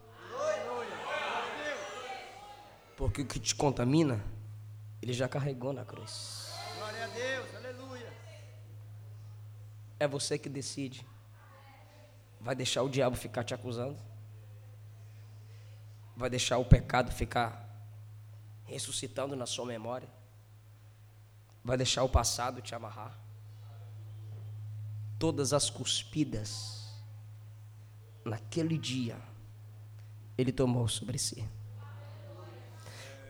Porque 2.97 3.23
o 3.23 3.25
que 3.25 3.39
te 3.39 3.55
contamina, 3.55 4.21
ele 5.01 5.13
já 5.13 5.29
carregou 5.29 5.73
na 5.73 5.85
cruz. 5.85 6.51
Glória 6.77 7.05
a 7.05 7.07
Deus, 7.07 7.55
aleluia. 7.55 8.13
É 10.01 10.09
você 10.09 10.37
que 10.37 10.49
decide. 10.49 11.12
Vai 12.43 12.57
deixar 12.57 12.83
o 12.83 12.89
diabo 12.89 13.15
ficar 13.15 13.45
te 13.45 13.55
acusando? 13.55 13.97
Vai 16.17 16.29
deixar 16.29 16.59
o 16.59 16.65
pecado 16.65 17.13
ficar 17.13 17.69
ressuscitando 18.65 19.37
na 19.37 19.47
sua 19.47 19.65
memória? 19.65 20.09
Vai 21.65 21.77
deixar 21.77 22.03
o 22.03 22.09
passado 22.09 22.61
te 22.61 22.75
amarrar? 22.75 23.17
Todas 25.21 25.53
as 25.53 25.71
cuspidas 25.71 26.93
naquele 28.25 28.77
dia 28.77 29.17
ele 30.37 30.51
tomou 30.51 30.89
sobre 30.89 31.19
si. 31.19 31.49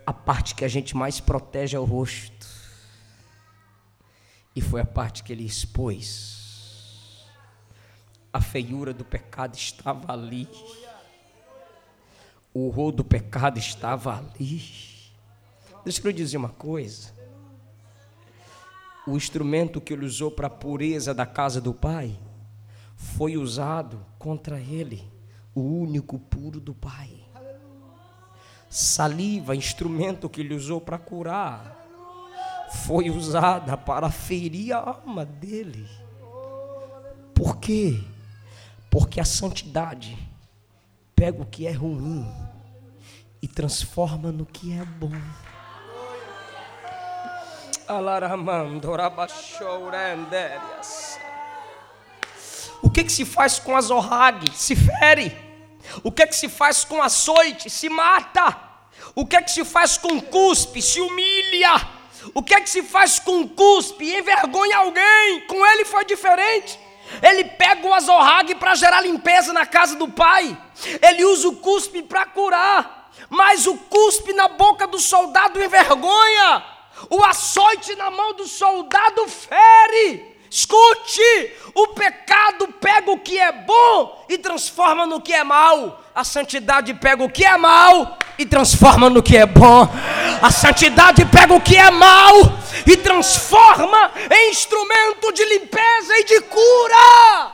A 0.06 0.12
parte 0.12 0.54
que 0.54 0.64
a 0.64 0.68
gente 0.68 0.96
mais 0.96 1.20
protege 1.20 1.76
é 1.76 1.78
o 1.78 1.84
rosto. 1.84 2.46
E 4.56 4.62
foi 4.62 4.80
a 4.80 4.86
parte 4.86 5.22
que 5.22 5.32
ele 5.32 5.44
expôs 5.44 6.41
a 8.32 8.40
feiura 8.40 8.94
do 8.94 9.04
pecado 9.04 9.54
estava 9.56 10.12
ali. 10.12 10.48
O 12.54 12.66
horror 12.66 12.92
do 12.92 13.04
pecado 13.04 13.58
estava 13.58 14.18
ali. 14.18 14.62
Deixa 15.84 16.00
eu 16.00 16.10
lhe 16.10 16.16
dizer 16.16 16.36
uma 16.38 16.48
coisa. 16.48 17.12
O 19.06 19.16
instrumento 19.16 19.80
que 19.80 19.92
ele 19.92 20.06
usou 20.06 20.30
para 20.30 20.46
a 20.46 20.50
pureza 20.50 21.12
da 21.12 21.26
casa 21.26 21.60
do 21.60 21.74
Pai 21.74 22.18
foi 22.94 23.36
usado 23.36 24.06
contra 24.18 24.60
ele, 24.60 25.02
o 25.54 25.60
único 25.60 26.18
puro 26.18 26.60
do 26.60 26.72
Pai. 26.72 27.10
Saliva, 28.70 29.56
instrumento 29.56 30.30
que 30.30 30.40
ele 30.40 30.54
usou 30.54 30.80
para 30.80 30.98
curar, 30.98 31.76
foi 32.84 33.10
usada 33.10 33.76
para 33.76 34.08
ferir 34.08 34.72
a 34.72 34.78
alma 34.78 35.26
dele. 35.26 35.86
Por 37.34 37.56
quê? 37.58 38.00
Porque 38.92 39.18
a 39.18 39.24
santidade 39.24 40.18
pega 41.16 41.40
o 41.40 41.46
que 41.46 41.66
é 41.66 41.72
ruim 41.72 42.30
e 43.40 43.48
transforma 43.48 44.30
no 44.30 44.44
que 44.44 44.78
é 44.78 44.84
bom. 44.84 45.10
O 52.82 52.90
que, 52.90 53.02
que 53.02 53.10
se 53.10 53.24
faz 53.24 53.58
com 53.58 53.74
a 53.74 53.80
zorrague? 53.80 54.54
Se 54.54 54.76
fere. 54.76 55.34
O 56.04 56.12
que, 56.12 56.26
que 56.26 56.36
se 56.36 56.50
faz 56.50 56.84
com 56.84 57.00
açoite? 57.00 57.70
Se 57.70 57.88
mata. 57.88 58.58
O 59.14 59.24
que, 59.24 59.40
que 59.40 59.52
se 59.52 59.64
faz 59.64 59.96
com 59.96 60.20
cuspe? 60.20 60.82
Se 60.82 61.00
humilha. 61.00 61.80
O 62.34 62.42
que, 62.42 62.60
que 62.60 62.68
se 62.68 62.82
faz 62.82 63.18
com 63.18 63.48
cuspe? 63.48 64.14
Envergonha 64.14 64.76
alguém. 64.76 65.46
Com 65.46 65.64
ele 65.64 65.86
foi 65.86 66.04
diferente. 66.04 66.78
Ele 67.20 67.44
pega 67.44 67.86
o 67.86 67.92
azorrague 67.92 68.54
para 68.54 68.74
gerar 68.74 69.00
limpeza 69.00 69.52
na 69.52 69.66
casa 69.66 69.96
do 69.96 70.08
pai. 70.08 70.56
Ele 71.02 71.24
usa 71.24 71.48
o 71.48 71.56
cuspe 71.56 72.02
para 72.02 72.26
curar. 72.26 73.10
Mas 73.28 73.66
o 73.66 73.76
cuspe 73.76 74.32
na 74.32 74.48
boca 74.48 74.86
do 74.86 74.98
soldado 74.98 75.62
envergonha. 75.62 76.64
O 77.10 77.22
açoite 77.24 77.94
na 77.96 78.10
mão 78.10 78.34
do 78.34 78.46
soldado 78.46 79.26
fere. 79.28 80.32
Escute: 80.50 81.52
o 81.74 81.88
pecado 81.88 82.68
pega 82.80 83.10
o 83.10 83.18
que 83.18 83.38
é 83.38 83.50
bom 83.50 84.24
e 84.28 84.36
transforma 84.36 85.06
no 85.06 85.20
que 85.20 85.32
é 85.32 85.42
mal. 85.42 86.02
A 86.14 86.24
santidade 86.24 86.92
pega 86.92 87.24
o 87.24 87.30
que 87.30 87.44
é 87.44 87.56
mal 87.56 88.18
e 88.38 88.44
transforma 88.44 89.08
no 89.08 89.22
que 89.22 89.36
é 89.36 89.46
bom. 89.46 89.88
A 90.42 90.50
santidade 90.50 91.24
pega 91.24 91.54
o 91.54 91.60
que 91.60 91.76
é 91.76 91.90
mal 91.90 92.34
e 92.86 92.96
transforma 92.96 94.12
em 94.30 94.50
instrumento 94.50 95.32
de 95.32 95.44
limpeza 95.44 96.18
e 96.18 96.24
de 96.24 96.40
cura. 96.42 97.52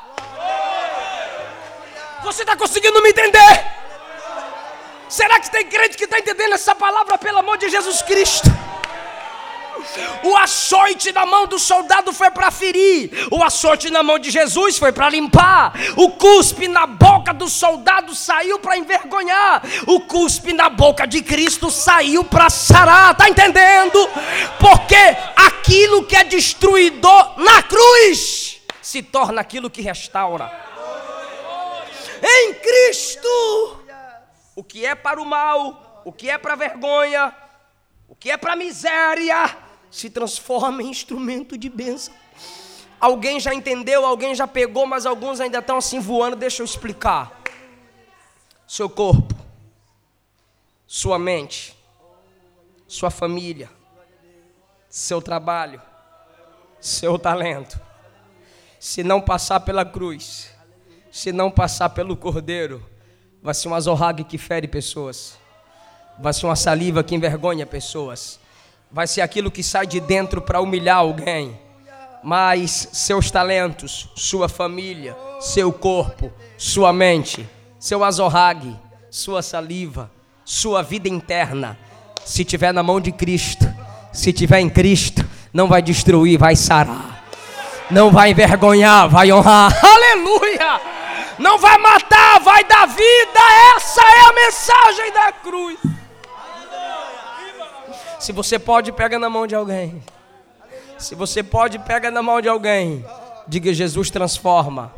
Você 2.23 2.43
está 2.43 2.57
conseguindo 2.57 3.01
me 3.03 3.11
entender? 3.11 3.79
Será 5.09 5.41
que 5.41 5.51
tem 5.51 5.67
crente 5.67 5.97
que 5.97 6.05
está 6.05 6.19
entendendo 6.19 6.55
essa 6.55 6.75
palavra 6.75 7.17
pelo 7.17 7.39
amor 7.39 7.57
de 7.57 7.69
Jesus 7.69 8.03
Cristo? 8.03 8.49
O 10.23 10.37
açoite 10.37 11.13
na 11.13 11.25
mão 11.25 11.47
do 11.47 11.59
soldado 11.59 12.13
foi 12.13 12.31
para 12.31 12.51
ferir, 12.51 13.11
o 13.31 13.43
açoite 13.43 13.91
na 13.91 14.03
mão 14.03 14.19
de 14.19 14.31
Jesus 14.31 14.79
foi 14.79 14.93
para 14.93 15.09
limpar, 15.09 15.73
o 15.97 16.11
cuspe 16.11 16.69
na 16.69 16.87
boca 16.87 17.33
do 17.33 17.49
soldado 17.49 18.15
saiu 18.15 18.59
para 18.59 18.77
envergonhar, 18.77 19.63
o 19.87 20.01
cuspe 20.01 20.53
na 20.53 20.69
boca 20.69 21.07
de 21.07 21.23
Cristo 21.23 21.71
saiu 21.71 22.25
para 22.25 22.51
sarar, 22.51 23.15
tá 23.17 23.29
entendendo? 23.29 23.99
Porque 24.59 24.97
aquilo 25.37 26.05
que 26.05 26.17
é 26.17 26.25
destruidor 26.25 27.35
na 27.39 27.63
cruz 27.63 28.61
se 28.83 29.03
torna 29.03 29.41
aquilo 29.41 29.71
que 29.71 29.83
restaura. 29.83 30.51
Em 32.23 32.55
Cristo, 32.55 33.29
o 34.57 34.65
que 34.65 34.85
é 34.85 34.95
para 34.95 35.21
o 35.21 35.25
mal, 35.25 36.03
o 36.05 36.13
que 36.13 36.29
é 36.29 36.37
para 36.37 36.57
vergonha, 36.57 37.35
o 38.09 38.15
que 38.17 38.31
é 38.31 38.37
para 38.37 38.57
miséria, 38.57 39.57
se 39.91 40.11
transforma 40.11 40.83
em 40.83 40.91
instrumento 40.91 41.57
de 41.57 41.69
bênção. 41.69 42.15
Alguém 43.01 43.39
já 43.39 43.55
entendeu, 43.55 44.05
alguém 44.05 44.35
já 44.35 44.47
pegou, 44.47 44.87
mas 44.87 45.07
alguns 45.07 45.41
ainda 45.41 45.59
estão 45.59 45.79
assim 45.79 46.01
voando. 46.01 46.37
Deixa 46.37 46.63
eu 46.63 46.65
explicar. 46.65 47.41
Seu 48.67 48.89
corpo, 48.89 49.35
sua 50.87 51.19
mente, 51.19 51.77
sua 52.87 53.11
família, 53.11 53.71
seu 54.89 55.23
trabalho, 55.23 55.81
seu 56.81 57.19
talento. 57.19 57.81
Se 58.79 59.03
não 59.03 59.21
passar 59.21 59.61
pela 59.61 59.85
cruz, 59.85 60.51
se 61.11 61.33
não 61.33 61.51
passar 61.51 61.91
pelo 61.91 62.17
cordeiro, 62.17 62.85
vai 63.43 63.55
ser 63.55 63.69
uma 63.69 63.81
zorrague 63.81 64.25
que 64.25 64.37
fere 64.37 64.69
pessoas, 64.69 65.39
vai 66.19 66.33
ser 66.33 66.47
uma 66.47 66.57
saliva 66.57 67.03
que 67.03 67.15
envergonha 67.15 67.65
pessoas 67.65 68.39
vai 68.91 69.07
ser 69.07 69.21
aquilo 69.21 69.51
que 69.51 69.63
sai 69.63 69.87
de 69.87 70.01
dentro 70.01 70.41
para 70.41 70.61
humilhar 70.61 70.99
alguém. 70.99 71.59
Mas 72.23 72.89
seus 72.93 73.31
talentos, 73.31 74.09
sua 74.17 74.49
família, 74.49 75.17
seu 75.41 75.73
corpo, 75.73 76.33
sua 76.57 76.93
mente, 76.93 77.49
seu 77.79 78.03
azorrague, 78.03 78.77
sua 79.11 79.41
saliva, 79.41 80.11
sua 80.45 80.83
vida 80.83 81.09
interna, 81.09 81.79
se 82.25 82.45
tiver 82.45 82.73
na 82.73 82.83
mão 82.83 83.01
de 83.01 83.13
Cristo, 83.13 83.67
se 84.13 84.33
tiver 84.33 84.61
em 84.61 84.69
Cristo, 84.69 85.25
não 85.53 85.69
vai 85.69 85.81
destruir, 85.81 86.39
vai 86.39 86.57
sarar. 86.57 87.25
Não 87.91 88.11
vai 88.11 88.33
envergonhar, 88.33 89.09
vai 89.09 89.33
honrar. 89.33 89.73
Aleluia! 89.85 90.81
Não 91.39 91.57
vai 91.59 91.79
matar, 91.79 92.41
vai 92.41 92.65
dar 92.65 92.87
vida. 92.87 93.41
Essa 93.77 94.03
é 94.03 94.29
a 94.29 94.33
mensagem 94.33 95.13
da 95.13 95.33
cruz. 95.33 95.79
Se 98.19 98.33
você 98.33 98.59
pode, 98.59 98.91
pega 98.93 99.19
na 99.19 99.31
mão 99.31 99.47
de 99.47 99.55
alguém. 99.55 100.03
Se 100.99 101.15
você 101.15 101.43
pode, 101.43 101.79
pega 101.79 102.11
na 102.11 102.23
mão 102.23 102.41
de 102.41 102.49
alguém. 102.49 103.05
Diga: 103.47 103.73
Jesus 103.73 104.11
transforma. 104.11 104.93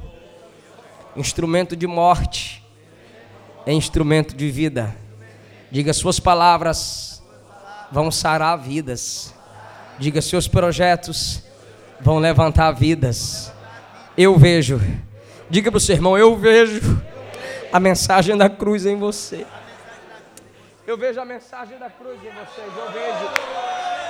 Instrumento 1.14 1.76
de 1.76 1.86
morte 1.86 2.64
é 3.66 3.72
instrumento 3.72 4.34
de 4.34 4.50
vida. 4.50 4.96
Diga: 5.70 5.92
Suas 5.92 6.18
palavras 6.18 7.22
vão 7.92 8.10
sarar 8.10 8.56
vidas. 8.56 9.34
Diga: 9.98 10.22
Seus 10.22 10.48
projetos 10.48 11.42
vão 12.00 12.18
levantar 12.18 12.72
vidas. 12.72 13.52
Eu 14.16 14.38
vejo. 14.38 14.80
Diga 15.50 15.70
para 15.70 15.78
o 15.78 15.80
seu 15.80 15.94
irmão: 15.94 16.16
Eu 16.16 16.36
vejo 16.36 17.02
a 17.70 17.78
mensagem 17.78 18.36
da 18.36 18.48
cruz 18.48 18.86
em 18.86 18.96
você. 18.96 19.46
Eu 20.90 20.96
vejo 20.96 21.20
a 21.20 21.24
mensagem 21.24 21.78
da 21.78 21.88
cruz 21.88 22.18
em 22.28 22.32
vocês. 22.40 22.70
Eu 22.76 22.90
vejo. 22.90 23.26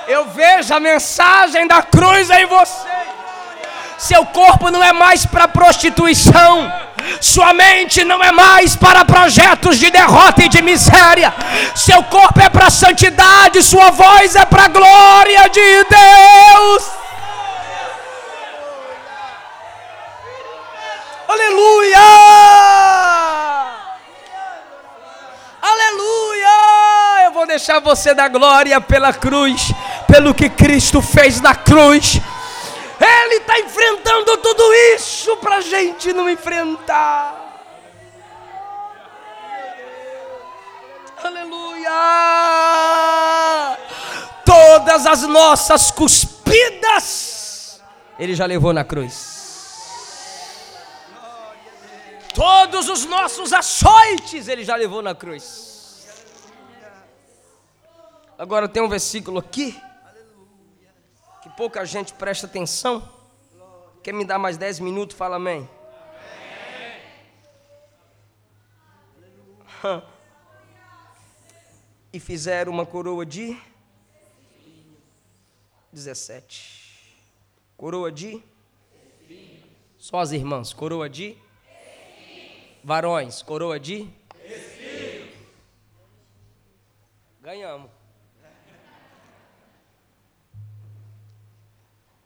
Eu 0.07 0.25
vejo 0.29 0.73
a 0.73 0.79
mensagem 0.79 1.67
da 1.67 1.83
cruz 1.83 2.27
em 2.31 2.45
vocês. 2.47 3.07
Seu 3.99 4.25
corpo 4.25 4.71
não 4.71 4.83
é 4.83 4.91
mais 4.91 5.23
para 5.23 5.47
prostituição. 5.47 6.73
Sua 7.21 7.53
mente 7.53 8.03
não 8.03 8.23
é 8.23 8.31
mais 8.31 8.75
para 8.75 9.05
projetos 9.05 9.77
de 9.77 9.91
derrota 9.91 10.41
e 10.43 10.49
de 10.49 10.63
miséria. 10.63 11.31
Seu 11.75 12.01
corpo 12.05 12.39
é 12.41 12.49
para 12.49 12.71
santidade. 12.71 13.61
Sua 13.61 13.91
voz 13.91 14.35
é 14.35 14.43
para 14.43 14.63
a 14.65 14.73
glória 14.79 15.49
de 15.49 15.83
Deus. 15.83 16.83
Aleluia! 21.27 21.99
Aleluia! 25.61 26.10
Deixar 27.51 27.79
você 27.81 28.13
dar 28.13 28.29
glória 28.29 28.79
pela 28.79 29.11
cruz, 29.11 29.73
pelo 30.07 30.33
que 30.33 30.49
Cristo 30.49 31.01
fez 31.01 31.41
na 31.41 31.53
cruz. 31.53 32.21
Ele 32.97 33.35
está 33.35 33.59
enfrentando 33.59 34.37
tudo 34.37 34.73
isso 34.95 35.35
para 35.35 35.57
a 35.57 35.61
gente 35.61 36.13
não 36.13 36.29
enfrentar. 36.29 37.35
Aleluia! 41.21 41.91
Todas 44.45 45.05
as 45.05 45.23
nossas 45.23 45.91
cuspidas, 45.91 47.81
Ele 48.17 48.33
já 48.33 48.45
levou 48.45 48.71
na 48.71 48.85
cruz. 48.85 49.29
Todos 52.33 52.87
os 52.87 53.03
nossos 53.05 53.51
açoites 53.51 54.47
ele 54.47 54.63
já 54.63 54.77
levou 54.77 55.01
na 55.01 55.13
cruz. 55.13 55.70
Agora 58.41 58.67
tem 58.67 58.81
um 58.81 58.89
versículo 58.89 59.37
aqui 59.37 59.79
que 61.43 61.49
pouca 61.51 61.85
gente 61.85 62.11
presta 62.11 62.47
atenção. 62.47 63.07
Quer 64.01 64.15
me 64.15 64.25
dar 64.25 64.39
mais 64.39 64.57
dez 64.57 64.79
minutos? 64.79 65.15
Fala 65.15 65.35
amém. 65.35 65.69
amém. 69.83 70.03
E 72.11 72.19
fizeram 72.19 72.71
uma 72.71 72.83
coroa 72.83 73.23
de 73.23 73.55
17. 75.93 77.15
Coroa 77.77 78.11
de 78.11 78.43
só 79.99 80.17
as 80.17 80.31
irmãs, 80.31 80.73
coroa 80.73 81.07
de 81.07 81.37
varões, 82.83 83.43
coroa 83.43 83.79
de 83.79 84.09
Ganhamos. 87.39 88.00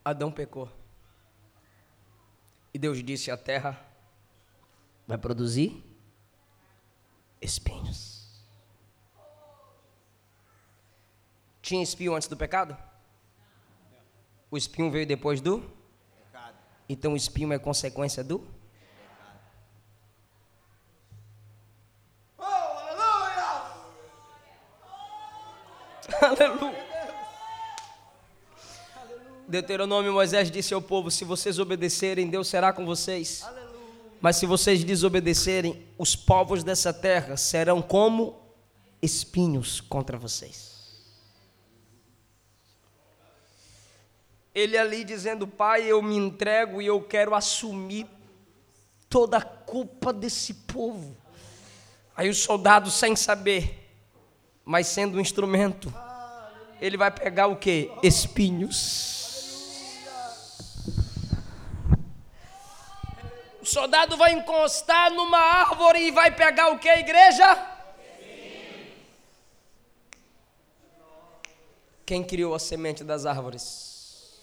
Adão 0.05 0.31
pecou. 0.31 0.71
E 2.71 2.77
Deus 2.77 3.03
disse: 3.03 3.31
a 3.31 3.37
terra 3.37 3.83
vai 5.07 5.17
produzir 5.17 5.83
espinhos. 7.41 8.15
Tinha 11.59 11.81
espinho 11.81 12.13
antes 12.13 12.27
do 12.27 12.37
pecado? 12.37 12.77
O 14.51 14.57
espinho 14.57 14.91
veio 14.91 15.07
depois 15.07 15.41
do? 15.41 15.61
Pecado. 16.31 16.55
Então 16.87 17.13
o 17.13 17.17
espinho 17.17 17.51
é 17.51 17.57
consequência 17.57 18.23
do? 18.23 18.39
Pecado. 18.39 19.39
Oh, 22.37 22.43
aleluia! 22.43 23.55
aleluia! 26.21 26.85
Deuteronômio 29.55 30.11
Moisés 30.11 30.51
disse 30.51 30.73
ao 30.73 30.81
povo: 30.81 31.09
Se 31.09 31.23
vocês 31.23 31.59
obedecerem, 31.59 32.27
Deus 32.27 32.49
será 32.49 32.73
com 32.73 32.85
vocês. 32.85 33.41
Aleluia. 33.41 33.65
Mas 34.19 34.35
se 34.35 34.45
vocês 34.45 34.83
desobedecerem, 34.83 35.81
os 35.97 36.13
povos 36.13 36.61
dessa 36.61 36.91
terra 36.91 37.37
serão 37.37 37.81
como 37.81 38.37
espinhos 39.01 39.79
contra 39.79 40.17
vocês. 40.17 40.75
Ele 44.53 44.77
ali 44.77 45.05
dizendo: 45.05 45.47
Pai, 45.47 45.83
eu 45.83 46.01
me 46.01 46.17
entrego 46.17 46.81
e 46.81 46.87
eu 46.87 47.01
quero 47.01 47.33
assumir 47.33 48.05
toda 49.07 49.37
a 49.37 49.41
culpa 49.41 50.11
desse 50.11 50.53
povo. 50.53 51.15
Aí 52.13 52.29
o 52.29 52.35
soldado, 52.35 52.91
sem 52.91 53.15
saber, 53.15 53.89
mas 54.65 54.87
sendo 54.87 55.17
um 55.17 55.21
instrumento, 55.21 55.93
ele 56.81 56.97
vai 56.97 57.09
pegar 57.09 57.47
o 57.47 57.55
que? 57.55 57.89
Espinhos. 58.03 59.14
O 63.65 63.67
soldado 63.67 64.15
vai 64.15 64.31
encostar 64.31 65.11
numa 65.11 65.39
árvore 65.39 65.99
e 65.99 66.11
vai 66.11 66.29
pegar 66.29 66.69
o 66.69 66.77
que, 66.77 66.87
igreja? 66.87 67.67
Quem 72.05 72.23
criou 72.23 72.53
a 72.53 72.59
semente 72.59 73.03
das 73.03 73.25
árvores? 73.25 74.39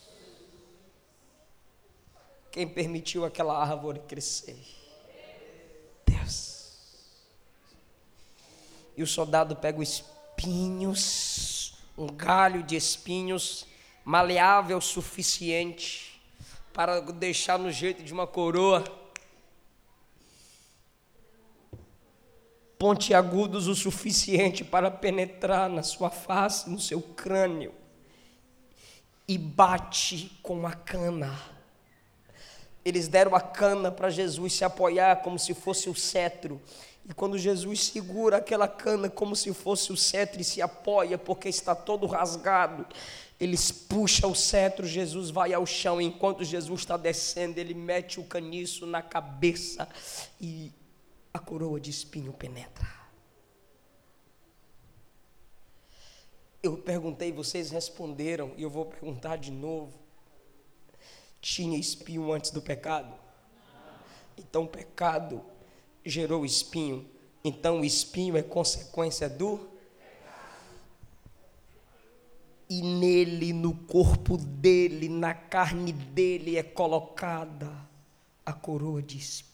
Quem 2.51 2.67
permitiu 2.69 3.25
aquela 3.25 3.57
árvore 3.57 4.01
crescer? 4.09 4.59
Deus. 6.05 6.73
E 8.97 9.05
o 9.05 9.07
soldado 9.07 9.55
pega 9.55 9.79
os 9.79 9.89
espinhos, 10.37 11.75
um 11.97 12.09
galho 12.09 12.65
de 12.65 12.75
espinhos, 12.75 13.69
maleável 14.05 14.79
o 14.79 14.83
suficiente 14.83 16.21
para 16.73 17.01
deixar 17.01 17.57
no 17.57 17.71
jeito 17.71 18.03
de 18.03 18.13
uma 18.13 18.27
coroa 18.27 19.02
pontiagudos 22.83 23.69
o 23.69 23.77
suficiente 23.77 24.65
para 24.65 24.91
penetrar 24.91 25.71
na 25.71 25.85
sua 25.85 26.11
face, 26.11 26.69
no 26.69 26.81
seu 26.81 27.01
crânio, 27.01 27.73
e 29.29 29.39
bate 29.39 30.37
com 30.43 30.67
a 30.67 30.73
cana. 30.73 31.33
Eles 32.85 33.07
deram 33.07 33.37
a 33.37 33.41
cana 33.41 33.93
para 33.93 34.11
Jesus 34.11 34.55
se 34.55 34.65
apoiar 34.65 35.23
como 35.23 35.39
se 35.39 35.55
fosse 35.55 35.89
o 35.89 35.95
cetro. 35.95 36.61
E 37.09 37.15
quando 37.15 37.39
Jesus 37.39 37.85
segura 37.85 38.39
aquela 38.39 38.67
cana 38.67 39.09
como 39.09 39.37
se 39.37 39.55
fosse 39.55 39.93
o 39.93 39.97
cetro 39.97 40.41
e 40.41 40.45
se 40.45 40.61
apoia 40.61 41.17
porque 41.17 41.49
está 41.49 41.77
todo 41.77 42.05
rasgado, 42.09 42.85
eles 43.39 43.71
puxam 43.71 44.33
o 44.33 44.35
cetro, 44.35 44.85
Jesus 44.85 45.31
vai 45.31 45.55
ao 45.55 45.65
chão. 45.65 46.01
Enquanto 46.01 46.43
Jesus 46.43 46.81
está 46.81 46.97
descendo, 46.97 47.61
ele 47.61 47.75
mete 47.75 48.19
o 48.19 48.25
caniço 48.25 48.87
na 48.87 49.03
cabeça 49.03 49.89
e 50.41 50.73
a 51.33 51.39
coroa 51.39 51.81
de 51.81 51.91
espinho 51.91 52.33
penetra. 52.33 52.87
Eu 56.63 56.77
perguntei, 56.77 57.33
vocês 57.33 57.71
responderam, 57.71 58.53
e 58.57 58.63
eu 58.63 58.71
vou 58.71 58.87
perguntar 58.87 59.37
de 59.37 59.51
novo. 59.51 59.93
Tinha 61.41 61.77
espinho 61.77 62.33
antes 62.33 62.51
do 62.51 62.63
pecado? 62.63 63.13
Então 64.39 64.65
o 64.65 64.69
pecado 64.69 65.43
gerou 66.05 66.45
espinho. 66.45 67.09
Então 67.45 67.81
o 67.81 67.85
espinho 67.85 68.37
é 68.37 68.43
consequência 68.43 69.29
do 69.29 69.73
e 72.73 72.81
nele, 72.81 73.53
no 73.53 73.75
corpo 73.75 74.39
dele, 74.39 75.07
na 75.07 75.35
carne 75.35 75.93
dele 75.93 76.57
é 76.57 76.63
colocada 76.63 77.71
a 78.47 78.53
coroa 78.55 79.03
de 79.03 79.19
espinho. 79.19 79.52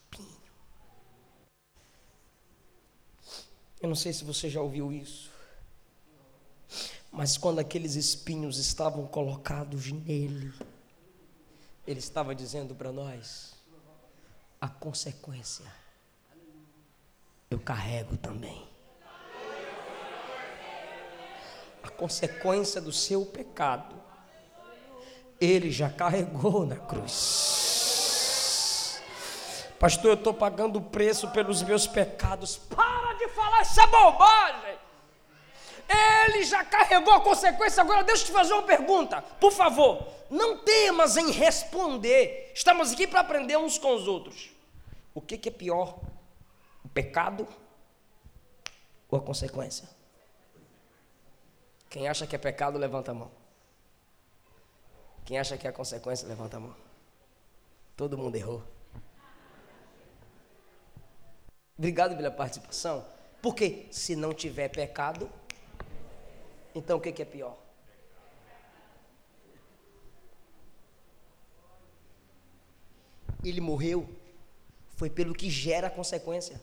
Eu 3.80 3.88
não 3.88 3.96
sei 3.96 4.12
se 4.12 4.24
você 4.24 4.50
já 4.50 4.60
ouviu 4.60 4.92
isso. 4.92 5.30
Mas 7.10 7.38
quando 7.38 7.58
aqueles 7.58 7.94
espinhos 7.94 8.58
estavam 8.58 9.06
colocados 9.06 9.90
nele, 9.92 10.52
ele 11.86 11.98
estava 11.98 12.34
dizendo 12.34 12.74
para 12.74 12.92
nós: 12.92 13.54
a 14.60 14.68
consequência 14.68 15.64
eu 17.50 17.58
carrego 17.58 18.16
também. 18.16 18.66
A 21.82 21.88
consequência 21.88 22.80
do 22.80 22.92
seu 22.92 23.24
pecado, 23.24 23.96
ele 25.40 25.70
já 25.70 25.88
carregou 25.88 26.66
na 26.66 26.76
cruz. 26.76 27.68
Pastor, 29.78 30.10
eu 30.10 30.14
estou 30.14 30.34
pagando 30.34 30.80
o 30.80 30.82
preço 30.82 31.28
pelos 31.30 31.62
meus 31.62 31.86
pecados. 31.86 32.56
De 32.56 32.60
falar 33.38 33.60
essa 33.60 33.86
bobagem. 33.86 34.78
Ele 35.88 36.44
já 36.44 36.64
carregou 36.64 37.14
a 37.14 37.20
consequência. 37.20 37.82
Agora, 37.82 38.02
deixa 38.04 38.24
eu 38.24 38.26
te 38.26 38.32
fazer 38.32 38.52
uma 38.52 38.64
pergunta. 38.64 39.22
Por 39.22 39.52
favor, 39.52 40.06
não 40.28 40.58
temas 40.58 41.16
em 41.16 41.30
responder. 41.30 42.52
Estamos 42.54 42.92
aqui 42.92 43.06
para 43.06 43.20
aprender 43.20 43.56
uns 43.56 43.78
com 43.78 43.94
os 43.94 44.06
outros. 44.06 44.50
O 45.14 45.20
que, 45.22 45.38
que 45.38 45.48
é 45.48 45.52
pior? 45.52 45.98
O 46.84 46.88
pecado 46.88 47.48
ou 49.08 49.18
a 49.18 49.22
consequência? 49.22 49.88
Quem 51.88 52.06
acha 52.06 52.26
que 52.26 52.36
é 52.36 52.38
pecado, 52.38 52.76
levanta 52.76 53.12
a 53.12 53.14
mão. 53.14 53.30
Quem 55.24 55.38
acha 55.38 55.56
que 55.56 55.66
é 55.66 55.70
a 55.70 55.72
consequência, 55.72 56.28
levanta 56.28 56.58
a 56.58 56.60
mão. 56.60 56.76
Todo 57.96 58.18
mundo 58.18 58.36
errou. 58.36 58.62
Obrigado 61.78 62.14
pela 62.16 62.30
participação. 62.30 63.04
Porque 63.40 63.86
se 63.90 64.16
não 64.16 64.34
tiver 64.34 64.68
pecado, 64.68 65.30
então 66.74 66.98
o 66.98 67.00
que, 67.00 67.22
é 67.22 67.24
pior? 67.24 67.56
Ele 73.44 73.60
morreu, 73.60 74.08
foi 74.96 75.08
pelo 75.08 75.32
que 75.32 75.48
gera 75.48 75.86
a 75.86 75.90
consequência. 75.90 76.60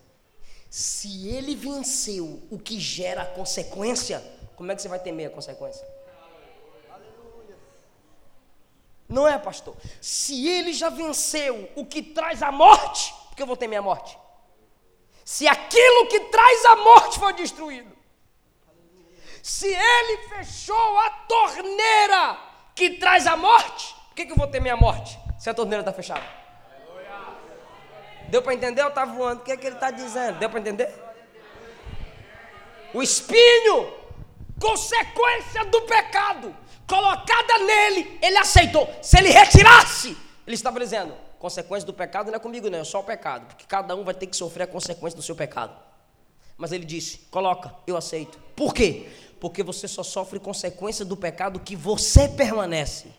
Se 0.69 1.29
ele 1.29 1.55
venceu 1.55 2.43
o 2.51 2.59
que 2.59 2.79
gera 2.79 3.21
a 3.21 3.25
consequência, 3.25 4.19
como 4.57 4.71
é 4.71 4.75
que 4.75 4.81
você 4.81 4.89
vai 4.89 4.99
temer 4.99 5.27
a 5.27 5.29
consequência? 5.29 5.87
Não 9.07 9.27
é, 9.27 9.37
pastor? 9.37 9.77
Se 10.01 10.47
ele 10.47 10.73
já 10.73 10.89
venceu 10.89 11.71
o 11.75 11.85
que 11.85 12.01
traz 12.01 12.41
a 12.41 12.51
morte, 12.51 13.13
por 13.29 13.35
que 13.35 13.41
eu 13.41 13.47
vou 13.47 13.55
temer 13.55 13.79
a 13.79 13.81
morte? 13.81 14.17
Se 15.25 15.47
aquilo 15.47 16.05
que 16.07 16.19
traz 16.19 16.63
a 16.65 16.75
morte 16.75 17.17
foi 17.17 17.33
destruído. 17.33 17.91
Se 19.41 19.67
ele 19.67 20.17
fechou 20.29 20.99
a 20.99 21.09
torneira 21.09 22.37
que 22.75 22.91
traz 22.91 23.25
a 23.25 23.35
morte, 23.35 23.93
por 24.09 24.15
que, 24.15 24.27
que 24.27 24.31
eu 24.31 24.35
vou 24.35 24.47
ter 24.47 24.59
minha 24.59 24.77
morte? 24.77 25.17
Se 25.39 25.49
a 25.49 25.53
torneira 25.53 25.81
está 25.81 25.91
fechada. 25.91 26.23
Deu 28.29 28.41
para 28.41 28.53
entender 28.53 28.83
ou 28.83 28.89
está 28.89 29.03
voando? 29.03 29.41
O 29.41 29.43
que, 29.43 29.51
é 29.51 29.57
que 29.57 29.65
ele 29.65 29.75
está 29.75 29.89
dizendo? 29.89 30.37
Deu 30.37 30.49
para 30.49 30.59
entender? 30.59 30.93
O 32.93 33.01
espinho, 33.01 33.93
consequência 34.59 35.65
do 35.65 35.81
pecado, 35.81 36.55
colocada 36.87 37.57
nele, 37.59 38.19
ele 38.21 38.37
aceitou. 38.37 38.87
Se 39.01 39.17
ele 39.17 39.29
retirasse, 39.29 40.15
ele 40.45 40.55
estava 40.55 40.79
dizendo: 40.79 41.15
consequência 41.45 41.85
do 41.85 41.93
pecado 41.93 42.31
não 42.31 42.37
é 42.37 42.39
comigo, 42.39 42.71
não, 42.71 42.79
é 42.79 42.83
só 42.83 43.01
o 43.01 43.03
pecado, 43.03 43.45
porque 43.45 43.65
cada 43.67 43.95
um 43.95 44.03
vai 44.03 44.15
ter 44.15 44.25
que 44.25 44.35
sofrer 44.35 44.63
a 44.63 44.67
consequência 44.67 45.15
do 45.15 45.21
seu 45.21 45.35
pecado. 45.35 45.79
Mas 46.57 46.71
ele 46.71 46.83
disse: 46.83 47.19
coloca, 47.29 47.71
eu 47.85 47.95
aceito. 47.95 48.39
Por 48.55 48.73
quê? 48.73 49.07
Porque 49.39 49.61
você 49.61 49.87
só 49.87 50.01
sofre 50.01 50.39
consequência 50.39 51.05
do 51.05 51.15
pecado 51.15 51.59
que 51.59 51.75
você 51.75 52.27
permanece. 52.27 53.09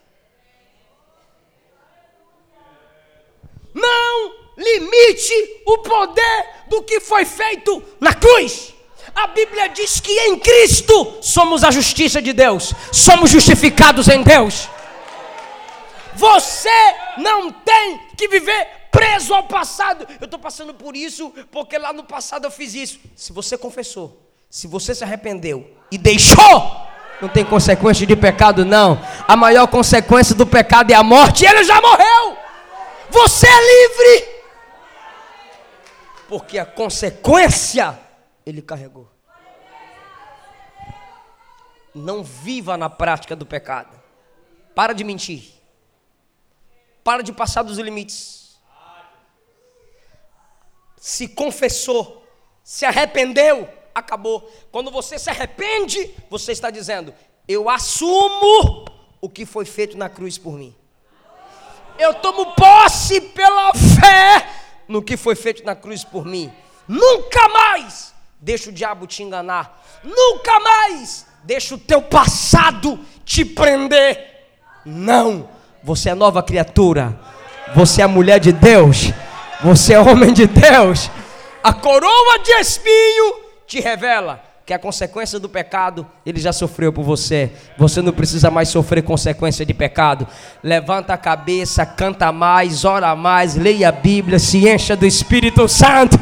Não 3.72 4.35
limite 4.57 5.62
o 5.64 5.79
poder 5.79 6.66
do 6.68 6.83
que 6.83 6.99
foi 6.99 7.24
feito 7.24 7.81
na 8.01 8.12
cruz. 8.12 8.74
A 9.14 9.29
Bíblia 9.29 9.68
diz 9.68 10.01
que 10.01 10.11
em 10.11 10.37
Cristo 10.37 11.18
somos 11.22 11.62
a 11.62 11.70
justiça 11.70 12.20
de 12.20 12.33
Deus, 12.33 12.74
somos 12.93 13.31
justificados 13.31 14.09
em 14.09 14.24
Deus. 14.24 14.68
Você 16.17 16.95
não 17.19 17.53
tem 17.53 17.99
que 18.17 18.27
viver 18.27 18.89
preso 18.91 19.35
ao 19.35 19.45
passado. 19.45 20.07
Eu 20.19 20.25
estou 20.25 20.39
passando 20.39 20.73
por 20.73 20.97
isso 20.97 21.31
porque 21.51 21.79
lá 21.79 21.93
no 21.93 22.05
passado 22.05 22.47
eu 22.47 22.51
fiz 22.51 22.75
isso. 22.75 23.01
Se 23.14 23.33
você 23.33 23.59
confessou, 23.59 24.27
se 24.49 24.67
você 24.67 24.95
se 24.95 25.05
arrependeu 25.05 25.71
e 25.91 25.99
deixou, 25.99 26.87
não 27.21 27.29
tem 27.29 27.45
consequência 27.45 28.07
de 28.07 28.17
pecado, 28.17 28.64
não. 28.64 28.99
A 29.29 29.37
maior 29.37 29.67
consequência 29.67 30.35
do 30.35 30.47
pecado 30.47 30.91
é 30.91 30.95
a 30.95 31.03
morte, 31.03 31.45
e 31.45 31.47
ele 31.47 31.64
já 31.64 31.81
morreu. 31.81 32.37
Você 33.11 33.47
é 33.47 33.51
livre. 33.51 34.37
Porque 36.29 36.59
a 36.59 36.67
consequência 36.67 37.99
ele 38.45 38.61
carregou. 38.61 39.11
Não 41.95 42.23
viva 42.23 42.77
na 42.77 42.91
prática 42.91 43.35
do 43.35 43.47
pecado. 43.47 43.99
Para 44.75 44.93
de 44.93 45.05
mentir. 45.05 45.56
Para 47.07 47.23
de 47.23 47.33
passar 47.33 47.63
dos 47.63 47.79
limites. 47.79 48.59
Se 50.97 51.29
confessou, 51.29 52.27
se 52.65 52.85
arrependeu, 52.85 53.69
acabou. 53.95 54.53
Quando 54.73 54.91
você 54.91 55.17
se 55.17 55.31
arrepende, 55.31 56.13
você 56.29 56.51
está 56.51 56.69
dizendo: 56.69 57.15
Eu 57.47 57.71
assumo 57.71 58.87
o 59.21 59.29
que 59.29 59.47
foi 59.47 59.65
feito 59.65 59.97
na 59.97 60.09
cruz 60.09 60.37
por 60.37 60.55
mim. 60.55 60.75
Eu 61.97 62.13
tomo 62.15 62.55
posse 62.57 63.21
pela 63.21 63.73
fé 63.73 64.51
no 64.89 65.01
que 65.01 65.17
foi 65.17 65.37
feito 65.37 65.65
na 65.65 65.77
cruz 65.77 66.03
por 66.03 66.25
mim. 66.25 66.53
Nunca 66.89 67.49
mais 67.51 68.13
deixa 68.41 68.71
o 68.71 68.73
diabo 68.73 69.07
te 69.07 69.23
enganar. 69.23 69.81
Nunca 70.03 70.59
mais 70.59 71.25
deixa 71.45 71.77
o 71.77 71.79
teu 71.79 72.03
passado 72.03 72.99
te 73.25 73.45
prender. 73.45 74.49
Não. 74.85 75.55
Você 75.87 76.11
é 76.11 76.14
nova 76.16 76.43
criatura. 76.43 77.16
Você 77.72 78.03
é 78.03 78.07
mulher 78.09 78.41
de 78.41 78.51
Deus. 78.51 79.12
Você 79.62 79.95
é 79.95 80.01
homem 80.01 80.32
de 80.32 80.45
Deus. 80.45 81.09
A 81.62 81.72
coroa 81.72 82.41
de 82.43 82.51
espinho 82.55 83.34
te 83.68 83.78
revela 83.78 84.43
que 84.67 84.75
a 84.75 84.79
consequência 84.81 85.39
do 85.39 85.49
pecado 85.49 86.05
ele 86.27 86.41
já 86.41 86.53
sofreu 86.53 86.93
por 86.93 87.05
você. 87.05 87.53
Você 87.79 88.03
não 88.03 88.12
precisa 88.12 88.51
mais 88.51 88.69
sofrer 88.69 89.01
consequência 89.01 89.64
de 89.64 89.73
pecado. 89.73 90.27
Levanta 90.61 91.14
a 91.14 91.17
cabeça, 91.17 91.87
canta 91.87 92.33
mais, 92.33 92.85
ora 92.85 93.14
mais, 93.14 93.55
leia 93.55 93.91
a 93.91 93.93
Bíblia, 93.93 94.41
se 94.41 94.69
encha 94.69 94.97
do 94.97 95.07
Espírito 95.07 95.69
Santo, 95.69 96.19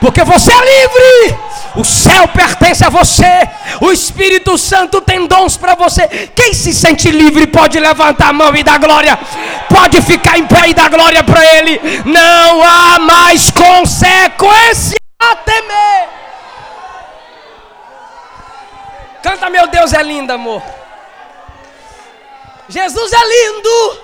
porque 0.00 0.22
você 0.22 0.52
é 0.52 0.82
livre. 0.84 1.38
O 1.74 1.84
céu 1.84 2.28
pertence 2.28 2.84
a 2.84 2.88
você. 2.88 3.48
O 3.80 3.90
Espírito 3.90 4.56
Santo 4.56 5.00
tem 5.00 5.26
dons 5.26 5.56
para 5.56 5.74
você. 5.74 6.06
Quem 6.36 6.54
se 6.54 6.72
sente 6.72 7.10
livre 7.10 7.48
pode 7.48 7.80
levantar 7.80 8.28
a 8.28 8.32
mão 8.32 8.54
e 8.54 8.62
dar 8.62 8.78
glória. 8.78 9.18
Pode 9.68 10.00
ficar 10.02 10.38
em 10.38 10.46
pé 10.46 10.68
e 10.68 10.74
dar 10.74 10.88
glória 10.88 11.24
para 11.24 11.44
ele. 11.56 11.80
Não 12.04 12.62
há 12.62 13.00
mais 13.00 13.50
consequência 13.50 14.96
a 15.20 15.34
temer. 15.34 16.17
Canta, 19.22 19.50
meu 19.50 19.66
Deus 19.66 19.92
é 19.92 20.02
lindo, 20.02 20.32
amor. 20.32 20.62
Jesus 22.68 23.12
é 23.12 23.24
lindo. 23.24 24.00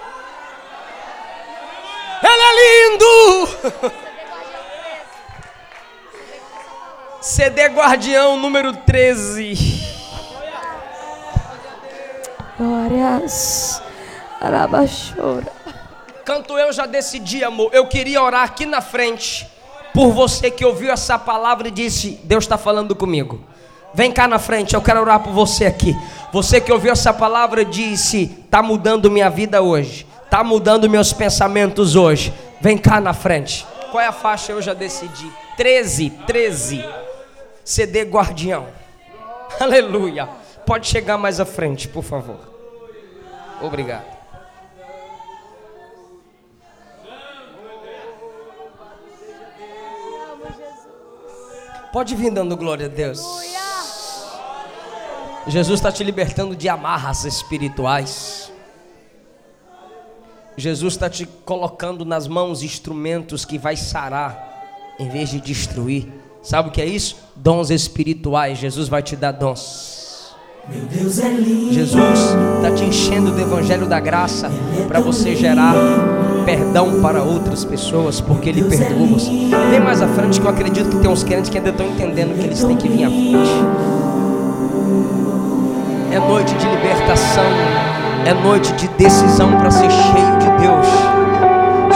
Ele 2.22 2.42
é 2.42 2.52
lindo. 2.90 3.48
CD 7.20 7.66
Guardião 7.68 8.36
número 8.36 8.72
13. 8.72 9.54
Glórias. 12.58 13.82
Arabachora. 14.40 15.52
Canto 16.24 16.58
eu 16.58 16.72
já 16.72 16.86
decidi, 16.86 17.44
amor. 17.44 17.70
Eu 17.72 17.86
queria 17.86 18.22
orar 18.22 18.42
aqui 18.42 18.64
na 18.66 18.80
frente 18.80 19.46
por 19.92 20.10
você 20.10 20.50
que 20.50 20.64
ouviu 20.64 20.90
essa 20.90 21.18
palavra 21.18 21.68
e 21.68 21.70
disse: 21.70 22.20
Deus 22.24 22.44
está 22.44 22.56
falando 22.58 22.96
comigo. 22.96 23.44
Vem 23.94 24.10
cá 24.10 24.26
na 24.26 24.38
frente, 24.38 24.74
eu 24.74 24.82
quero 24.82 25.00
orar 25.00 25.20
por 25.20 25.32
você 25.32 25.66
aqui. 25.66 25.96
Você 26.32 26.60
que 26.60 26.72
ouviu 26.72 26.92
essa 26.92 27.12
palavra 27.12 27.64
disse: 27.64 28.38
está 28.44 28.62
mudando 28.62 29.10
minha 29.10 29.30
vida 29.30 29.62
hoje, 29.62 30.06
está 30.24 30.42
mudando 30.42 30.90
meus 30.90 31.12
pensamentos 31.12 31.94
hoje. 31.94 32.34
Vem 32.60 32.76
cá 32.76 33.00
na 33.00 33.14
frente. 33.14 33.64
Qual 33.90 34.02
é 34.02 34.06
a 34.06 34.12
faixa? 34.12 34.50
Eu 34.50 34.60
já 34.60 34.74
decidi. 34.74 35.30
13, 35.56 36.10
13. 36.26 36.84
CD 37.64 38.02
Guardião. 38.02 38.66
Aleluia. 39.60 40.28
Pode 40.66 40.88
chegar 40.88 41.16
mais 41.16 41.38
à 41.38 41.44
frente, 41.44 41.86
por 41.86 42.02
favor. 42.02 42.40
Obrigado. 43.60 44.14
Pode 51.92 52.16
vir 52.16 52.32
dando 52.32 52.56
glória 52.56 52.86
a 52.86 52.88
Deus. 52.88 53.22
Jesus 55.46 55.78
está 55.78 55.92
te 55.92 56.02
libertando 56.02 56.56
de 56.56 56.68
amarras 56.68 57.24
espirituais. 57.24 58.50
Jesus 60.56 60.94
está 60.94 61.10
te 61.10 61.26
colocando 61.44 62.04
nas 62.04 62.26
mãos 62.26 62.62
instrumentos 62.62 63.44
que 63.44 63.58
vai 63.58 63.76
sarar 63.76 64.94
em 64.98 65.08
vez 65.08 65.28
de 65.28 65.40
destruir. 65.40 66.08
Sabe 66.42 66.68
o 66.68 66.72
que 66.72 66.80
é 66.80 66.86
isso? 66.86 67.16
Dons 67.34 67.70
espirituais. 67.70 68.58
Jesus 68.58 68.88
vai 68.88 69.02
te 69.02 69.16
dar 69.16 69.32
dons. 69.32 70.34
Jesus 71.70 72.20
está 72.56 72.74
te 72.74 72.84
enchendo 72.84 73.32
do 73.32 73.40
evangelho 73.40 73.86
da 73.86 74.00
graça 74.00 74.50
para 74.88 74.98
você 74.98 75.36
gerar 75.36 75.74
perdão 76.46 77.02
para 77.02 77.22
outras 77.22 77.64
pessoas, 77.64 78.20
porque 78.20 78.48
Ele 78.48 78.64
perdoou 78.64 79.06
você. 79.08 79.30
Vem 79.70 79.80
mais 79.80 80.00
à 80.00 80.08
frente 80.08 80.40
que 80.40 80.46
eu 80.46 80.50
acredito 80.50 80.88
que 80.88 80.98
tem 80.98 81.10
uns 81.10 81.22
crentes 81.22 81.50
que 81.50 81.58
ainda 81.58 81.70
estão 81.70 81.86
entendendo 81.86 82.38
que 82.38 82.46
eles 82.46 82.62
têm 82.62 82.76
que 82.76 82.88
vir 82.88 83.04
à 83.04 83.10
frente 83.10 84.03
é 86.14 86.20
noite 86.20 86.54
de 86.54 86.66
libertação, 86.68 87.42
é 88.24 88.32
noite 88.32 88.72
de 88.74 88.86
decisão 88.90 89.58
para 89.58 89.68
ser 89.68 89.90
cheio 89.90 90.38
de 90.38 90.48
Deus. 90.62 90.86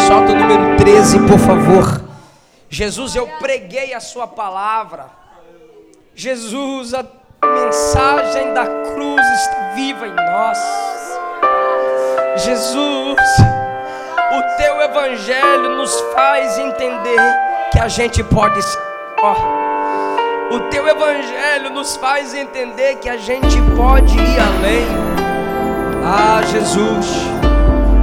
Solta 0.09 0.33
o 0.33 0.35
número 0.35 0.77
13, 0.77 1.21
por 1.21 1.39
favor. 1.39 2.03
Jesus, 2.69 3.15
eu 3.15 3.29
preguei 3.39 3.95
a 3.95 4.01
Sua 4.01 4.27
palavra. 4.27 5.07
Jesus, 6.17 6.95
a 6.95 7.05
mensagem 7.45 8.53
da 8.55 8.67
cruz 8.67 9.25
está 9.25 9.73
viva 9.77 10.09
em 10.09 10.15
nós. 10.17 10.59
Jesus, 12.39 13.21
o 14.33 14.57
Teu 14.57 14.81
Evangelho 14.83 15.77
nos 15.77 15.95
faz 16.13 16.59
entender 16.59 17.21
que 17.71 17.79
a 17.79 17.87
gente 17.87 18.25
pode 18.25 18.61
ser. 18.63 18.89
O 20.51 20.61
teu 20.71 20.89
evangelho 20.89 21.69
nos 21.75 21.95
faz 21.97 22.33
entender 22.33 22.95
que 22.97 23.09
a 23.11 23.19
gente 23.19 23.61
pode 23.77 24.17
ir 24.17 24.41
além. 24.41 24.87
Ah, 26.03 26.41
Jesus, 26.51 27.29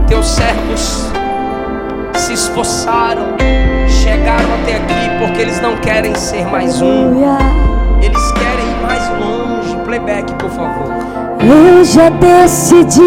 teus 0.08 0.28
servos 0.28 1.10
se 2.14 2.34
esforçaram, 2.34 3.36
chegaram 3.90 4.46
até 4.62 4.76
aqui 4.76 5.18
porque 5.18 5.42
eles 5.42 5.60
não 5.60 5.76
querem 5.78 6.14
ser 6.14 6.46
mais 6.46 6.80
um. 6.84 7.16
Eles 8.00 8.32
querem 8.34 8.70
ir 8.70 8.82
mais 8.84 9.10
longe. 9.20 9.76
Playback, 9.84 10.32
por 10.36 10.52
favor. 10.52 10.94
Eu 11.42 11.84
já 11.84 12.10
decidi. 12.10 13.02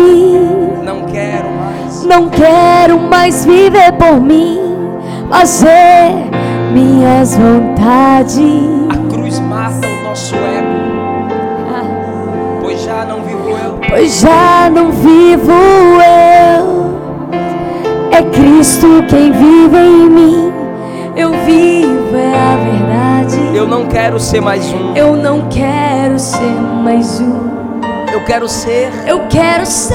Não 0.82 1.04
quero 1.04 1.48
mais. 1.48 2.02
Não 2.02 2.28
quero 2.28 2.98
mais 2.98 3.44
viver 3.44 3.92
por 3.92 4.20
mim, 4.20 4.58
fazer 5.30 6.26
minhas 6.72 7.36
vontades 7.36 8.77
nosso 10.18 10.34
ego. 10.34 10.68
Pois 12.60 12.82
já 12.82 13.04
não 13.04 13.22
vivo 13.22 13.50
eu. 13.50 13.78
Pois 13.88 14.20
já 14.20 14.70
não 14.70 14.90
vivo 14.90 15.52
eu. 16.02 16.98
É 18.10 18.22
Cristo 18.22 19.04
quem 19.08 19.30
vive 19.30 19.76
em 19.76 20.10
mim. 20.10 20.52
Eu 21.14 21.30
vivo 21.44 22.16
é 22.16 22.34
a 22.34 22.56
verdade. 22.56 23.56
Eu 23.56 23.68
não 23.68 23.86
quero 23.86 24.18
ser 24.18 24.40
mais 24.40 24.72
um. 24.72 24.96
Eu 24.96 25.14
não 25.16 25.48
quero 25.48 26.18
ser 26.18 26.60
mais 26.82 27.20
um. 27.20 27.48
Eu 28.12 28.24
quero 28.24 28.48
ser. 28.48 28.90
Eu 29.06 29.20
quero 29.28 29.64
ser. 29.66 29.94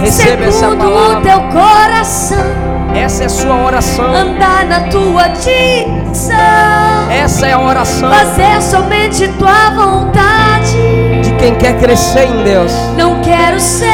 Receba 0.00 0.44
essa 0.44 0.74
palavra. 0.74 1.20
teu 1.20 1.40
coração. 1.48 2.38
Essa 2.94 3.24
é 3.24 3.26
a 3.26 3.28
sua 3.28 3.64
oração. 3.64 4.14
Andar 4.14 4.64
na 4.66 4.80
tua 4.88 5.28
direção. 5.28 6.83
Essa 7.10 7.46
é 7.46 7.52
a 7.52 7.60
oração 7.60 8.10
Fazer 8.10 8.60
somente 8.62 9.28
tua 9.38 9.70
vontade. 9.70 11.22
de 11.22 11.30
quem 11.38 11.54
quer 11.56 11.78
crescer 11.78 12.24
em 12.28 12.42
Deus. 12.44 12.72
Não 12.96 13.20
quero 13.20 13.58
ser 13.60 13.88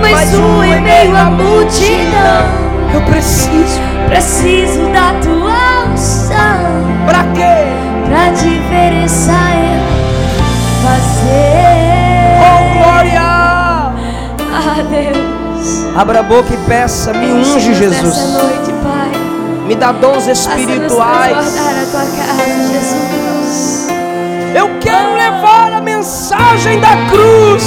mais 0.00 0.34
um 0.34 0.62
em 0.64 0.80
meio 0.80 1.16
à 1.16 1.24
multidão. 1.24 2.44
Eu 2.92 3.00
preciso. 3.02 3.80
Preciso 4.08 4.86
da 4.92 5.14
tua 5.22 5.90
unção 5.92 6.84
Pra 7.06 7.24
quê? 7.34 7.64
pra 8.06 8.28
diferença 8.30 9.32
eu 9.32 9.80
fazer. 10.82 12.38
Oh, 12.38 12.78
glória! 12.78 13.20
Ah, 14.52 14.82
Deus. 14.90 15.96
Abra 15.96 16.20
a 16.20 16.22
boca 16.22 16.52
e 16.52 16.56
peça, 16.68 17.12
me 17.14 17.32
unge, 17.32 17.74
Jesus. 17.74 18.02
Nessa 18.04 18.42
noite. 18.42 18.73
Me 19.66 19.74
dá 19.74 19.92
dons 19.92 20.26
espirituais. 20.26 21.32
transbordar 21.32 21.82
a 21.82 21.86
tua 21.90 22.00
casa, 22.00 22.44
Jesus. 22.70 23.88
Eu 24.54 24.78
quero 24.78 25.14
levar 25.14 25.72
a 25.72 25.80
mensagem 25.80 26.78
da 26.80 26.96
cruz. 27.08 27.64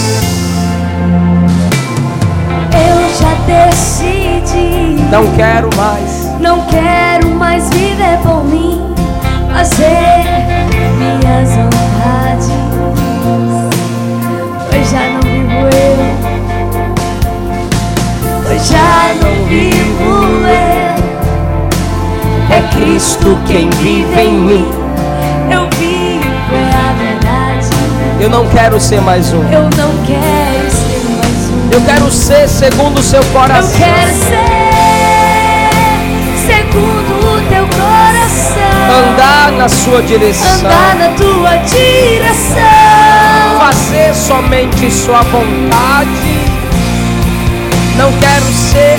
Eu 2.72 3.10
já 3.20 3.34
decidi. 3.48 5.02
Não 5.12 5.26
quero 5.36 5.70
mais. 5.76 6.40
Não 6.40 6.62
quero 6.68 7.30
mais 7.30 7.68
viver 7.72 8.20
por 8.22 8.44
mim, 8.44 8.94
fazer 9.52 10.24
minhas 11.00 11.50
vontades. 11.50 12.52
Pois 14.70 14.90
já 14.92 15.10
não 15.10 15.22
vivo 15.22 15.68
eu, 15.76 15.98
pois 18.46 18.68
já 18.68 19.16
não 19.20 19.46
vivo 19.48 20.24
eu. 20.24 20.27
É 22.50 22.62
Cristo 22.74 23.38
quem 23.46 23.70
vive 23.70 24.20
em 24.20 24.34
mim. 24.34 24.66
Eu 25.52 25.68
vivo 25.78 26.56
é 26.56 26.70
a 26.74 26.94
verdade. 26.94 27.68
Eu 28.20 28.30
não 28.30 28.48
quero 28.48 28.80
ser 28.80 29.02
mais 29.02 29.32
um. 29.34 29.44
Eu 29.52 29.64
não 29.64 29.92
quero 30.06 30.72
ser 30.72 31.02
mais 31.10 31.50
um. 31.52 31.70
Eu 31.72 31.82
quero 31.82 32.12
ser 32.12 32.48
segundo 32.48 33.00
o 33.00 33.04
seu 33.04 33.22
Eu 33.22 33.28
coração. 33.30 33.78
quero 33.78 34.14
ser 34.14 34.48
segundo 36.48 37.36
o 37.36 37.42
teu 37.50 37.68
coração. 37.68 38.58
Andar 39.12 39.52
na 39.52 39.70
sua 39.70 40.02
direção. 40.02 40.50
andar 40.70 40.96
na 40.96 41.10
tua 41.16 41.58
direção. 41.58 42.58
Fazer 43.60 44.14
somente 44.16 44.90
sua 44.90 45.22
vontade. 45.24 46.48
Não 47.98 48.12
quero 48.14 48.46
ser 48.54 48.98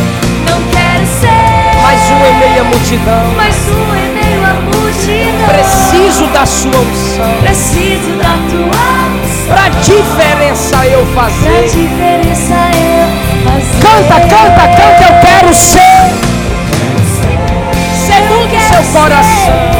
um 2.10 2.26
em 2.26 2.38
meio 2.38 2.60
à 2.60 2.64
multidão. 2.64 3.34
mais 3.36 3.56
um 3.68 3.96
em 3.96 4.08
meio 4.14 4.44
à 4.44 4.54
multidão. 4.54 5.48
Preciso 5.48 6.26
da 6.28 6.46
sua 6.46 6.70
unção. 6.70 7.34
Preciso 7.42 8.10
da 8.16 8.34
tua 8.50 8.82
unção. 9.14 9.54
Pra 9.54 9.68
diferença 9.80 10.86
eu 10.86 11.06
Pra 11.06 11.22
fazer. 11.24 11.62
diferença 11.64 12.54
eu 12.54 13.08
fazer. 13.44 13.80
Canta, 13.80 14.20
canta, 14.20 14.68
canta, 14.68 15.02
eu 15.04 15.20
quero 15.20 15.54
ser. 15.54 15.98
Segundo 18.06 18.56
o 18.56 18.60
seu 18.60 18.82
coração. 18.92 19.78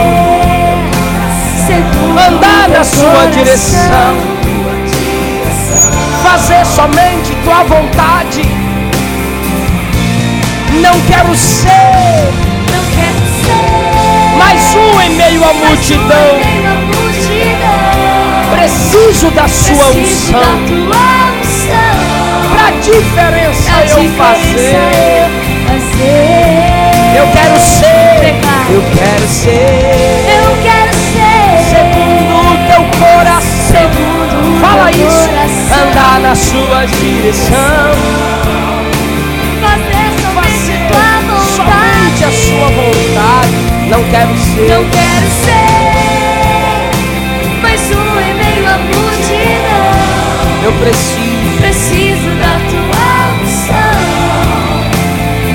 Andar 2.28 2.68
na 2.68 2.84
sua 2.84 3.10
coração. 3.10 3.30
direção. 3.30 4.16
Fazer 6.22 6.64
somente 6.66 7.34
tua 7.44 7.62
vontade. 7.64 8.57
Não 10.80 11.00
quero 11.02 11.34
ser 11.34 12.32
Não 12.72 12.84
quero 12.94 13.18
ser 13.44 14.38
mais 14.38 14.74
um 14.74 15.00
em 15.00 15.10
meio 15.10 15.44
à 15.44 15.50
um 15.50 15.54
multidão. 15.54 16.38
Preciso 18.52 19.30
da 19.32 19.48
sua 19.48 19.84
Preciso 19.86 20.36
unção. 20.36 20.58
Pra 22.52 22.70
diferença 22.80 23.70
Pra 23.70 23.80
eu 23.80 24.00
diferença 24.00 24.16
fazer. 24.16 24.74
eu 25.18 25.28
fazer. 25.66 26.38
Eu 27.16 27.26
quero 27.32 27.58
ser. 27.60 27.88
Eu 28.70 28.82
quero 28.94 29.26
ser. 29.28 29.50
Eu 30.36 30.46
quero 30.62 30.92
ser 30.94 31.38
Segundo 31.68 32.32
o 32.38 32.56
teu 32.68 32.82
coração. 33.00 33.66
segundo 33.72 34.60
Fala 34.60 34.86
teu 34.90 35.06
isso. 35.06 35.28
coração. 35.28 35.88
Andar 35.88 36.16
na 36.20 36.34
sua 36.34 36.86
direção. 36.86 38.57
Somente 42.18 42.24
a 42.24 42.32
sua 42.32 42.66
vontade. 42.68 43.54
Não 43.88 44.02
quero 44.10 44.36
ser. 44.36 44.68
Não 44.68 44.84
quero 44.90 45.28
ser 45.44 45.68
mais 47.62 47.80
um 47.90 48.20
em 48.20 48.34
meio 48.34 48.66
à 48.66 48.78
multidão. 48.78 49.92
Eu 50.64 50.72
preciso. 50.72 51.28
Preciso 51.60 52.30
da 52.40 52.54
tua 52.70 53.08
unção. 53.42 54.00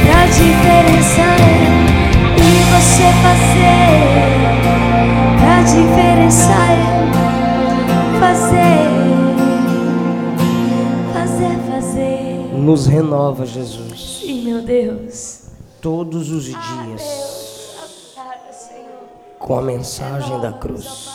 Pra 0.05 0.22
diferença 0.26 1.22
eu 1.39 1.74
e 2.38 2.47
você 2.72 3.07
fazer. 3.24 4.03
Pra 5.39 5.57
diferença 5.64 6.55
eu 6.80 8.20
fazer. 8.20 8.88
Fazer, 11.14 11.55
fazer. 11.70 12.36
Nos 12.57 12.82
renova, 12.88 13.45
Jesus. 13.45 14.20
Sim, 14.22 14.38
meu 14.43 14.61
Deus. 14.61 15.12
Todos 15.84 16.32
os 16.32 16.46
dias. 16.46 16.56
Cara, 18.16 18.54
Senhor. 18.54 19.04
Com 19.38 19.60
a 19.60 19.62
mensagem 19.62 20.40
da 20.40 20.54
cruz. 20.54 21.10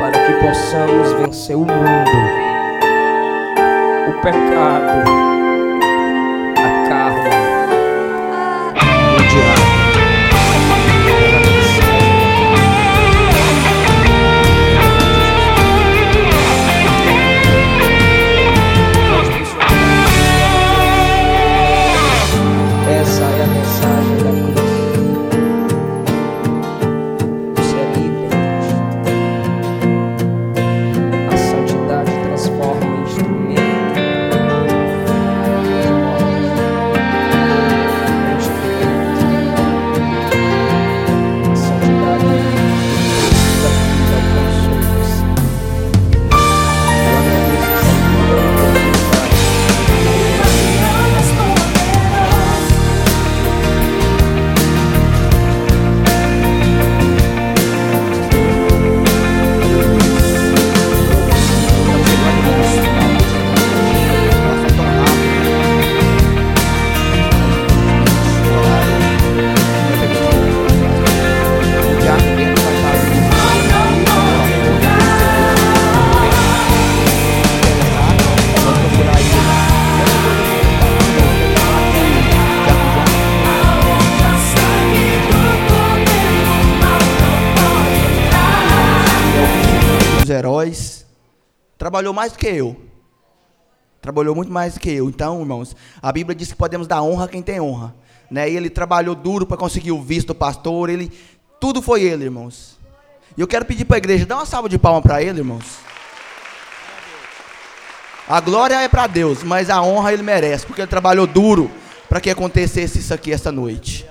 Para 0.00 0.26
que 0.26 0.32
possamos 0.44 1.12
vencer 1.12 1.54
o 1.54 1.60
mundo, 1.60 1.70
o 4.08 4.12
pecado, 4.20 5.43
trabalhou 91.94 92.12
mais 92.12 92.32
do 92.32 92.38
que 92.38 92.48
eu. 92.48 92.76
trabalhou 94.02 94.34
muito 94.34 94.50
mais 94.50 94.74
do 94.74 94.80
que 94.80 94.90
eu. 94.90 95.08
Então, 95.08 95.38
irmãos, 95.40 95.76
a 96.02 96.10
Bíblia 96.10 96.34
diz 96.34 96.48
que 96.50 96.56
podemos 96.56 96.88
dar 96.88 97.00
honra 97.02 97.26
a 97.26 97.28
quem 97.28 97.40
tem 97.40 97.60
honra. 97.60 97.94
Né? 98.28 98.50
E 98.50 98.56
ele 98.56 98.68
trabalhou 98.68 99.14
duro 99.14 99.46
para 99.46 99.56
conseguir 99.56 99.92
o 99.92 100.02
visto 100.02 100.28
do 100.28 100.34
pastor, 100.34 100.90
ele 100.90 101.12
tudo 101.60 101.80
foi 101.80 102.02
ele, 102.02 102.24
irmãos. 102.24 102.80
E 103.36 103.40
eu 103.40 103.46
quero 103.46 103.64
pedir 103.64 103.84
para 103.84 103.96
a 103.96 103.98
igreja, 103.98 104.26
dá 104.26 104.34
uma 104.34 104.44
salva 104.44 104.68
de 104.68 104.76
palmas 104.76 105.04
para 105.04 105.22
ele, 105.22 105.38
irmãos. 105.38 105.64
A 108.28 108.40
glória 108.40 108.74
é 108.82 108.88
para 108.88 109.06
Deus, 109.06 109.44
mas 109.44 109.70
a 109.70 109.80
honra 109.80 110.12
ele 110.12 110.22
merece, 110.24 110.66
porque 110.66 110.80
ele 110.80 110.88
trabalhou 110.88 111.28
duro 111.28 111.70
para 112.08 112.20
que 112.20 112.28
acontecesse 112.28 112.98
isso 112.98 113.14
aqui 113.14 113.32
esta 113.32 113.52
noite. 113.52 114.04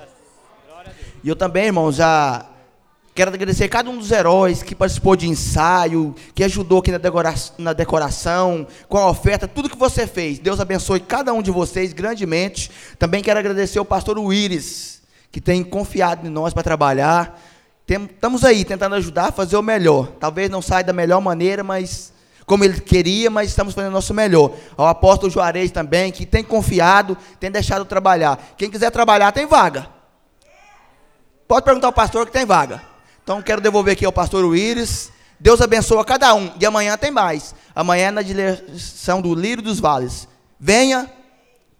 E 1.22 1.28
eu 1.28 1.36
também, 1.36 1.66
irmãos, 1.66 1.96
já 1.96 2.46
quero 3.14 3.32
agradecer 3.32 3.64
a 3.64 3.68
cada 3.68 3.88
um 3.88 3.96
dos 3.96 4.10
heróis 4.10 4.62
que 4.62 4.74
participou 4.74 5.14
de 5.14 5.28
ensaio, 5.28 6.14
que 6.34 6.42
ajudou 6.42 6.80
aqui 6.80 6.90
na 6.90 6.98
decoração, 6.98 7.54
na 7.58 7.72
decoração, 7.72 8.66
com 8.88 8.98
a 8.98 9.08
oferta, 9.08 9.46
tudo 9.46 9.70
que 9.70 9.78
você 9.78 10.06
fez. 10.06 10.40
Deus 10.40 10.58
abençoe 10.58 10.98
cada 10.98 11.32
um 11.32 11.40
de 11.40 11.52
vocês 11.52 11.92
grandemente. 11.92 12.70
Também 12.98 13.22
quero 13.22 13.38
agradecer 13.38 13.78
ao 13.78 13.84
pastor 13.84 14.18
Willis, 14.18 15.00
que 15.30 15.40
tem 15.40 15.62
confiado 15.62 16.26
em 16.26 16.30
nós 16.30 16.52
para 16.52 16.64
trabalhar. 16.64 17.40
Estamos 17.86 18.44
aí 18.44 18.64
tentando 18.64 18.96
ajudar 18.96 19.28
a 19.28 19.32
fazer 19.32 19.56
o 19.56 19.62
melhor. 19.62 20.08
Talvez 20.18 20.50
não 20.50 20.60
saia 20.60 20.82
da 20.82 20.92
melhor 20.92 21.20
maneira, 21.20 21.62
mas 21.62 22.12
como 22.44 22.64
ele 22.64 22.80
queria, 22.80 23.30
mas 23.30 23.50
estamos 23.50 23.74
fazendo 23.74 23.90
o 23.90 23.94
nosso 23.94 24.12
melhor. 24.12 24.52
Ao 24.76 24.88
apóstolo 24.88 25.30
Juarez 25.30 25.70
também, 25.70 26.10
que 26.10 26.26
tem 26.26 26.42
confiado, 26.42 27.16
tem 27.38 27.50
deixado 27.50 27.84
trabalhar. 27.84 28.54
Quem 28.56 28.68
quiser 28.68 28.90
trabalhar, 28.90 29.30
tem 29.30 29.46
vaga. 29.46 29.86
Pode 31.46 31.64
perguntar 31.64 31.86
ao 31.86 31.92
pastor 31.92 32.26
que 32.26 32.32
tem 32.32 32.44
vaga. 32.44 32.93
Então 33.24 33.42
quero 33.42 33.60
devolver 33.60 33.94
aqui 33.94 34.04
ao 34.04 34.12
pastor 34.12 34.44
Willis. 34.44 35.10
Deus 35.40 35.60
abençoa 35.60 36.04
cada 36.04 36.32
um. 36.34 36.52
E 36.60 36.64
amanhã 36.64 36.96
tem 36.96 37.10
mais. 37.10 37.54
Amanhã 37.74 38.06
é 38.06 38.10
na 38.12 38.22
direção 38.22 39.20
do 39.20 39.34
Lírio 39.34 39.64
dos 39.64 39.80
Vales. 39.80 40.28
Venha, 40.60 41.10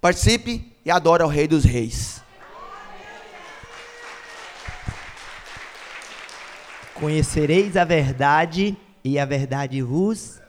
participe 0.01 0.73
e 0.85 0.91
adore 0.91 1.23
ao 1.23 1.29
Rei 1.29 1.47
dos 1.47 1.63
Reis. 1.63 2.21
Conhecereis 6.95 7.77
a 7.77 7.85
verdade 7.85 8.77
e 9.05 9.19
a 9.19 9.25
verdade 9.25 9.83
vos 9.83 10.43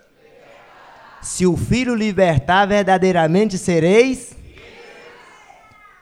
se 1.26 1.46
o 1.48 1.58
Filho 1.58 1.96
libertar, 1.96 2.68
verdadeiramente 2.68 3.58
sereis. 3.58 4.36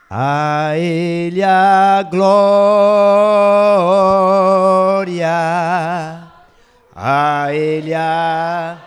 A 0.10 0.74
Ele 0.76 1.42
a 1.42 2.04
glória, 2.04 2.34
a 6.96 7.54
Ele 7.54 7.94
a. 7.94 8.78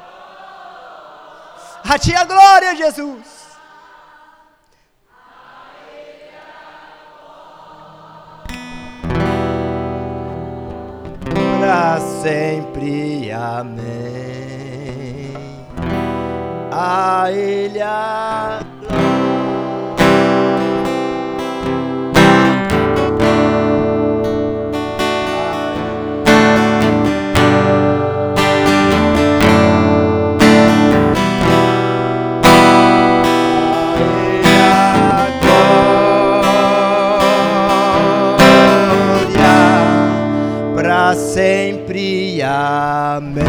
A 1.88 1.98
Ti 1.98 2.14
a 2.14 2.24
glória, 2.24 2.74
Jesus. 2.74 3.36
Para 11.60 12.00
sempre, 12.22 13.30
amém 13.32 14.56
a 16.78 17.30
Ele 17.32 17.80
a 17.80 18.60
para 18.86 19.25
Amém. 43.16 43.44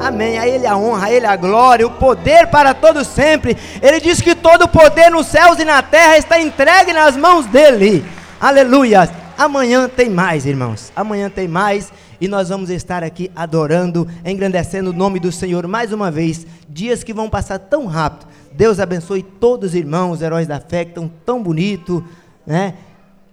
Amém. 0.00 0.38
A 0.38 0.48
Ele 0.48 0.66
a 0.66 0.76
honra, 0.76 1.06
a 1.06 1.12
Ele 1.12 1.26
a 1.26 1.36
glória, 1.36 1.86
o 1.86 1.90
poder 1.90 2.48
para 2.48 2.74
todos 2.74 3.06
sempre. 3.06 3.56
Ele 3.80 4.00
diz 4.00 4.20
que 4.20 4.34
todo 4.34 4.62
o 4.62 4.68
poder 4.68 5.08
nos 5.08 5.28
céus 5.28 5.60
e 5.60 5.64
na 5.64 5.82
terra 5.82 6.18
está 6.18 6.40
entregue 6.40 6.92
nas 6.92 7.16
mãos 7.16 7.46
dEle. 7.46 8.04
Aleluia. 8.40 9.08
Amanhã 9.36 9.88
tem 9.88 10.10
mais, 10.10 10.46
irmãos. 10.46 10.92
Amanhã 10.96 11.30
tem 11.30 11.46
mais. 11.46 11.92
E 12.20 12.26
nós 12.26 12.48
vamos 12.48 12.70
estar 12.70 13.04
aqui 13.04 13.30
adorando, 13.36 14.08
engrandecendo 14.24 14.90
o 14.90 14.92
nome 14.92 15.20
do 15.20 15.30
Senhor 15.30 15.68
mais 15.68 15.92
uma 15.92 16.10
vez. 16.10 16.44
Dias 16.68 17.04
que 17.04 17.14
vão 17.14 17.30
passar 17.30 17.60
tão 17.60 17.86
rápido. 17.86 18.26
Deus 18.52 18.80
abençoe 18.80 19.22
todos 19.22 19.70
os 19.70 19.74
irmãos, 19.76 20.20
heróis 20.22 20.48
da 20.48 20.58
fé, 20.58 20.84
que 20.84 20.90
estão 20.90 21.08
tão 21.24 21.40
bonitos, 21.40 22.02
né? 22.44 22.74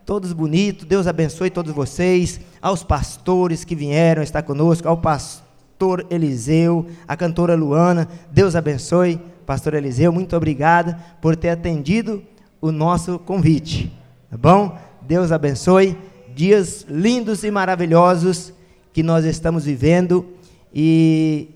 Todos 0.05 0.31
bonitos. 0.33 0.85
Deus 0.85 1.07
abençoe 1.07 1.49
todos 1.49 1.73
vocês. 1.73 2.39
Aos 2.61 2.83
pastores 2.83 3.63
que 3.63 3.75
vieram 3.75 4.21
estar 4.21 4.43
conosco, 4.43 4.87
ao 4.87 4.97
pastor 4.97 6.05
Eliseu, 6.11 6.85
a 7.07 7.17
cantora 7.17 7.55
Luana. 7.55 8.07
Deus 8.31 8.55
abençoe, 8.55 9.19
pastor 9.47 9.73
Eliseu. 9.73 10.11
Muito 10.11 10.35
obrigado 10.35 10.95
por 11.19 11.35
ter 11.35 11.49
atendido 11.49 12.21
o 12.61 12.71
nosso 12.71 13.17
convite. 13.17 13.91
Tá 14.29 14.37
bom? 14.37 14.77
Deus 15.01 15.31
abençoe. 15.31 15.97
Dias 16.35 16.85
lindos 16.87 17.43
e 17.43 17.49
maravilhosos 17.49 18.53
que 18.93 19.01
nós 19.01 19.25
estamos 19.25 19.65
vivendo 19.65 20.25
e 20.73 21.49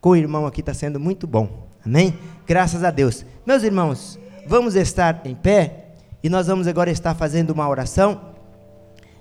com 0.00 0.10
o 0.10 0.16
irmão 0.16 0.44
aqui 0.44 0.60
está 0.60 0.74
sendo 0.74 1.00
muito 1.00 1.26
bom. 1.26 1.68
Amém? 1.86 2.18
Graças 2.46 2.84
a 2.84 2.90
Deus. 2.90 3.24
Meus 3.46 3.62
irmãos, 3.62 4.18
vamos 4.46 4.74
estar 4.74 5.22
em 5.24 5.34
pé 5.34 5.83
e 6.24 6.30
nós 6.30 6.46
vamos 6.46 6.66
agora 6.66 6.90
estar 6.90 7.14
fazendo 7.14 7.50
uma 7.50 7.68
oração. 7.68 8.18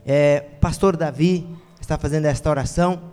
É, 0.06 0.40
pastor 0.62 0.96
Davi 0.96 1.46
está 1.82 1.98
fazendo 1.98 2.28
esta 2.28 2.50
oração 2.50 3.12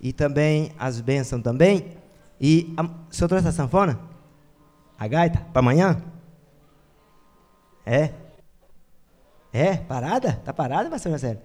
e 0.00 0.12
também 0.12 0.72
as 0.76 1.00
bênçãos 1.00 1.40
também. 1.40 1.96
E 2.40 2.74
a, 2.76 2.82
o 2.82 3.14
senhor 3.14 3.28
trouxe 3.28 3.46
a 3.46 3.52
sanfona? 3.52 3.96
A 4.98 5.06
gaita? 5.06 5.38
Para 5.52 5.60
amanhã? 5.60 6.02
É? 7.86 8.10
É? 9.52 9.76
Parada? 9.76 10.40
Tá 10.44 10.52
parada, 10.52 10.90
pastor 10.90 11.10
Marcelo? 11.10 11.38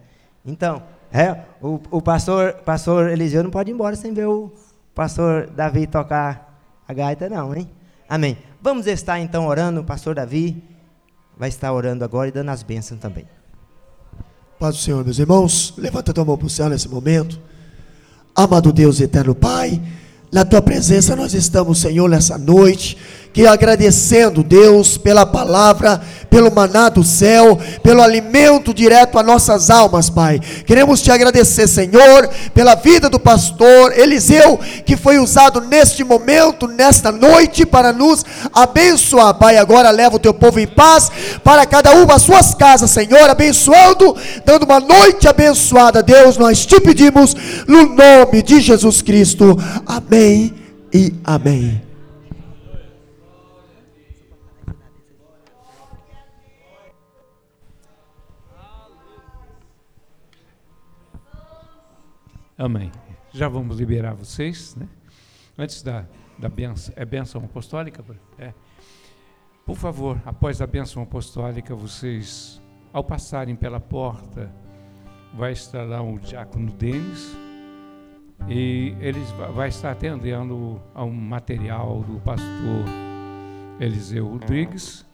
Então, 0.43 0.81
é, 1.13 1.43
o, 1.61 1.79
o 1.91 2.01
pastor, 2.01 2.53
pastor 2.53 3.11
Eliseu 3.11 3.43
não 3.43 3.51
pode 3.51 3.69
ir 3.69 3.73
embora 3.75 3.95
sem 3.95 4.15
ver 4.15 4.25
o 4.25 4.51
pastor 4.95 5.45
Davi 5.51 5.85
tocar 5.85 6.59
a 6.87 6.91
gaita, 6.91 7.29
não, 7.29 7.55
hein? 7.55 7.69
Amém. 8.09 8.35
Vamos 8.59 8.87
estar 8.87 9.19
então 9.19 9.45
orando, 9.45 9.83
pastor 9.83 10.15
Davi 10.15 10.74
vai 11.37 11.49
estar 11.49 11.71
orando 11.73 12.03
agora 12.03 12.29
e 12.29 12.31
dando 12.31 12.49
as 12.49 12.63
bênçãos 12.63 12.99
também. 12.99 13.25
Paz 14.59 14.75
do 14.75 14.81
Senhor, 14.81 15.03
meus 15.03 15.19
irmãos. 15.19 15.73
Levanta 15.77 16.11
a 16.11 16.13
tua 16.13 16.25
mão 16.25 16.37
para 16.37 16.47
o 16.47 16.49
céu 16.49 16.69
nesse 16.69 16.87
momento. 16.87 17.39
Amado 18.33 18.71
Deus 18.71 18.99
eterno 18.99 19.33
Pai, 19.33 19.81
na 20.31 20.43
tua 20.43 20.61
presença 20.61 21.15
nós 21.15 21.33
estamos, 21.33 21.79
Senhor, 21.79 22.09
nessa 22.09 22.37
noite 22.37 22.97
que 23.35 23.45
agradecendo, 23.45 24.41
Deus, 24.41 24.97
pela 24.97 25.25
palavra, 25.25 26.01
pelo 26.29 26.49
maná 26.49 26.87
do 26.87 27.03
céu, 27.03 27.59
pelo 27.83 28.01
alimento 28.01 28.73
direto 28.73 29.19
a 29.19 29.23
nossas 29.23 29.69
almas, 29.69 30.09
Pai. 30.09 30.39
Queremos 30.65 31.01
te 31.01 31.11
agradecer, 31.11 31.67
Senhor, 31.67 32.29
pela 32.53 32.75
vida 32.75 33.09
do 33.09 33.19
pastor 33.19 33.91
Eliseu, 33.99 34.57
que 34.85 34.95
foi 34.95 35.19
usado 35.19 35.59
neste 35.59 36.01
momento, 36.01 36.65
nesta 36.65 37.11
noite, 37.11 37.65
para 37.65 37.91
nos 37.91 38.23
abençoar, 38.53 39.33
Pai. 39.33 39.57
Agora 39.57 39.89
leva 39.89 40.15
o 40.15 40.19
teu 40.19 40.33
povo 40.33 40.57
em 40.57 40.67
paz 40.67 41.11
para 41.43 41.65
cada 41.65 41.91
uma 41.91 42.13
as 42.13 42.21
suas 42.21 42.55
casas, 42.55 42.89
Senhor, 42.91 43.29
abençoando, 43.29 44.15
dando 44.45 44.63
uma 44.63 44.79
noite 44.79 45.27
abençoada, 45.27 46.01
Deus. 46.01 46.37
Nós 46.37 46.65
te 46.65 46.79
pedimos 46.79 47.35
no 47.67 47.85
nome 47.87 48.41
de 48.41 48.61
Jesus 48.61 49.01
Cristo. 49.01 49.57
Amém 49.85 50.53
e 50.93 51.13
amém. 51.25 51.84
Amém. 62.57 62.91
Já 63.33 63.49
vamos 63.49 63.77
liberar 63.77 64.13
vocês, 64.13 64.75
né? 64.75 64.87
Antes 65.57 65.81
da, 65.81 66.05
da 66.37 66.47
benção, 66.47 66.93
é 66.97 67.03
benção 67.03 67.43
apostólica? 67.43 68.03
É. 68.39 68.53
Por 69.65 69.75
favor, 69.75 70.21
após 70.25 70.61
a 70.61 70.67
benção 70.67 71.03
apostólica, 71.03 71.75
vocês, 71.75 72.61
ao 72.93 73.03
passarem 73.03 73.55
pela 73.55 73.79
porta, 73.79 74.49
vai 75.33 75.51
estar 75.51 75.83
lá 75.83 76.01
o 76.01 76.17
diácono 76.17 76.71
Denis 76.71 77.35
e 78.47 78.95
ele 78.99 79.19
vai 79.53 79.69
estar 79.69 79.91
atendendo 79.91 80.81
a 80.93 81.03
um 81.03 81.11
material 81.11 82.03
do 82.03 82.19
pastor 82.21 82.85
Eliseu 83.79 84.27
Rodrigues 84.27 85.05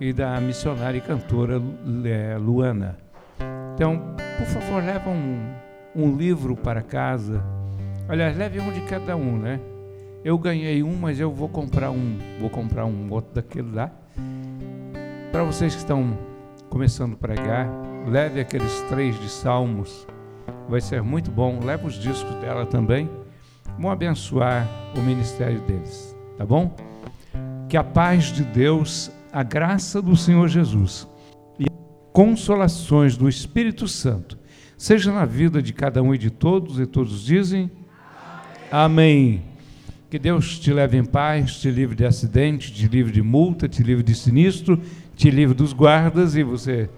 e 0.00 0.12
da 0.12 0.40
missionária 0.40 0.98
e 0.98 1.00
cantora 1.00 1.60
é, 2.04 2.38
Luana. 2.38 2.96
Então, 3.74 4.14
por 4.38 4.46
favor, 4.46 4.82
leva 4.82 5.10
um, 5.10 5.52
um 5.96 6.14
livro 6.14 6.54
para 6.54 6.82
casa. 6.82 7.42
Aliás, 8.06 8.36
leve 8.36 8.60
um 8.60 8.70
de 8.70 8.82
cada 8.82 9.16
um, 9.16 9.38
né? 9.38 9.58
Eu 10.22 10.36
ganhei 10.36 10.82
um, 10.82 10.94
mas 10.94 11.18
eu 11.18 11.32
vou 11.32 11.48
comprar 11.48 11.90
um, 11.90 12.18
vou 12.38 12.50
comprar 12.50 12.84
um 12.84 13.10
outro 13.10 13.34
daquele 13.34 13.74
lá. 13.74 13.90
Para 15.32 15.42
vocês 15.42 15.72
que 15.74 15.80
estão 15.80 16.16
começando 16.68 17.14
a 17.14 17.16
pregar, 17.16 17.68
leve 18.06 18.40
aqueles 18.40 18.82
três 18.82 19.18
de 19.18 19.28
Salmos, 19.28 20.06
vai 20.68 20.80
ser 20.80 21.02
muito 21.02 21.30
bom. 21.30 21.60
Leve 21.64 21.86
os 21.86 21.94
discos 21.94 22.34
dela 22.36 22.66
também, 22.66 23.08
vão 23.78 23.90
abençoar 23.90 24.68
o 24.94 25.00
ministério 25.00 25.60
deles, 25.62 26.14
tá 26.36 26.44
bom? 26.44 26.74
Que 27.68 27.76
a 27.76 27.84
paz 27.84 28.24
de 28.24 28.44
Deus, 28.44 29.10
a 29.32 29.42
graça 29.42 30.02
do 30.02 30.16
Senhor 30.16 30.48
Jesus 30.48 31.08
e 31.58 31.66
consolações 32.12 33.16
do 33.16 33.28
Espírito 33.28 33.88
Santo 33.88 34.38
seja 34.76 35.12
na 35.12 35.24
vida 35.24 35.62
de 35.62 35.72
cada 35.72 36.02
um 36.02 36.14
e 36.14 36.18
de 36.18 36.30
todos, 36.30 36.78
e 36.78 36.86
todos 36.86 37.24
dizem 37.24 37.70
Amém. 38.70 39.42
Que 40.10 40.18
Deus 40.18 40.58
te 40.58 40.72
leve 40.72 40.96
em 40.96 41.04
paz, 41.04 41.56
te 41.60 41.70
livre 41.70 41.96
de 41.96 42.04
acidente, 42.04 42.72
te 42.72 42.86
livre 42.86 43.12
de 43.12 43.22
multa, 43.22 43.68
te 43.68 43.82
livre 43.82 44.02
de 44.02 44.14
sinistro, 44.14 44.80
te 45.16 45.30
livre 45.30 45.54
dos 45.54 45.72
guardas 45.72 46.36
e 46.36 46.42
você 46.42 46.88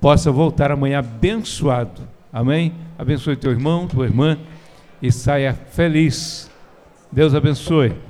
possa 0.00 0.30
voltar 0.30 0.70
amanhã 0.70 1.00
abençoado. 1.00 2.02
Amém? 2.32 2.72
Abençoe 2.98 3.36
teu 3.36 3.50
irmão, 3.50 3.86
tua 3.86 4.06
irmã 4.06 4.38
e 5.02 5.12
saia 5.12 5.52
feliz. 5.52 6.50
Deus 7.12 7.34
abençoe. 7.34 8.07